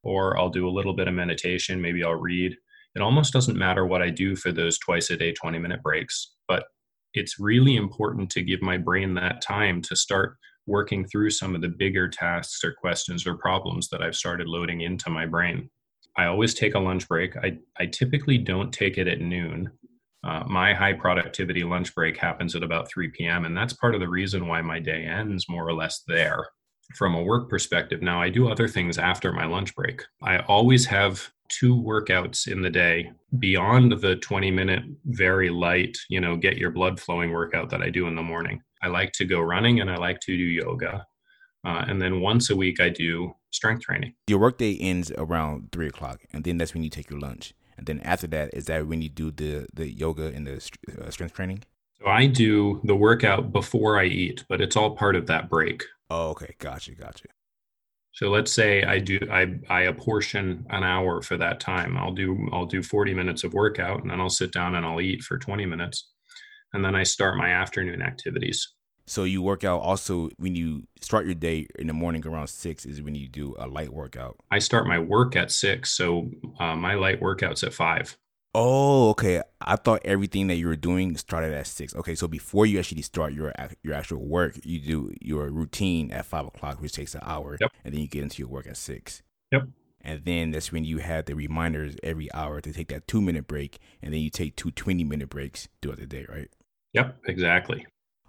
or 0.02 0.38
I'll 0.38 0.48
do 0.48 0.68
a 0.68 0.70
little 0.70 0.94
bit 0.94 1.08
of 1.08 1.14
meditation. 1.14 1.80
Maybe 1.80 2.02
I'll 2.02 2.14
read. 2.14 2.56
It 2.94 3.02
almost 3.02 3.32
doesn't 3.32 3.58
matter 3.58 3.84
what 3.84 4.00
I 4.00 4.08
do 4.08 4.36
for 4.36 4.52
those 4.52 4.78
twice 4.78 5.10
a 5.10 5.16
day 5.16 5.32
20 5.32 5.58
minute 5.58 5.82
breaks, 5.82 6.34
but 6.48 6.64
it's 7.12 7.38
really 7.38 7.76
important 7.76 8.30
to 8.30 8.42
give 8.42 8.62
my 8.62 8.78
brain 8.78 9.14
that 9.14 9.42
time 9.42 9.82
to 9.82 9.96
start 9.96 10.36
working 10.66 11.06
through 11.06 11.30
some 11.30 11.54
of 11.54 11.60
the 11.60 11.68
bigger 11.68 12.08
tasks 12.08 12.64
or 12.64 12.72
questions 12.72 13.26
or 13.26 13.36
problems 13.36 13.88
that 13.88 14.02
I've 14.02 14.16
started 14.16 14.48
loading 14.48 14.80
into 14.80 15.10
my 15.10 15.26
brain. 15.26 15.70
I 16.16 16.26
always 16.26 16.54
take 16.54 16.74
a 16.74 16.78
lunch 16.78 17.06
break. 17.08 17.36
I, 17.36 17.58
I 17.78 17.86
typically 17.86 18.38
don't 18.38 18.72
take 18.72 18.98
it 18.98 19.06
at 19.06 19.20
noon. 19.20 19.70
Uh, 20.26 20.42
my 20.48 20.74
high 20.74 20.92
productivity 20.92 21.62
lunch 21.62 21.94
break 21.94 22.16
happens 22.16 22.56
at 22.56 22.64
about 22.64 22.90
3 22.90 23.08
p.m., 23.10 23.44
and 23.44 23.56
that's 23.56 23.72
part 23.72 23.94
of 23.94 24.00
the 24.00 24.08
reason 24.08 24.48
why 24.48 24.60
my 24.60 24.80
day 24.80 25.04
ends 25.04 25.48
more 25.48 25.64
or 25.64 25.72
less 25.72 26.02
there 26.08 26.48
from 26.96 27.14
a 27.14 27.22
work 27.22 27.48
perspective. 27.48 28.02
Now, 28.02 28.20
I 28.20 28.28
do 28.28 28.50
other 28.50 28.66
things 28.66 28.98
after 28.98 29.32
my 29.32 29.46
lunch 29.46 29.74
break. 29.76 30.02
I 30.22 30.38
always 30.40 30.84
have 30.86 31.30
two 31.48 31.76
workouts 31.76 32.48
in 32.48 32.60
the 32.60 32.70
day 32.70 33.12
beyond 33.38 34.00
the 34.00 34.16
20 34.16 34.50
minute, 34.50 34.82
very 35.04 35.48
light, 35.48 35.96
you 36.08 36.20
know, 36.20 36.36
get 36.36 36.56
your 36.56 36.70
blood 36.70 36.98
flowing 36.98 37.30
workout 37.30 37.70
that 37.70 37.82
I 37.82 37.90
do 37.90 38.08
in 38.08 38.16
the 38.16 38.22
morning. 38.22 38.60
I 38.82 38.88
like 38.88 39.12
to 39.12 39.24
go 39.24 39.40
running 39.40 39.80
and 39.80 39.88
I 39.88 39.96
like 39.96 40.18
to 40.20 40.36
do 40.36 40.42
yoga. 40.42 41.06
Uh, 41.64 41.84
and 41.88 42.02
then 42.02 42.20
once 42.20 42.50
a 42.50 42.56
week, 42.56 42.80
I 42.80 42.88
do 42.88 43.32
strength 43.50 43.82
training. 43.82 44.14
Your 44.26 44.40
workday 44.40 44.76
ends 44.76 45.12
around 45.16 45.70
three 45.72 45.88
o'clock, 45.88 46.20
and 46.32 46.44
then 46.44 46.58
that's 46.58 46.74
when 46.74 46.84
you 46.84 46.90
take 46.90 47.10
your 47.10 47.18
lunch. 47.18 47.54
And 47.76 47.86
then 47.86 48.00
after 48.00 48.26
that, 48.28 48.54
is 48.54 48.66
that 48.66 48.86
when 48.86 49.02
you 49.02 49.08
do 49.08 49.30
the, 49.30 49.66
the 49.72 49.90
yoga 49.90 50.26
and 50.26 50.46
the 50.46 50.56
uh, 51.00 51.10
strength 51.10 51.34
training? 51.34 51.62
So 52.00 52.06
I 52.06 52.26
do 52.26 52.80
the 52.84 52.96
workout 52.96 53.52
before 53.52 53.98
I 53.98 54.04
eat, 54.04 54.44
but 54.48 54.60
it's 54.60 54.76
all 54.76 54.96
part 54.96 55.16
of 55.16 55.26
that 55.26 55.48
break. 55.48 55.84
Oh, 56.10 56.30
okay. 56.30 56.54
Gotcha. 56.58 56.94
Gotcha. 56.94 57.26
So 58.12 58.30
let's 58.30 58.50
say 58.50 58.82
I 58.82 58.98
do 58.98 59.18
I 59.30 59.58
I 59.68 59.82
apportion 59.82 60.64
an 60.70 60.82
hour 60.82 61.20
for 61.20 61.36
that 61.36 61.60
time. 61.60 61.98
I'll 61.98 62.14
do 62.14 62.48
I'll 62.50 62.64
do 62.64 62.82
40 62.82 63.12
minutes 63.12 63.44
of 63.44 63.52
workout 63.52 64.00
and 64.00 64.10
then 64.10 64.20
I'll 64.20 64.30
sit 64.30 64.52
down 64.52 64.74
and 64.74 64.86
I'll 64.86 65.02
eat 65.02 65.22
for 65.22 65.38
20 65.38 65.66
minutes. 65.66 66.08
And 66.72 66.84
then 66.84 66.94
I 66.94 67.02
start 67.02 67.36
my 67.36 67.50
afternoon 67.50 68.00
activities. 68.00 68.72
So 69.06 69.22
you 69.24 69.40
work 69.40 69.62
out 69.62 69.80
also 69.80 70.30
when 70.36 70.56
you 70.56 70.88
start 71.00 71.26
your 71.26 71.34
day 71.34 71.68
in 71.78 71.86
the 71.86 71.92
morning 71.92 72.26
around 72.26 72.48
six 72.48 72.84
is 72.84 73.00
when 73.00 73.14
you 73.14 73.28
do 73.28 73.54
a 73.58 73.66
light 73.68 73.92
workout. 73.92 74.36
I 74.50 74.58
start 74.58 74.86
my 74.86 74.98
work 74.98 75.36
at 75.36 75.52
six, 75.52 75.92
so 75.92 76.28
uh, 76.58 76.74
my 76.74 76.94
light 76.94 77.20
workouts 77.20 77.62
at 77.62 77.72
five. 77.72 78.16
Oh, 78.52 79.10
okay. 79.10 79.42
I 79.60 79.76
thought 79.76 80.00
everything 80.04 80.46
that 80.46 80.56
you 80.56 80.66
were 80.66 80.76
doing 80.76 81.16
started 81.18 81.52
at 81.52 81.66
six. 81.66 81.94
Okay, 81.94 82.14
so 82.14 82.26
before 82.26 82.66
you 82.66 82.78
actually 82.78 83.02
start 83.02 83.32
your 83.32 83.52
your 83.82 83.94
actual 83.94 84.26
work, 84.26 84.58
you 84.64 84.80
do 84.80 85.12
your 85.20 85.50
routine 85.50 86.10
at 86.10 86.26
five 86.26 86.46
o'clock, 86.46 86.80
which 86.80 86.92
takes 86.92 87.14
an 87.14 87.20
hour, 87.22 87.58
yep. 87.60 87.70
and 87.84 87.94
then 87.94 88.00
you 88.00 88.08
get 88.08 88.22
into 88.22 88.40
your 88.40 88.48
work 88.48 88.66
at 88.66 88.76
six. 88.76 89.22
Yep. 89.52 89.68
And 90.00 90.24
then 90.24 90.52
that's 90.52 90.72
when 90.72 90.84
you 90.84 90.98
have 90.98 91.26
the 91.26 91.34
reminders 91.34 91.96
every 92.02 92.32
hour 92.32 92.60
to 92.60 92.72
take 92.72 92.88
that 92.88 93.06
two 93.06 93.20
minute 93.20 93.46
break, 93.46 93.78
and 94.02 94.12
then 94.12 94.20
you 94.20 94.30
take 94.30 94.56
two 94.56 94.70
20 94.70 95.04
minute 95.04 95.28
breaks 95.28 95.68
throughout 95.82 95.98
the 95.98 96.06
day, 96.06 96.24
right? 96.28 96.48
Yep, 96.94 97.18
exactly. 97.26 97.86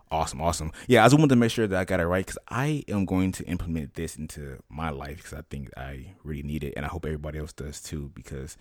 Awesome, 0.09 0.41
awesome. 0.41 0.71
Yeah, 0.87 1.03
I 1.03 1.05
just 1.05 1.15
wanted 1.15 1.29
to 1.29 1.35
make 1.35 1.51
sure 1.51 1.67
that 1.67 1.77
I 1.77 1.83
got 1.83 1.99
it 1.99 2.07
right 2.07 2.25
because 2.25 2.37
I 2.47 2.83
am 2.87 3.05
going 3.05 3.33
to 3.33 3.45
implement 3.45 3.95
this 3.95 4.15
into 4.15 4.63
my 4.69 4.89
life 4.89 5.17
because 5.17 5.33
I 5.33 5.41
think 5.49 5.69
I 5.75 6.15
really 6.23 6.43
need 6.43 6.63
it, 6.63 6.73
and 6.77 6.85
I 6.85 6.89
hope 6.89 7.05
everybody 7.05 7.39
else 7.39 7.51
does 7.53 7.81
too. 7.81 8.11
Because 8.15 8.57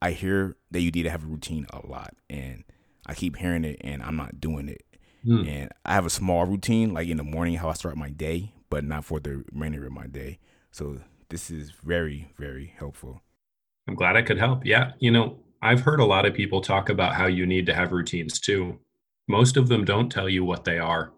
I 0.00 0.12
hear 0.12 0.56
that 0.70 0.80
you 0.80 0.90
need 0.90 1.02
to 1.02 1.10
have 1.10 1.24
a 1.24 1.26
routine 1.26 1.66
a 1.70 1.86
lot, 1.86 2.14
and 2.30 2.64
I 3.06 3.14
keep 3.14 3.36
hearing 3.36 3.64
it, 3.64 3.76
and 3.82 4.02
I'm 4.02 4.16
not 4.16 4.40
doing 4.40 4.68
it. 4.68 4.82
Mm. 5.26 5.48
And 5.48 5.70
I 5.84 5.94
have 5.94 6.06
a 6.06 6.10
small 6.10 6.46
routine, 6.46 6.94
like 6.94 7.08
in 7.08 7.16
the 7.16 7.24
morning, 7.24 7.56
how 7.56 7.68
I 7.68 7.74
start 7.74 7.96
my 7.96 8.10
day, 8.10 8.52
but 8.70 8.84
not 8.84 9.04
for 9.04 9.20
the 9.20 9.44
remainder 9.52 9.86
of 9.86 9.92
my 9.92 10.06
day. 10.06 10.38
So 10.70 11.00
this 11.28 11.50
is 11.50 11.72
very, 11.82 12.28
very 12.38 12.74
helpful. 12.78 13.22
I'm 13.88 13.94
glad 13.94 14.16
I 14.16 14.22
could 14.22 14.38
help. 14.38 14.64
Yeah, 14.64 14.92
you 14.98 15.10
know, 15.10 15.38
I've 15.62 15.80
heard 15.80 16.00
a 16.00 16.04
lot 16.04 16.26
of 16.26 16.34
people 16.34 16.60
talk 16.60 16.88
about 16.88 17.14
how 17.14 17.26
you 17.26 17.46
need 17.46 17.66
to 17.66 17.74
have 17.74 17.92
routines 17.92 18.40
too. 18.40 18.78
Most 19.28 19.56
of 19.56 19.68
them 19.68 19.84
don't 19.84 20.10
tell 20.10 20.28
you 20.28 20.44
what 20.44 20.64
they 20.64 20.78
are. 20.78 21.12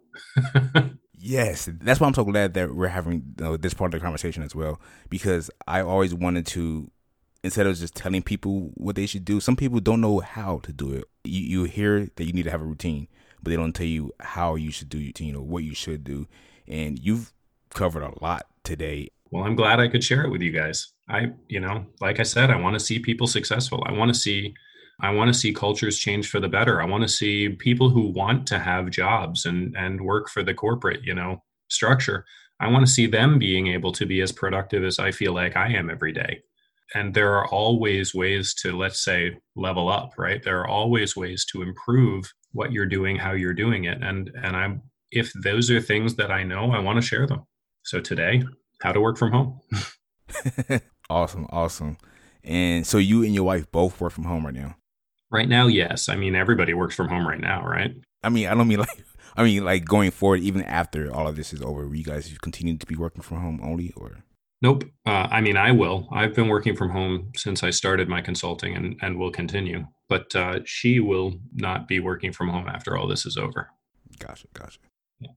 yes, 1.19 1.69
that's 1.81 2.01
why 2.01 2.07
I'm 2.07 2.15
so 2.15 2.25
glad 2.25 2.55
that 2.55 2.75
we're 2.75 2.89
having 2.89 3.35
you 3.39 3.45
know, 3.45 3.57
this 3.57 3.75
part 3.75 3.95
of 3.95 4.01
the 4.01 4.05
conversation 4.05 4.43
as 4.43 4.55
well, 4.55 4.81
because 5.09 5.51
I 5.67 5.81
always 5.81 6.15
wanted 6.15 6.47
to 6.49 6.91
instead 7.43 7.67
of 7.67 7.79
just 7.79 7.95
telling 7.95 8.23
people 8.23 8.71
what 8.75 8.97
they 8.97 9.07
should 9.07 9.25
do, 9.25 9.41
some 9.41 9.57
people 9.57 9.81
don't 9.81 10.01
know 10.01 10.21
how 10.21 10.59
to 10.61 10.73
do 10.73 10.93
it. 10.93 11.05
You, 11.25 11.43
you 11.43 11.65
hear 11.65 12.09
that 12.17 12.25
you 12.25 12.33
need 12.33 12.45
to 12.45 12.51
have 12.51 12.63
a 12.63 12.67
routine, 12.67 13.09
but 13.43 13.51
they 13.51 13.57
don't 13.57 13.73
tell 13.73 13.87
you 13.87 14.13
how 14.21 14.55
you 14.55 14.71
should 14.71 14.89
do 14.89 14.99
your 14.99 15.09
routine 15.09 15.37
or 15.37 15.43
what 15.43 15.65
you 15.65 15.75
should 15.75 16.05
do. 16.05 16.27
And 16.67 16.99
you've 16.99 17.33
covered 17.71 18.03
a 18.03 18.13
lot 18.23 18.47
today. 18.65 19.11
Well, 19.31 19.45
I'm 19.45 19.57
glad 19.57 19.79
I 19.79 19.89
could 19.89 20.03
share 20.03 20.25
it 20.25 20.31
with 20.31 20.43
you 20.43 20.51
guys. 20.51 20.93
I, 21.09 21.33
you 21.49 21.61
know, 21.61 21.87
like 22.01 22.19
I 22.21 22.23
said, 22.23 22.51
I 22.51 22.57
want 22.57 22.75
to 22.79 22.85
see 22.85 22.99
people 22.99 23.27
successful. 23.27 23.83
I 23.87 23.93
want 23.93 24.13
to 24.13 24.19
see 24.19 24.55
I 25.01 25.11
want 25.11 25.33
to 25.33 25.39
see 25.39 25.53
cultures 25.53 25.99
change 25.99 26.29
for 26.29 26.41
the 26.41 26.49
better. 26.49 26.83
I 26.83 26.87
want 26.87 27.03
to 27.03 27.09
see 27.09 27.51
people 27.51 27.89
who 27.89 28.09
want 28.09 28.47
to 28.49 28.59
have 28.59 28.91
jobs 28.91 29.47
and 29.47 29.77
and 29.77 30.01
work 30.01 30.29
for 30.29 30.43
the 30.43 30.55
corporate, 30.55 31.05
you 31.05 31.15
know, 31.15 31.43
structure. 31.69 32.25
I 32.61 32.69
want 32.69 32.87
to 32.87 32.93
see 32.93 33.07
them 33.07 33.39
being 33.39 33.69
able 33.69 33.93
to 33.93 34.07
be 34.07 34.21
as 34.21 34.33
productive 34.33 34.85
as 34.85 34.99
I 34.99 35.13
feel 35.13 35.33
like 35.33 35.57
I 35.57 35.73
am 35.73 35.91
every 35.91 36.13
day 36.13 36.43
and 36.95 37.13
there 37.13 37.35
are 37.35 37.47
always 37.49 38.15
ways 38.15 38.55
to 38.55 38.75
let's 38.75 39.05
say 39.05 39.37
level 39.57 39.91
up 39.91 40.15
right 40.17 40.43
there 40.43 40.61
are 40.61 40.67
always 40.67 41.15
ways 41.15 41.45
to 41.45 41.61
improve 41.61 42.25
what 42.53 42.73
you're 42.73 42.87
doing 42.87 43.15
how 43.15 43.33
you're 43.33 43.53
doing 43.53 43.85
it 43.85 44.03
and 44.03 44.31
and 44.43 44.57
i'm 44.57 44.81
if 45.11 45.33
those 45.33 45.71
are 45.71 45.81
things 45.81 46.17
that 46.17 46.31
I 46.31 46.43
know, 46.43 46.73
I 46.73 46.79
want 46.79 46.97
to 46.97 47.03
share 47.03 47.27
them. 47.27 47.47
So 47.83 48.01
today, 48.01 48.43
how 48.83 48.93
to 48.93 49.01
work 49.01 49.17
from 49.17 49.33
home. 49.33 49.61
awesome, 51.11 51.47
awesome. 51.51 51.97
And 52.45 52.87
so 52.87 52.99
you 52.99 53.25
and 53.25 53.35
your 53.35 53.45
wife 53.45 53.71
both 53.71 54.01
work 54.01 54.13
from 54.13 54.25
home 54.25 54.45
right 54.45 54.55
now. 54.55 54.77
Right 55.31 55.49
now, 55.49 55.67
yes. 55.67 56.09
I 56.09 56.17
mean, 56.17 56.35
everybody 56.35 56.75
works 56.75 56.95
from 56.95 57.09
home 57.09 57.27
right 57.27 57.41
now, 57.41 57.65
right? 57.67 57.95
I 58.23 58.31
mean, 58.31 58.47
I 58.49 58.55
don't 58.55 58.69
mean 58.69 58.79
like 58.87 59.05
I 59.37 59.45
mean 59.45 59.65
like 59.65 59.85
going 59.85 60.11
forward, 60.11 60.41
even 60.41 60.63
after 60.63 61.13
all 61.13 61.29
of 61.29 61.37
this 61.37 61.53
is 61.53 61.63
over, 61.63 61.87
will 61.87 61.97
you 61.97 62.05
guys 62.05 62.35
continue 62.43 62.77
to 62.77 62.87
be 62.87 62.97
working 62.97 63.23
from 63.23 63.39
home 63.41 63.61
only, 63.63 63.93
or? 63.97 64.25
Nope. 64.61 64.85
Uh, 65.07 65.29
I 65.31 65.41
mean, 65.41 65.57
I 65.57 65.71
will. 65.71 66.09
I've 66.11 66.35
been 66.35 66.49
working 66.49 66.75
from 66.75 66.91
home 66.91 67.31
since 67.37 67.63
I 67.63 67.71
started 67.71 68.09
my 68.09 68.21
consulting, 68.21 68.75
and 68.75 68.97
and 69.03 69.19
will 69.19 69.31
continue. 69.31 69.87
But 70.09 70.35
uh, 70.35 70.61
she 70.65 71.01
will 71.01 71.35
not 71.55 71.87
be 71.87 72.01
working 72.01 72.33
from 72.33 72.49
home 72.49 72.67
after 72.69 72.97
all 72.97 73.07
this 73.07 73.27
is 73.27 73.37
over. 73.37 73.69
Gotcha. 74.19 74.49
Gotcha. 74.55 74.79
Yeah. 75.21 75.31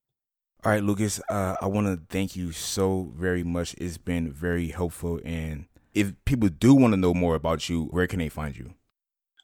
All 0.64 0.72
right, 0.72 0.84
Lucas. 0.84 1.22
Uh, 1.30 1.56
I 1.62 1.68
want 1.68 1.88
to 1.88 2.00
thank 2.10 2.36
you 2.36 2.52
so 2.52 3.12
very 3.16 3.44
much. 3.44 3.76
It's 3.78 3.98
been 3.98 4.32
very 4.32 4.70
helpful. 4.70 5.20
And 5.26 5.66
if 5.94 6.14
people 6.26 6.50
do 6.50 6.74
want 6.74 6.94
to 6.94 6.98
know 6.98 7.14
more 7.14 7.36
about 7.36 7.70
you, 7.70 7.86
where 7.86 8.08
can 8.08 8.20
they 8.20 8.30
find 8.30 8.58
you? 8.58 8.74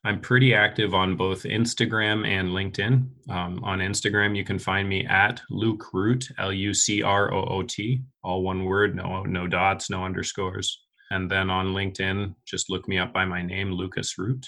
I'm 0.05 0.21
pretty 0.21 0.53
active 0.53 0.93
on 0.93 1.17
both 1.17 1.43
Instagram 1.43 2.25
and 2.25 2.49
LinkedIn. 2.49 3.07
Um, 3.29 3.63
on 3.63 3.79
Instagram, 3.79 4.37
you 4.37 4.43
can 4.43 4.59
find 4.59 4.87
me 4.87 5.05
at 5.05 5.41
Luke 5.49 5.85
Root, 5.93 6.27
L 6.37 6.53
U 6.53 6.73
C 6.73 7.01
R 7.01 7.33
O 7.33 7.43
O 7.45 7.63
T, 7.63 8.01
all 8.23 8.43
one 8.43 8.65
word, 8.65 8.95
no 8.95 9.23
no 9.23 9.47
dots, 9.47 9.89
no 9.89 10.03
underscores. 10.03 10.83
And 11.09 11.29
then 11.31 11.49
on 11.49 11.67
LinkedIn, 11.67 12.35
just 12.45 12.69
look 12.69 12.87
me 12.87 12.99
up 12.99 13.13
by 13.13 13.25
my 13.25 13.41
name, 13.41 13.71
Lucas 13.71 14.17
Root. 14.17 14.45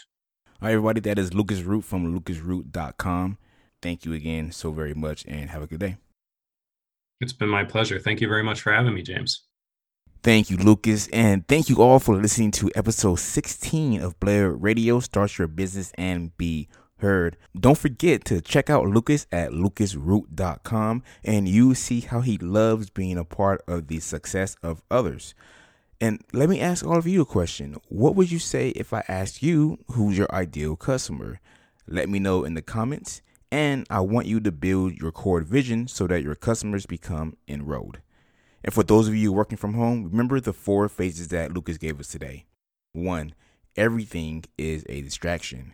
All 0.62 0.68
right, 0.68 0.74
everybody, 0.74 1.00
that 1.02 1.18
is 1.18 1.34
Lucas 1.34 1.62
Root 1.62 1.84
from 1.84 2.20
lucasroot.com. 2.20 3.38
Thank 3.82 4.06
you 4.06 4.14
again 4.14 4.52
so 4.52 4.72
very 4.72 4.94
much 4.94 5.26
and 5.26 5.50
have 5.50 5.62
a 5.62 5.68
good 5.68 5.80
day. 5.80 5.98
It's 7.22 7.34
been 7.34 7.50
my 7.50 7.64
pleasure. 7.64 8.00
Thank 8.00 8.22
you 8.22 8.28
very 8.28 8.44
much 8.44 8.62
for 8.62 8.74
having 8.74 8.94
me, 8.94 9.02
James. 9.02 9.44
Thank 10.22 10.50
you, 10.50 10.58
Lucas. 10.58 11.08
And 11.14 11.48
thank 11.48 11.70
you 11.70 11.82
all 11.82 11.98
for 11.98 12.14
listening 12.14 12.52
to 12.52 12.70
episode 12.76 13.20
16 13.20 14.02
of 14.02 14.20
Blare 14.20 14.52
Radio 14.52 15.00
Start 15.00 15.38
Your 15.38 15.48
Business 15.48 15.94
and 15.96 16.38
Be 16.38 16.68
Heard. 16.98 17.38
Don't 17.58 17.78
forget 17.78 18.26
to 18.26 18.42
check 18.42 18.70
out 18.70 18.86
Lucas 18.86 19.28
at 19.32 19.52
lucasroot.com 19.52 21.04
and 21.24 21.48
you 21.48 21.74
see 21.74 22.02
how 22.02 22.20
he 22.20 22.38
loves 22.38 22.90
being 22.90 23.18
a 23.18 23.24
part 23.24 23.62
of 23.66 23.88
the 23.88 24.02
success 24.02 24.58
of 24.62 24.82
others. 24.92 25.36
And 26.02 26.22
let 26.34 26.50
me 26.50 26.60
ask 26.60 26.86
all 26.86 26.98
of 26.98 27.08
you 27.08 27.22
a 27.22 27.26
question. 27.26 27.78
What 27.88 28.16
would 28.16 28.30
you 28.30 28.40
say 28.40 28.70
if 28.72 28.92
I 28.92 29.06
asked 29.08 29.42
you 29.42 29.80
who's 29.94 30.18
your 30.18 30.34
ideal 30.36 30.76
customer? 30.76 31.40
Let 31.88 32.10
me 32.10 32.20
know 32.20 32.44
in 32.44 32.56
the 32.56 32.62
comments. 32.62 33.22
And 33.54 33.88
I 33.90 34.02
want 34.02 34.28
you 34.28 34.42
to 34.42 34.52
build 34.52 34.98
your 34.98 35.14
core 35.14 35.42
vision 35.42 35.88
so 35.88 36.08
that 36.08 36.24
your 36.24 36.36
customers 36.36 36.86
become 36.86 37.38
enrolled. 37.48 38.00
And 38.64 38.74
for 38.74 38.84
those 38.84 39.08
of 39.08 39.16
you 39.16 39.32
working 39.32 39.58
from 39.58 39.74
home, 39.74 40.04
remember 40.04 40.40
the 40.40 40.54
four 40.54 40.90
phases 40.90 41.30
that 41.30 41.54
Lucas 41.54 41.78
gave 41.78 42.00
us 42.00 42.08
today. 42.08 42.46
One, 42.94 43.34
everything 43.76 44.44
is 44.58 44.86
a 44.90 45.02
distraction. 45.02 45.74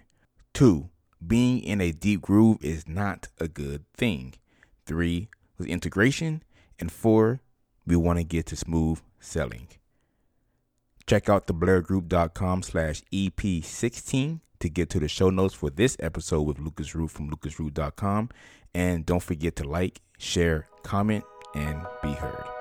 Two, 0.53 0.89
being 1.25 1.63
in 1.63 1.81
a 1.81 1.91
deep 1.91 2.21
groove 2.21 2.63
is 2.63 2.87
not 2.87 3.27
a 3.39 3.47
good 3.47 3.85
thing. 3.95 4.35
Three 4.85 5.29
was 5.57 5.67
integration. 5.67 6.43
And 6.79 6.91
four, 6.91 7.41
we 7.85 7.95
want 7.95 8.19
to 8.19 8.23
get 8.23 8.45
to 8.47 8.55
smooth 8.55 8.99
selling. 9.19 9.67
Check 11.07 11.29
out 11.29 11.47
theblaregroup.com 11.47 12.63
slash 12.63 13.01
EP16 13.13 14.39
to 14.59 14.69
get 14.69 14.89
to 14.89 14.99
the 14.99 15.07
show 15.07 15.29
notes 15.29 15.53
for 15.53 15.69
this 15.69 15.95
episode 15.99 16.41
with 16.41 16.59
Lucas 16.59 16.95
Root 16.95 17.11
from 17.11 17.29
lucasroot.com. 17.29 18.29
And 18.73 19.05
don't 19.05 19.23
forget 19.23 19.55
to 19.57 19.63
like, 19.63 20.01
share, 20.17 20.67
comment, 20.83 21.23
and 21.53 21.81
be 22.01 22.11
heard. 22.11 22.54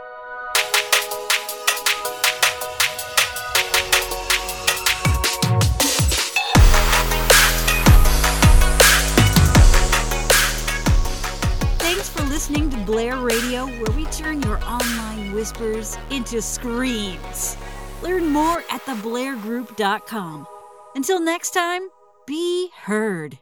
Listening 12.46 12.68
to 12.68 12.76
Blare 12.76 13.16
Radio, 13.20 13.64
where 13.64 13.96
we 13.96 14.04
turn 14.10 14.42
your 14.42 14.62
online 14.64 15.32
whispers 15.32 15.96
into 16.10 16.42
screams. 16.42 17.56
Learn 18.02 18.28
more 18.28 18.58
at 18.70 18.82
theblaregroup.com. 18.82 20.46
Until 20.94 21.20
next 21.20 21.52
time, 21.52 21.88
be 22.26 22.68
heard. 22.82 23.38